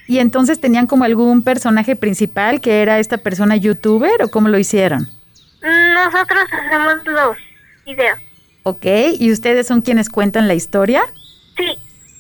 ¿Y 0.08 0.20
entonces 0.20 0.60
tenían 0.62 0.88
como 0.88 1.04
algún 1.04 1.44
personaje 1.44 1.96
principal 1.96 2.62
que 2.62 2.82
era 2.82 3.00
esta 3.00 3.18
persona 3.18 3.56
youtuber 3.56 4.24
o 4.24 4.30
cómo 4.30 4.48
lo 4.48 4.58
hicieron? 4.58 5.10
Nosotros 5.62 6.46
hacemos 6.52 6.96
los 7.06 7.38
videos. 7.86 8.20
Ok. 8.64 8.86
¿Y 9.20 9.32
ustedes 9.32 9.68
son 9.68 9.82
quienes 9.82 10.10
cuentan 10.10 10.48
la 10.48 10.54
historia? 10.54 11.04
Sí, 11.58 11.78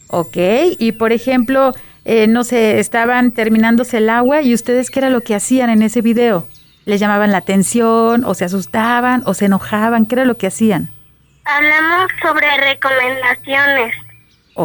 Ok. 0.09 0.37
Y 0.79 0.93
por 0.93 1.11
ejemplo, 1.11 1.73
eh, 2.05 2.27
no 2.27 2.43
sé, 2.43 2.79
estaban 2.79 3.31
terminándose 3.31 3.97
el 3.97 4.09
agua 4.09 4.41
y 4.41 4.53
ustedes 4.53 4.89
qué 4.89 4.99
era 4.99 5.09
lo 5.09 5.21
que 5.21 5.35
hacían 5.35 5.69
en 5.69 5.81
ese 5.81 6.01
video? 6.01 6.47
¿Les 6.85 7.01
llamaban 7.01 7.33
la 7.33 7.39
atención 7.39 8.23
o 8.23 8.33
se 8.33 8.45
asustaban 8.45 9.23
o 9.25 9.33
se 9.33 9.45
enojaban? 9.45 10.05
¿Qué 10.05 10.15
era 10.15 10.25
lo 10.25 10.35
que 10.37 10.47
hacían? 10.47 10.89
hablamos 11.49 12.11
sobre 12.21 12.45
recomendaciones 12.57 13.95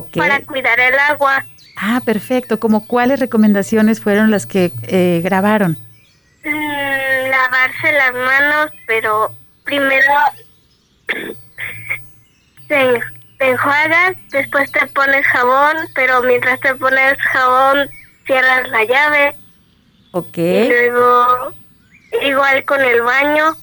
Para 0.00 0.40
cuidar 0.42 0.80
el 0.80 0.98
agua. 0.98 1.44
Ah, 1.76 2.00
perfecto. 2.04 2.58
¿Como 2.58 2.86
cuáles 2.86 3.20
recomendaciones 3.20 4.00
fueron 4.00 4.30
las 4.30 4.46
que 4.46 4.72
eh, 4.84 5.20
grabaron? 5.22 5.76
Mm, 6.44 7.30
lavarse 7.30 7.92
las 7.92 8.12
manos, 8.14 8.70
pero 8.86 9.30
primero 9.64 10.12
te, 12.68 13.00
te 13.38 13.48
enjuagas, 13.50 14.16
después 14.30 14.70
te 14.72 14.86
pones 14.88 15.26
jabón, 15.26 15.76
pero 15.94 16.22
mientras 16.22 16.60
te 16.60 16.74
pones 16.74 17.16
jabón 17.32 17.88
cierras 18.26 18.68
la 18.68 18.84
llave 18.84 19.36
Ok. 20.12 20.38
y 20.38 20.68
luego 20.68 21.52
igual 22.22 22.64
con 22.64 22.80
el 22.80 23.02
baño, 23.02 23.56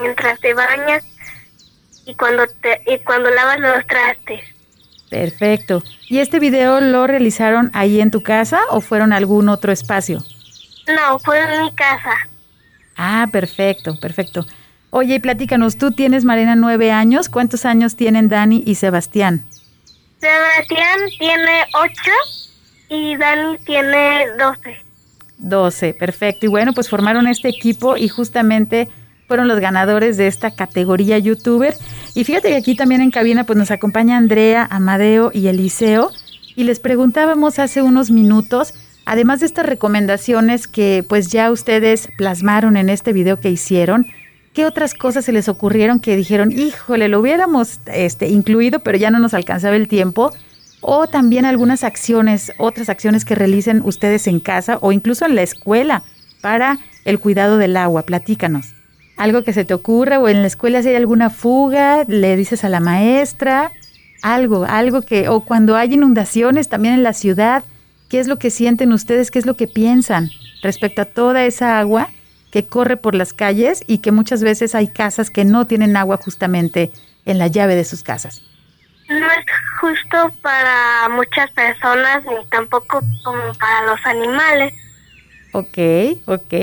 mientras 0.00 0.38
te 0.40 0.52
bañas 0.54 1.04
y 2.06 2.14
cuando 2.14 2.46
te 2.62 2.80
y 2.86 2.98
cuando 3.00 3.30
lavas 3.30 3.58
los 3.60 3.86
trastes. 3.86 4.55
Perfecto. 5.10 5.82
¿Y 6.08 6.18
este 6.18 6.40
video 6.40 6.80
lo 6.80 7.06
realizaron 7.06 7.70
ahí 7.74 8.00
en 8.00 8.10
tu 8.10 8.22
casa 8.22 8.60
o 8.70 8.80
fueron 8.80 9.12
a 9.12 9.16
algún 9.16 9.48
otro 9.48 9.72
espacio? 9.72 10.18
No, 10.88 11.18
fue 11.18 11.38
en 11.40 11.62
mi 11.62 11.72
casa. 11.74 12.12
Ah, 12.96 13.28
perfecto, 13.30 13.98
perfecto. 14.00 14.46
Oye, 14.90 15.16
y 15.16 15.18
platícanos, 15.18 15.76
tú 15.76 15.90
tienes, 15.90 16.24
Marina, 16.24 16.56
nueve 16.56 16.90
años. 16.90 17.28
¿Cuántos 17.28 17.64
años 17.64 17.96
tienen 17.96 18.28
Dani 18.28 18.62
y 18.66 18.76
Sebastián? 18.76 19.44
Sebastián 20.18 21.00
tiene 21.18 21.64
ocho 21.74 22.12
y 22.88 23.16
Dani 23.16 23.58
tiene 23.58 24.26
doce. 24.38 24.86
12, 25.38 25.94
perfecto. 25.94 26.46
Y 26.46 26.48
bueno, 26.48 26.72
pues 26.72 26.88
formaron 26.88 27.26
este 27.26 27.48
equipo 27.48 27.96
y 27.96 28.08
justamente 28.08 28.88
fueron 29.26 29.48
los 29.48 29.60
ganadores 29.60 30.16
de 30.16 30.26
esta 30.26 30.52
categoría 30.52 31.18
youtuber. 31.18 31.74
Y 32.14 32.24
fíjate 32.24 32.48
que 32.48 32.56
aquí 32.56 32.76
también 32.76 33.00
en 33.00 33.10
cabina 33.10 33.44
pues 33.44 33.58
nos 33.58 33.70
acompaña 33.70 34.16
Andrea, 34.16 34.66
Amadeo 34.70 35.30
y 35.32 35.48
Eliseo. 35.48 36.10
Y 36.54 36.64
les 36.64 36.80
preguntábamos 36.80 37.58
hace 37.58 37.82
unos 37.82 38.10
minutos, 38.10 38.72
además 39.04 39.40
de 39.40 39.46
estas 39.46 39.66
recomendaciones 39.66 40.66
que 40.66 41.04
pues 41.06 41.28
ya 41.28 41.50
ustedes 41.50 42.08
plasmaron 42.16 42.76
en 42.76 42.88
este 42.88 43.12
video 43.12 43.40
que 43.40 43.50
hicieron, 43.50 44.06
¿qué 44.54 44.64
otras 44.64 44.94
cosas 44.94 45.26
se 45.26 45.32
les 45.32 45.50
ocurrieron 45.50 46.00
que 46.00 46.16
dijeron, 46.16 46.50
híjole, 46.50 47.08
lo 47.08 47.20
hubiéramos 47.20 47.80
este, 47.86 48.28
incluido, 48.28 48.80
pero 48.80 48.96
ya 48.96 49.10
no 49.10 49.18
nos 49.18 49.34
alcanzaba 49.34 49.76
el 49.76 49.88
tiempo? 49.88 50.30
O 50.80 51.06
también 51.08 51.44
algunas 51.44 51.84
acciones, 51.84 52.52
otras 52.58 52.88
acciones 52.88 53.24
que 53.24 53.34
realicen 53.34 53.82
ustedes 53.84 54.26
en 54.26 54.40
casa 54.40 54.78
o 54.80 54.92
incluso 54.92 55.26
en 55.26 55.34
la 55.34 55.42
escuela 55.42 56.04
para 56.40 56.78
el 57.04 57.18
cuidado 57.18 57.58
del 57.58 57.76
agua. 57.76 58.02
Platícanos. 58.02 58.75
Algo 59.16 59.42
que 59.44 59.52
se 59.52 59.64
te 59.64 59.74
ocurra 59.74 60.18
o 60.18 60.28
en 60.28 60.42
la 60.42 60.46
escuela 60.46 60.82
si 60.82 60.90
hay 60.90 60.96
alguna 60.96 61.30
fuga, 61.30 62.04
le 62.06 62.36
dices 62.36 62.64
a 62.64 62.68
la 62.68 62.80
maestra, 62.80 63.72
algo, 64.22 64.64
algo 64.64 65.02
que, 65.02 65.28
o 65.28 65.40
cuando 65.40 65.76
hay 65.76 65.94
inundaciones 65.94 66.68
también 66.68 66.94
en 66.94 67.02
la 67.02 67.12
ciudad, 67.12 67.64
¿qué 68.08 68.18
es 68.20 68.28
lo 68.28 68.38
que 68.38 68.50
sienten 68.50 68.92
ustedes? 68.92 69.30
¿Qué 69.30 69.38
es 69.38 69.46
lo 69.46 69.56
que 69.56 69.66
piensan 69.68 70.30
respecto 70.62 71.02
a 71.02 71.06
toda 71.06 71.44
esa 71.44 71.78
agua 71.78 72.08
que 72.50 72.66
corre 72.66 72.96
por 72.96 73.14
las 73.14 73.32
calles 73.32 73.84
y 73.86 73.98
que 73.98 74.12
muchas 74.12 74.42
veces 74.42 74.74
hay 74.74 74.88
casas 74.88 75.30
que 75.30 75.44
no 75.44 75.66
tienen 75.66 75.96
agua 75.96 76.18
justamente 76.18 76.90
en 77.24 77.38
la 77.38 77.46
llave 77.48 77.74
de 77.74 77.84
sus 77.84 78.02
casas? 78.02 78.42
No 79.08 79.26
es 79.26 79.46
justo 79.80 80.32
para 80.42 81.08
muchas 81.10 81.50
personas 81.52 82.24
ni 82.24 82.44
tampoco 82.46 83.00
como 83.22 83.52
para 83.58 83.86
los 83.86 84.04
animales. 84.04 84.74
Ok, 85.58 85.78
ok. 86.26 86.54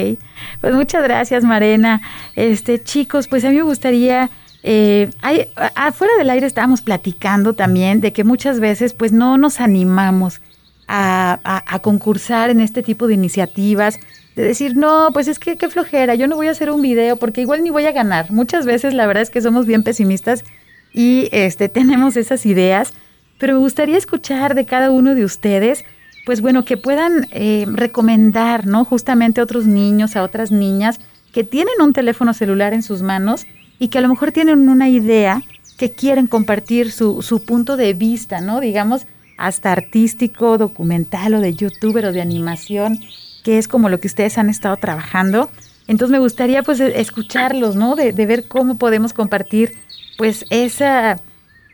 Pues 0.61 0.73
muchas 0.75 1.01
gracias, 1.03 1.43
Marena. 1.43 2.01
Este, 2.35 2.81
chicos, 2.83 3.27
pues 3.27 3.43
a 3.43 3.49
mí 3.49 3.55
me 3.55 3.63
gustaría, 3.63 4.29
eh, 4.61 5.09
afuera 5.75 6.13
del 6.17 6.29
aire 6.29 6.45
estábamos 6.45 6.81
platicando 6.81 7.53
también 7.53 8.01
de 8.01 8.13
que 8.13 8.23
muchas 8.23 8.59
veces 8.59 8.93
pues 8.93 9.11
no 9.11 9.37
nos 9.39 9.59
animamos 9.61 10.41
a, 10.87 11.39
a- 11.43 11.63
a 11.75 11.79
concursar 11.79 12.49
en 12.51 12.59
este 12.59 12.83
tipo 12.83 13.07
de 13.07 13.15
iniciativas, 13.15 13.99
de 14.35 14.43
decir, 14.43 14.75
no, 14.75 15.09
pues 15.13 15.27
es 15.27 15.39
que 15.39 15.55
qué 15.57 15.69
flojera, 15.69 16.13
yo 16.15 16.27
no 16.27 16.35
voy 16.35 16.47
a 16.47 16.51
hacer 16.51 16.69
un 16.69 16.81
video 16.81 17.15
porque 17.17 17.41
igual 17.41 17.63
ni 17.63 17.71
voy 17.71 17.85
a 17.85 17.91
ganar. 17.93 18.31
Muchas 18.31 18.65
veces 18.65 18.93
la 18.93 19.07
verdad 19.07 19.23
es 19.23 19.29
que 19.31 19.41
somos 19.41 19.65
bien 19.65 19.81
pesimistas 19.83 20.43
y 20.93 21.29
este, 21.31 21.67
tenemos 21.79 22.15
esas 22.15 22.45
ideas, 22.45 22.93
pero 23.39 23.53
me 23.53 23.59
gustaría 23.59 23.97
escuchar 23.97 24.53
de 24.53 24.65
cada 24.65 24.91
uno 24.91 25.15
de 25.15 25.25
ustedes 25.25 25.83
pues 26.25 26.41
bueno, 26.41 26.65
que 26.65 26.77
puedan 26.77 27.27
eh, 27.31 27.65
recomendar, 27.67 28.65
¿no? 28.65 28.85
Justamente 28.85 29.41
a 29.41 29.43
otros 29.43 29.65
niños, 29.65 30.15
a 30.15 30.23
otras 30.23 30.51
niñas 30.51 30.99
que 31.33 31.43
tienen 31.43 31.81
un 31.81 31.93
teléfono 31.93 32.33
celular 32.33 32.73
en 32.73 32.83
sus 32.83 33.01
manos 33.01 33.45
y 33.79 33.89
que 33.89 33.97
a 33.97 34.01
lo 34.01 34.07
mejor 34.07 34.31
tienen 34.31 34.69
una 34.69 34.87
idea 34.87 35.41
que 35.77 35.91
quieren 35.91 36.27
compartir 36.27 36.91
su, 36.91 37.21
su 37.21 37.43
punto 37.43 37.75
de 37.75 37.93
vista, 37.93 38.39
¿no? 38.39 38.61
Digamos, 38.61 39.05
hasta 39.37 39.71
artístico, 39.71 40.57
documental 40.57 41.33
o 41.33 41.41
de 41.41 41.53
youtuber 41.53 42.05
o 42.05 42.11
de 42.11 42.21
animación, 42.21 42.99
que 43.43 43.57
es 43.57 43.67
como 43.67 43.89
lo 43.89 43.99
que 43.99 44.07
ustedes 44.07 44.37
han 44.37 44.49
estado 44.49 44.77
trabajando. 44.77 45.49
Entonces 45.87 46.11
me 46.11 46.19
gustaría 46.19 46.63
pues 46.63 46.79
e- 46.79 47.01
escucharlos, 47.01 47.75
¿no? 47.75 47.95
De, 47.95 48.13
de 48.13 48.25
ver 48.25 48.47
cómo 48.47 48.77
podemos 48.77 49.11
compartir 49.11 49.73
pues 50.17 50.45
esa, 50.49 51.17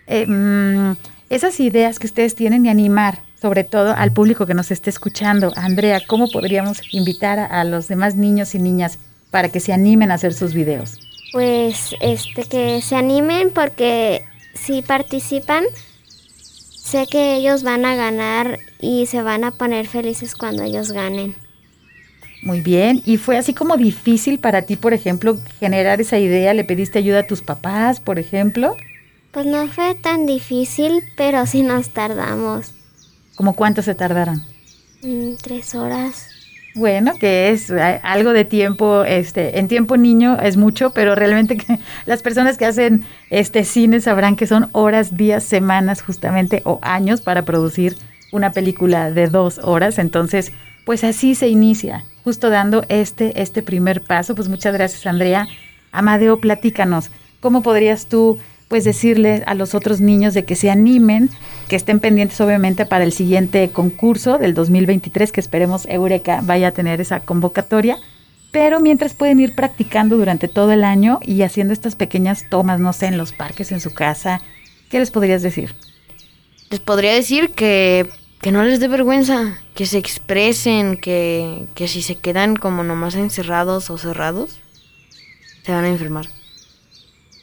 eh, 0.08 0.26
mm, 0.26 0.96
esas 1.30 1.60
ideas 1.60 2.00
que 2.00 2.08
ustedes 2.08 2.34
tienen 2.34 2.66
y 2.66 2.70
animar 2.70 3.29
sobre 3.42 3.64
todo 3.64 3.94
al 3.96 4.12
público 4.12 4.46
que 4.46 4.54
nos 4.54 4.72
esté 4.72 4.90
escuchando. 4.90 5.52
Andrea, 5.56 6.02
¿cómo 6.06 6.30
podríamos 6.30 6.82
invitar 6.92 7.40
a, 7.40 7.64
los 7.64 7.88
demás 7.88 8.16
niños 8.16 8.54
y 8.56 8.60
niñas 8.60 9.00
para 9.32 9.50
que 9.50 9.60
se 9.60 9.74
animen 9.74 10.12
a 10.12 10.16
hacer 10.16 10.34
sus 10.34 10.54
videos? 10.54 11.00
Pues 11.32 11.96
este 12.02 12.44
que 12.44 12.82
se 12.82 12.96
animen 12.96 13.52
porque 13.52 14.26
si 14.56 14.82
participan 14.82 15.64
sé 16.76 17.06
que 17.08 17.36
ellos 17.36 17.64
van 17.64 17.86
a 17.86 17.96
ganar 17.96 18.60
y 18.80 19.06
se 19.06 19.22
van 19.22 19.44
a 19.44 19.52
poner 19.52 19.88
felices 19.88 20.36
cuando 20.36 20.64
ellos 20.64 20.92
ganen. 20.92 21.36
Muy 22.42 22.62
bien. 22.62 23.02
¿Y 23.06 23.18
fue 23.18 23.38
así 23.38 23.54
como 23.54 23.78
difícil 23.78 24.40
para 24.40 24.64
ti, 24.64 24.76
por 24.76 24.94
ejemplo, 24.94 25.38
generar 25.60 26.02
esa 26.02 26.18
idea? 26.18 26.54
¿Le 26.54 26.64
pediste 26.64 26.98
ayuda 26.98 27.20
a 27.20 27.28
tus 27.28 27.42
papás, 27.42 28.00
por 28.00 28.18
ejemplo? 28.18 28.76
Pues 29.32 29.46
no 29.46 29.68
fue 29.68 29.94
tan 29.96 30.26
difícil, 30.26 31.04
pero 31.16 31.46
sí 31.46 31.62
nos 31.62 31.90
tardamos 31.90 32.74
¿Cómo 33.40 33.54
cuánto 33.54 33.82
se 33.82 33.96
tardaron? 33.96 34.44
mm, 35.02 35.36
tres 35.42 35.74
horas. 35.74 36.28
Bueno, 36.76 37.14
que 37.18 37.52
es 37.52 37.70
eh, 37.70 38.02
algo 38.04 38.34
de 38.34 38.44
tiempo, 38.44 39.06
este, 39.06 39.60
en 39.60 39.70
tiempo 39.70 39.96
niño 39.96 40.38
es 40.42 40.58
mucho, 40.58 40.90
pero 40.90 41.16
realmente 41.16 41.56
que 41.56 41.80
las 42.06 42.22
personas 42.22 42.58
que 42.58 42.66
hacen 42.66 43.06
este 43.30 43.64
cine 43.64 44.02
sabrán 44.02 44.36
que 44.36 44.46
son 44.46 44.68
horas, 44.74 45.16
días, 45.16 45.46
semanas 45.46 46.02
justamente 46.02 46.62
o 46.66 46.80
años 46.82 47.22
para 47.22 47.46
producir 47.46 47.96
una 48.34 48.52
película 48.52 49.10
de 49.10 49.28
dos 49.28 49.60
horas. 49.60 50.00
Entonces, 50.00 50.52
pues 50.84 51.06
así 51.06 51.34
se 51.34 51.48
inicia, 51.48 52.04
justo 52.26 52.50
dando 52.50 52.84
este, 52.90 53.42
este 53.42 53.64
primer 53.64 54.02
paso. 54.02 54.36
Pues 54.36 54.50
muchas 54.50 54.74
gracias, 54.74 55.06
Andrea. 55.06 55.48
Amadeo, 55.94 56.42
platícanos, 56.42 57.10
¿cómo 57.40 57.64
podrías 57.64 58.08
tú 58.08 58.38
pues 58.70 58.84
decirle 58.84 59.44
a 59.48 59.56
los 59.56 59.76
otros 59.76 60.00
niños 60.00 60.34
de 60.34 60.46
que 60.46 60.56
se 60.56 60.70
animen, 60.70 61.30
que 61.68 61.76
estén 61.76 62.00
pendientes 62.00 62.40
obviamente 62.40 62.86
para 62.86 63.04
el 63.04 63.12
siguiente 63.12 63.70
concurso 63.72 64.38
del 64.38 64.54
2023, 64.54 65.32
que 65.32 65.42
esperemos 65.42 65.88
Eureka 65.90 66.40
vaya 66.44 66.70
a 66.70 66.72
tener 66.72 67.02
esa 67.02 67.20
convocatoria. 67.20 67.98
Pero 68.52 68.80
mientras 68.80 69.14
pueden 69.14 69.40
ir 69.40 69.56
practicando 69.56 70.18
durante 70.18 70.48
todo 70.48 70.72
el 70.72 70.84
año 70.84 71.20
y 71.22 71.42
haciendo 71.42 71.74
estas 71.74 71.96
pequeñas 71.96 72.46
tomas, 72.50 72.80
no 72.80 72.94
sé, 72.94 73.08
en 73.08 73.18
los 73.18 73.32
parques, 73.32 73.72
en 73.72 73.82
su 73.82 73.94
casa, 73.94 74.42
¿qué 74.90 75.00
les 75.00 75.12
podrías 75.12 75.42
decir? 75.42 75.76
Les 76.70 76.80
podría 76.80 77.14
decir 77.14 77.52
que, 77.52 78.08
que 78.42 78.52
no 78.52 78.64
les 78.64 78.80
dé 78.80 78.88
vergüenza, 78.88 79.60
que 79.76 79.88
se 79.88 79.98
expresen, 79.98 80.98
que, 80.98 81.66
que 81.74 81.88
si 81.88 82.02
se 82.04 82.16
quedan 82.16 82.56
como 82.56 82.84
nomás 82.84 83.16
encerrados 83.16 83.90
o 83.90 83.98
cerrados, 83.98 84.60
se 85.64 85.72
van 85.72 85.86
a 85.86 85.90
enfermar. 85.90 86.39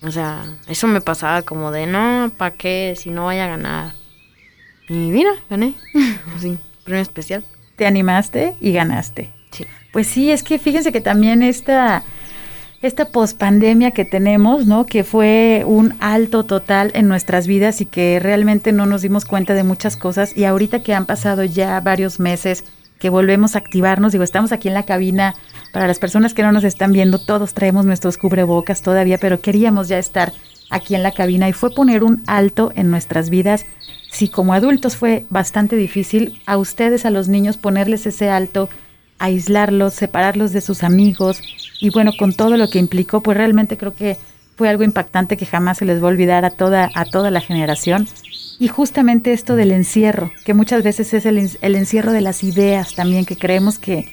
O 0.03 0.11
sea, 0.11 0.45
eso 0.69 0.87
me 0.87 1.01
pasaba 1.01 1.43
como 1.43 1.71
de, 1.71 1.87
no, 1.87 2.31
¿para 2.37 2.55
qué? 2.55 2.95
Si 2.97 3.11
no 3.11 3.27
vaya 3.27 3.47
a 3.47 3.49
ganar. 3.49 3.95
Y 4.89 4.95
mira, 4.95 5.31
gané. 5.51 5.75
Así, 6.37 6.59
premio 6.85 7.03
especial. 7.03 7.45
Te 7.77 7.87
animaste 7.87 8.55
y 8.61 8.73
ganaste. 8.73 9.31
Sí. 9.51 9.65
Pues 9.93 10.07
sí, 10.07 10.31
es 10.31 10.43
que 10.43 10.59
fíjense 10.59 10.93
que 10.93 11.01
también 11.01 11.43
esta, 11.43 12.05
esta 12.83 13.07
pospandemia 13.07 13.91
que 13.91 14.05
tenemos, 14.05 14.67
¿no? 14.67 14.87
Que 14.87 15.03
fue 15.03 15.65
un 15.67 15.95
alto 16.01 16.45
total 16.45 16.91
en 16.95 17.09
nuestras 17.09 17.47
vidas 17.47 17.81
y 17.81 17.87
que 17.87 18.21
realmente 18.21 18.73
no 18.73 18.87
nos 18.87 19.03
dimos 19.03 19.25
cuenta 19.25 19.55
de 19.55 19.65
muchas 19.65 19.97
cosas. 19.97 20.37
Y 20.37 20.45
ahorita 20.45 20.83
que 20.83 20.95
han 20.95 21.07
pasado 21.07 21.45
ya 21.45 21.81
varios 21.81 22.21
meses 22.21 22.65
que 22.99 23.11
volvemos 23.11 23.55
a 23.55 23.59
activarnos, 23.59 24.13
digo, 24.13 24.25
estamos 24.25 24.53
aquí 24.53 24.69
en 24.69 24.75
la 24.75 24.85
cabina, 24.85 25.35
para 25.73 25.87
las 25.87 25.99
personas 25.99 26.33
que 26.33 26.43
no 26.43 26.53
nos 26.53 26.65
están 26.65 26.93
viendo, 26.93 27.19
todos 27.19 27.53
traemos 27.53 27.85
nuestros 27.85 28.17
cubrebocas 28.17 28.83
todavía, 28.83 29.19
pero 29.19 29.41
queríamos 29.41 29.89
ya 29.89 29.99
estar 29.99 30.33
aquí 30.71 30.95
en 30.95 31.03
la 31.03 31.13
cabina 31.13 31.49
y 31.49 31.53
fue 31.53 31.71
poner 31.71 32.03
un 32.03 32.23
alto 32.27 32.73
en 32.75 32.91
nuestras 32.91 33.31
vidas. 33.31 33.67
Si 34.11 34.29
como 34.29 34.55
adultos 34.55 34.97
fue 34.97 35.27
bastante 35.29 35.77
difícil, 35.77 36.41
a 36.47 36.57
ustedes, 36.57 37.05
a 37.05 37.11
los 37.11 37.29
niños, 37.29 37.59
ponerles 37.59 38.07
ese 38.07 38.31
alto, 38.31 38.69
aislarlos, 39.19 39.95
separarlos 39.95 40.53
de 40.53 40.61
sus 40.61 40.83
amigos 40.83 41.43
y 41.81 41.91
bueno, 41.91 42.13
con 42.19 42.33
todo 42.33 42.57
lo 42.57 42.69
que 42.69 42.79
implicó, 42.79 43.21
pues 43.21 43.37
realmente 43.37 43.77
creo 43.77 43.95
que 43.95 44.17
fue 44.57 44.69
algo 44.69 44.85
impactante 44.85 45.37
que 45.37 45.47
jamás 45.47 45.79
se 45.79 45.85
les 45.85 46.03
va 46.03 46.07
a 46.07 46.11
olvidar 46.11 46.45
a 46.45 46.51
toda, 46.51 46.91
a 46.95 47.05
toda 47.05 47.31
la 47.31 47.41
generación. 47.41 48.09
Y 48.59 48.69
justamente 48.69 49.33
esto 49.33 49.55
del 49.55 49.73
encierro, 49.73 50.33
que 50.45 50.55
muchas 50.55 50.83
veces 50.83 51.13
es 51.13 51.27
el, 51.27 51.51
el 51.61 51.75
encierro 51.75 52.13
de 52.13 52.23
las 52.23 52.43
ideas 52.43 52.95
también, 52.95 53.27
que 53.27 53.37
creemos 53.37 53.79
que, 53.79 54.09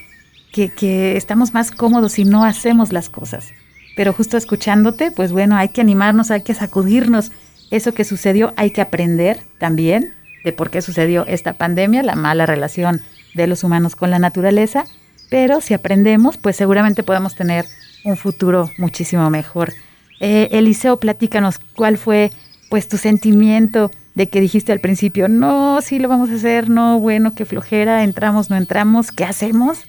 que, 0.51 0.69
que 0.69 1.15
estamos 1.15 1.53
más 1.53 1.71
cómodos 1.71 2.13
si 2.13 2.25
no 2.25 2.43
hacemos 2.43 2.91
las 2.91 3.09
cosas. 3.09 3.51
Pero 3.95 4.11
justo 4.11 4.37
escuchándote, 4.37 5.11
pues 5.11 5.31
bueno, 5.31 5.55
hay 5.55 5.69
que 5.69 5.81
animarnos, 5.81 6.31
hay 6.31 6.41
que 6.41 6.53
sacudirnos. 6.53 7.31
Eso 7.71 7.93
que 7.93 8.03
sucedió, 8.03 8.53
hay 8.57 8.71
que 8.71 8.81
aprender 8.81 9.41
también 9.59 10.13
de 10.43 10.51
por 10.51 10.69
qué 10.69 10.81
sucedió 10.81 11.25
esta 11.25 11.53
pandemia, 11.53 12.03
la 12.03 12.15
mala 12.15 12.45
relación 12.45 13.01
de 13.33 13.47
los 13.47 13.63
humanos 13.63 13.95
con 13.95 14.11
la 14.11 14.19
naturaleza. 14.19 14.83
Pero 15.29 15.61
si 15.61 15.73
aprendemos, 15.73 16.37
pues 16.37 16.55
seguramente 16.55 17.03
podemos 17.03 17.35
tener 17.35 17.65
un 18.03 18.17
futuro 18.17 18.69
muchísimo 18.77 19.29
mejor. 19.29 19.73
Eh, 20.19 20.49
Eliseo, 20.51 20.97
platícanos 20.97 21.59
cuál 21.59 21.97
fue 21.97 22.31
pues 22.69 22.87
tu 22.87 22.97
sentimiento 22.97 23.91
de 24.15 24.27
que 24.27 24.41
dijiste 24.41 24.71
al 24.71 24.79
principio, 24.79 25.27
no, 25.27 25.81
sí 25.81 25.99
lo 25.99 26.07
vamos 26.07 26.29
a 26.29 26.35
hacer, 26.35 26.69
no, 26.69 26.99
bueno, 26.99 27.33
qué 27.33 27.45
flojera, 27.45 28.03
entramos, 28.03 28.49
no 28.49 28.55
entramos, 28.55 29.11
¿qué 29.11 29.23
hacemos? 29.23 29.79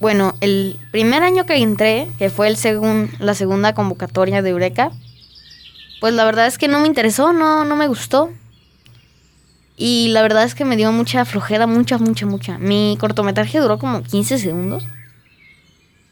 Bueno, 0.00 0.34
el 0.40 0.78
primer 0.90 1.22
año 1.22 1.46
que 1.46 1.56
entré, 1.56 2.08
que 2.18 2.28
fue 2.28 2.48
el 2.48 2.56
segun, 2.56 3.10
la 3.18 3.34
segunda 3.34 3.74
convocatoria 3.74 4.42
de 4.42 4.50
Eureka, 4.50 4.90
pues 6.00 6.12
la 6.12 6.24
verdad 6.24 6.46
es 6.46 6.58
que 6.58 6.68
no 6.68 6.80
me 6.80 6.86
interesó, 6.86 7.32
no, 7.32 7.64
no 7.64 7.76
me 7.76 7.88
gustó. 7.88 8.30
Y 9.76 10.08
la 10.08 10.22
verdad 10.22 10.44
es 10.44 10.54
que 10.54 10.64
me 10.64 10.76
dio 10.76 10.92
mucha 10.92 11.24
flojera, 11.24 11.66
mucha, 11.66 11.98
mucha, 11.98 12.26
mucha. 12.26 12.58
Mi 12.58 12.96
cortometraje 13.00 13.58
duró 13.58 13.78
como 13.78 14.02
15 14.02 14.38
segundos. 14.38 14.86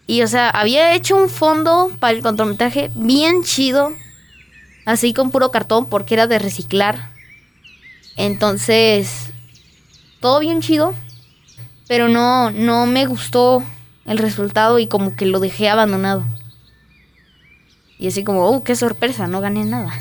Y 0.06 0.22
o 0.22 0.26
sea, 0.26 0.50
había 0.50 0.94
hecho 0.94 1.16
un 1.16 1.28
fondo 1.28 1.90
para 2.00 2.16
el 2.16 2.22
cortometraje 2.22 2.90
bien 2.94 3.42
chido, 3.42 3.92
así 4.84 5.12
con 5.12 5.30
puro 5.30 5.50
cartón 5.50 5.86
porque 5.86 6.14
era 6.14 6.26
de 6.26 6.38
reciclar. 6.38 7.10
Entonces, 8.16 9.32
todo 10.20 10.40
bien 10.40 10.60
chido, 10.60 10.94
pero 11.88 12.08
no 12.08 12.50
no 12.50 12.86
me 12.86 13.06
gustó 13.06 13.62
el 14.04 14.18
resultado 14.18 14.78
y 14.78 14.86
como 14.86 15.16
que 15.16 15.26
lo 15.26 15.40
dejé 15.40 15.68
abandonado. 15.68 16.24
Y 17.98 18.08
así 18.08 18.24
como, 18.24 18.48
"Oh, 18.48 18.64
qué 18.64 18.74
sorpresa, 18.74 19.26
no 19.26 19.40
gané 19.40 19.64
nada." 19.64 19.92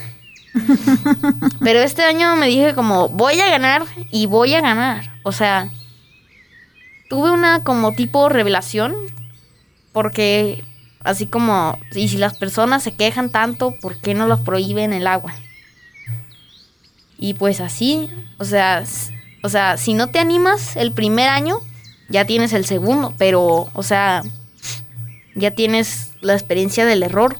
pero 1.61 1.79
este 1.79 2.03
año 2.03 2.35
me 2.35 2.47
dije 2.47 2.73
como, 2.73 3.09
"Voy 3.09 3.39
a 3.39 3.49
ganar 3.49 3.83
y 4.11 4.25
voy 4.25 4.53
a 4.55 4.61
ganar." 4.61 5.19
O 5.23 5.31
sea, 5.31 5.69
tuve 7.09 7.31
una 7.31 7.63
como 7.63 7.93
tipo 7.93 8.27
revelación 8.29 8.95
porque 9.93 10.63
así 11.03 11.25
como, 11.25 11.77
y 11.93 12.07
si 12.07 12.17
las 12.17 12.37
personas 12.37 12.83
se 12.83 12.93
quejan 12.93 13.29
tanto, 13.29 13.75
¿por 13.81 13.97
qué 13.97 14.13
no 14.13 14.27
los 14.27 14.39
prohíben 14.41 14.93
el 14.93 15.07
agua? 15.07 15.33
Y 17.17 17.35
pues 17.35 17.61
así, 17.61 18.09
o 18.39 18.45
sea, 18.45 18.83
o 19.43 19.49
sea, 19.49 19.77
si 19.77 19.93
no 19.93 20.07
te 20.09 20.19
animas 20.19 20.75
el 20.75 20.91
primer 20.91 21.29
año, 21.29 21.59
ya 22.09 22.25
tienes 22.25 22.53
el 22.53 22.65
segundo, 22.65 23.13
pero, 23.17 23.69
o 23.73 23.83
sea, 23.83 24.23
ya 25.35 25.51
tienes 25.51 26.11
la 26.21 26.33
experiencia 26.33 26.85
del 26.85 27.03
error. 27.03 27.37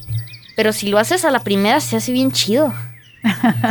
Pero 0.55 0.74
si 0.74 0.88
lo 0.88 0.97
haces 0.97 1.26
a 1.26 1.32
la 1.32 1.43
primera, 1.43 1.80
se 1.80 1.97
hace 1.97 2.12
bien 2.12 2.32
chido. 2.32 2.74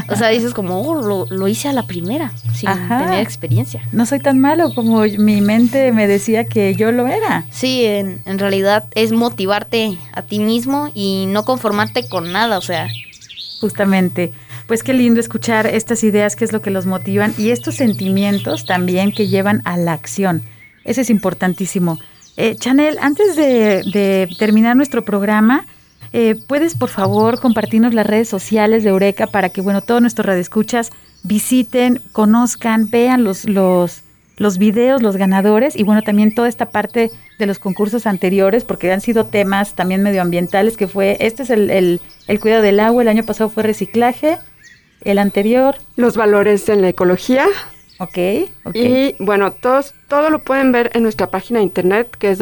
O 0.09 0.17
sea, 0.17 0.29
dices 0.29 0.55
como, 0.55 0.81
oh, 0.81 1.03
lo, 1.03 1.27
lo 1.27 1.49
hice 1.49 1.69
a 1.69 1.73
la 1.73 1.87
primera, 1.87 2.33
sin 2.55 2.69
Ajá. 2.69 2.99
tener 2.99 3.21
experiencia. 3.21 3.83
No 3.93 4.07
soy 4.07 4.21
tan 4.21 4.39
malo 4.39 4.73
como 4.75 5.01
mi 5.03 5.41
mente 5.41 5.93
me 5.93 6.07
decía 6.07 6.45
que 6.45 6.75
yo 6.75 6.93
lo 6.93 7.07
era. 7.07 7.45
Sí, 7.51 7.85
en, 7.85 8.21
en 8.27 8.39
realidad 8.39 8.85
es 8.95 9.13
motivarte 9.13 9.99
a 10.13 10.23
ti 10.23 10.39
mismo 10.39 10.91
y 10.95 11.27
no 11.29 11.45
conformarte 11.45 12.09
con 12.09 12.33
nada, 12.33 12.59
o 12.59 12.63
sea. 12.63 12.89
Justamente. 13.61 14.33
Pues 14.67 14.85
qué 14.85 14.93
lindo 14.93 15.19
escuchar 15.19 15.67
estas 15.67 16.05
ideas, 16.05 16.37
qué 16.37 16.45
es 16.45 16.53
lo 16.53 16.63
que 16.63 16.71
los 16.71 16.87
motivan 16.87 17.35
y 17.37 17.51
estos 17.51 17.75
sentimientos 17.75 18.67
también 18.67 19.11
que 19.11 19.27
llevan 19.27 19.63
a 19.65 19.77
la 19.77 19.93
acción. 19.93 20.43
Eso 20.85 21.01
es 21.01 21.11
importantísimo. 21.11 21.99
Eh, 22.37 22.55
Chanel, 22.55 22.97
antes 23.01 23.35
de, 23.35 23.83
de 23.93 24.29
terminar 24.39 24.77
nuestro 24.77 25.05
programa, 25.05 25.67
eh, 26.13 26.37
¿puedes 26.47 26.75
por 26.75 26.89
favor 26.89 27.41
compartirnos 27.41 27.95
las 27.95 28.07
redes 28.07 28.29
sociales 28.29 28.85
de 28.85 28.91
Eureka 28.91 29.27
para 29.27 29.49
que, 29.49 29.61
bueno, 29.61 29.81
todos 29.81 30.01
nuestros 30.01 30.27
radioescuchas 30.27 30.91
visiten, 31.23 32.01
conozcan, 32.13 32.89
vean 32.91 33.25
los, 33.25 33.49
los, 33.49 34.03
los 34.37 34.59
videos, 34.59 35.03
los 35.03 35.17
ganadores 35.17 35.77
y, 35.77 35.83
bueno, 35.83 36.03
también 36.03 36.35
toda 36.35 36.49
esta 36.49 36.71
parte 36.71 37.11
de 37.39 37.47
los 37.47 37.59
concursos 37.59 38.07
anteriores, 38.07 38.65
porque 38.65 38.93
han 38.93 39.01
sido 39.01 39.27
temas 39.27 39.75
también 39.75 40.03
medioambientales, 40.03 40.77
que 40.77 40.89
fue, 40.89 41.17
este 41.21 41.43
es 41.43 41.51
el, 41.51 41.71
el, 41.71 42.01
el 42.27 42.41
cuidado 42.41 42.63
del 42.63 42.81
agua, 42.81 43.03
el 43.03 43.09
año 43.09 43.25
pasado 43.25 43.51
fue 43.51 43.63
reciclaje, 43.63 44.39
el 45.03 45.19
anterior. 45.19 45.77
Los 45.97 46.17
valores 46.17 46.69
en 46.69 46.83
la 46.83 46.89
ecología. 46.89 47.47
Ok, 47.99 48.19
ok. 48.65 48.75
Y 48.75 49.15
bueno, 49.19 49.53
todos, 49.53 49.95
todo 50.09 50.31
lo 50.31 50.39
pueden 50.39 50.73
ver 50.73 50.91
en 50.95 51.03
nuestra 51.03 51.27
página 51.27 51.59
de 51.59 51.65
internet 51.65 52.09
que 52.19 52.31
es 52.31 52.39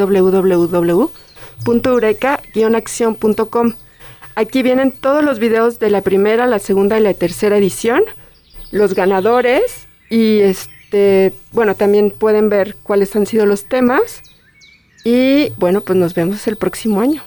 www.eureka-acción.com. 1.65 3.73
Aquí 4.35 4.63
vienen 4.63 4.91
todos 4.91 5.23
los 5.23 5.39
videos 5.39 5.79
de 5.79 5.89
la 5.89 6.01
primera, 6.01 6.47
la 6.47 6.59
segunda 6.59 6.99
y 6.99 7.03
la 7.03 7.13
tercera 7.13 7.57
edición, 7.57 8.03
los 8.71 8.93
ganadores 8.93 9.87
y 10.09 10.39
este, 10.39 11.33
bueno, 11.51 11.75
también 11.75 12.11
pueden 12.11 12.49
ver 12.49 12.75
cuáles 12.83 13.15
han 13.15 13.25
sido 13.25 13.45
los 13.45 13.65
temas. 13.65 14.23
Y 15.03 15.49
bueno, 15.57 15.81
pues 15.81 15.97
nos 15.97 16.13
vemos 16.13 16.45
el 16.47 16.57
próximo 16.57 17.01
año 17.01 17.23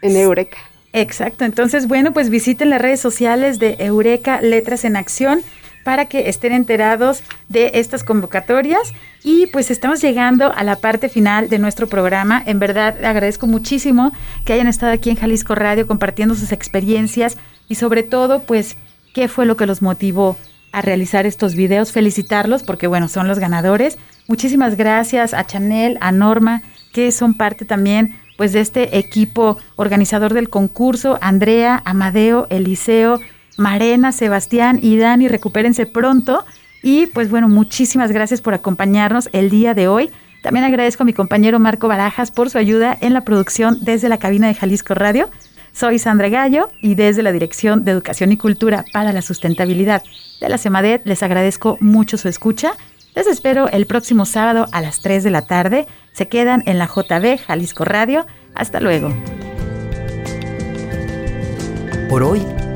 en 0.00 0.16
Eureka. 0.16 0.58
Exacto, 0.92 1.44
entonces 1.44 1.88
bueno, 1.88 2.12
pues 2.12 2.28
visiten 2.28 2.70
las 2.70 2.82
redes 2.82 3.00
sociales 3.00 3.58
de 3.58 3.76
Eureka 3.78 4.42
Letras 4.42 4.84
en 4.84 4.96
Acción 4.96 5.42
para 5.84 6.06
que 6.06 6.28
estén 6.28 6.52
enterados 6.52 7.22
de 7.48 7.72
estas 7.74 8.04
convocatorias 8.04 8.92
y 9.24 9.46
pues 9.48 9.70
estamos 9.70 10.00
llegando 10.00 10.52
a 10.52 10.64
la 10.64 10.76
parte 10.76 11.08
final 11.08 11.48
de 11.48 11.58
nuestro 11.58 11.86
programa. 11.86 12.42
En 12.44 12.58
verdad 12.58 13.04
agradezco 13.04 13.46
muchísimo 13.46 14.12
que 14.44 14.52
hayan 14.52 14.66
estado 14.66 14.92
aquí 14.92 15.10
en 15.10 15.16
Jalisco 15.16 15.54
Radio 15.54 15.86
compartiendo 15.86 16.34
sus 16.34 16.52
experiencias 16.52 17.36
y 17.68 17.76
sobre 17.76 18.02
todo 18.02 18.42
pues 18.42 18.76
qué 19.14 19.28
fue 19.28 19.46
lo 19.46 19.56
que 19.56 19.66
los 19.66 19.82
motivó 19.82 20.36
a 20.72 20.80
realizar 20.80 21.26
estos 21.26 21.54
videos, 21.54 21.92
felicitarlos 21.92 22.62
porque 22.62 22.86
bueno, 22.86 23.08
son 23.08 23.28
los 23.28 23.38
ganadores. 23.38 23.98
Muchísimas 24.26 24.76
gracias 24.76 25.34
a 25.34 25.46
Chanel, 25.46 25.98
a 26.00 26.12
Norma, 26.12 26.62
que 26.92 27.12
son 27.12 27.34
parte 27.34 27.64
también 27.64 28.18
pues 28.36 28.52
de 28.52 28.60
este 28.60 28.98
equipo 28.98 29.58
organizador 29.76 30.34
del 30.34 30.48
concurso, 30.48 31.18
Andrea, 31.20 31.82
Amadeo, 31.84 32.46
Eliseo, 32.50 33.20
Marena, 33.56 34.12
Sebastián 34.12 34.78
y 34.82 34.96
Dani, 34.96 35.28
recupérense 35.28 35.86
pronto. 35.86 36.44
Y 36.82 37.06
pues 37.06 37.30
bueno, 37.30 37.48
muchísimas 37.48 38.10
gracias 38.10 38.40
por 38.40 38.54
acompañarnos 38.54 39.28
el 39.32 39.50
día 39.50 39.74
de 39.74 39.88
hoy. 39.88 40.10
También 40.42 40.64
agradezco 40.64 41.04
a 41.04 41.06
mi 41.06 41.12
compañero 41.12 41.60
Marco 41.60 41.86
Barajas 41.86 42.32
por 42.32 42.50
su 42.50 42.58
ayuda 42.58 42.96
en 43.00 43.12
la 43.12 43.22
producción 43.22 43.78
desde 43.82 44.08
la 44.08 44.18
cabina 44.18 44.48
de 44.48 44.54
Jalisco 44.54 44.94
Radio. 44.94 45.30
Soy 45.72 45.98
Sandra 45.98 46.28
Gallo 46.28 46.68
y 46.82 46.96
desde 46.96 47.22
la 47.22 47.32
Dirección 47.32 47.84
de 47.84 47.92
Educación 47.92 48.32
y 48.32 48.36
Cultura 48.36 48.84
para 48.92 49.12
la 49.12 49.22
Sustentabilidad 49.22 50.02
de 50.40 50.48
la 50.48 50.58
CEMADET 50.58 51.06
les 51.06 51.22
agradezco 51.22 51.78
mucho 51.80 52.18
su 52.18 52.28
escucha. 52.28 52.72
Les 53.14 53.26
espero 53.26 53.68
el 53.68 53.86
próximo 53.86 54.24
sábado 54.26 54.66
a 54.72 54.80
las 54.80 55.00
3 55.00 55.22
de 55.22 55.30
la 55.30 55.42
tarde. 55.42 55.86
Se 56.12 56.28
quedan 56.28 56.62
en 56.66 56.78
la 56.78 56.86
JB 56.86 57.38
Jalisco 57.38 57.84
Radio. 57.84 58.26
Hasta 58.54 58.80
luego. 58.80 59.14
Por 62.08 62.24
hoy 62.24 62.44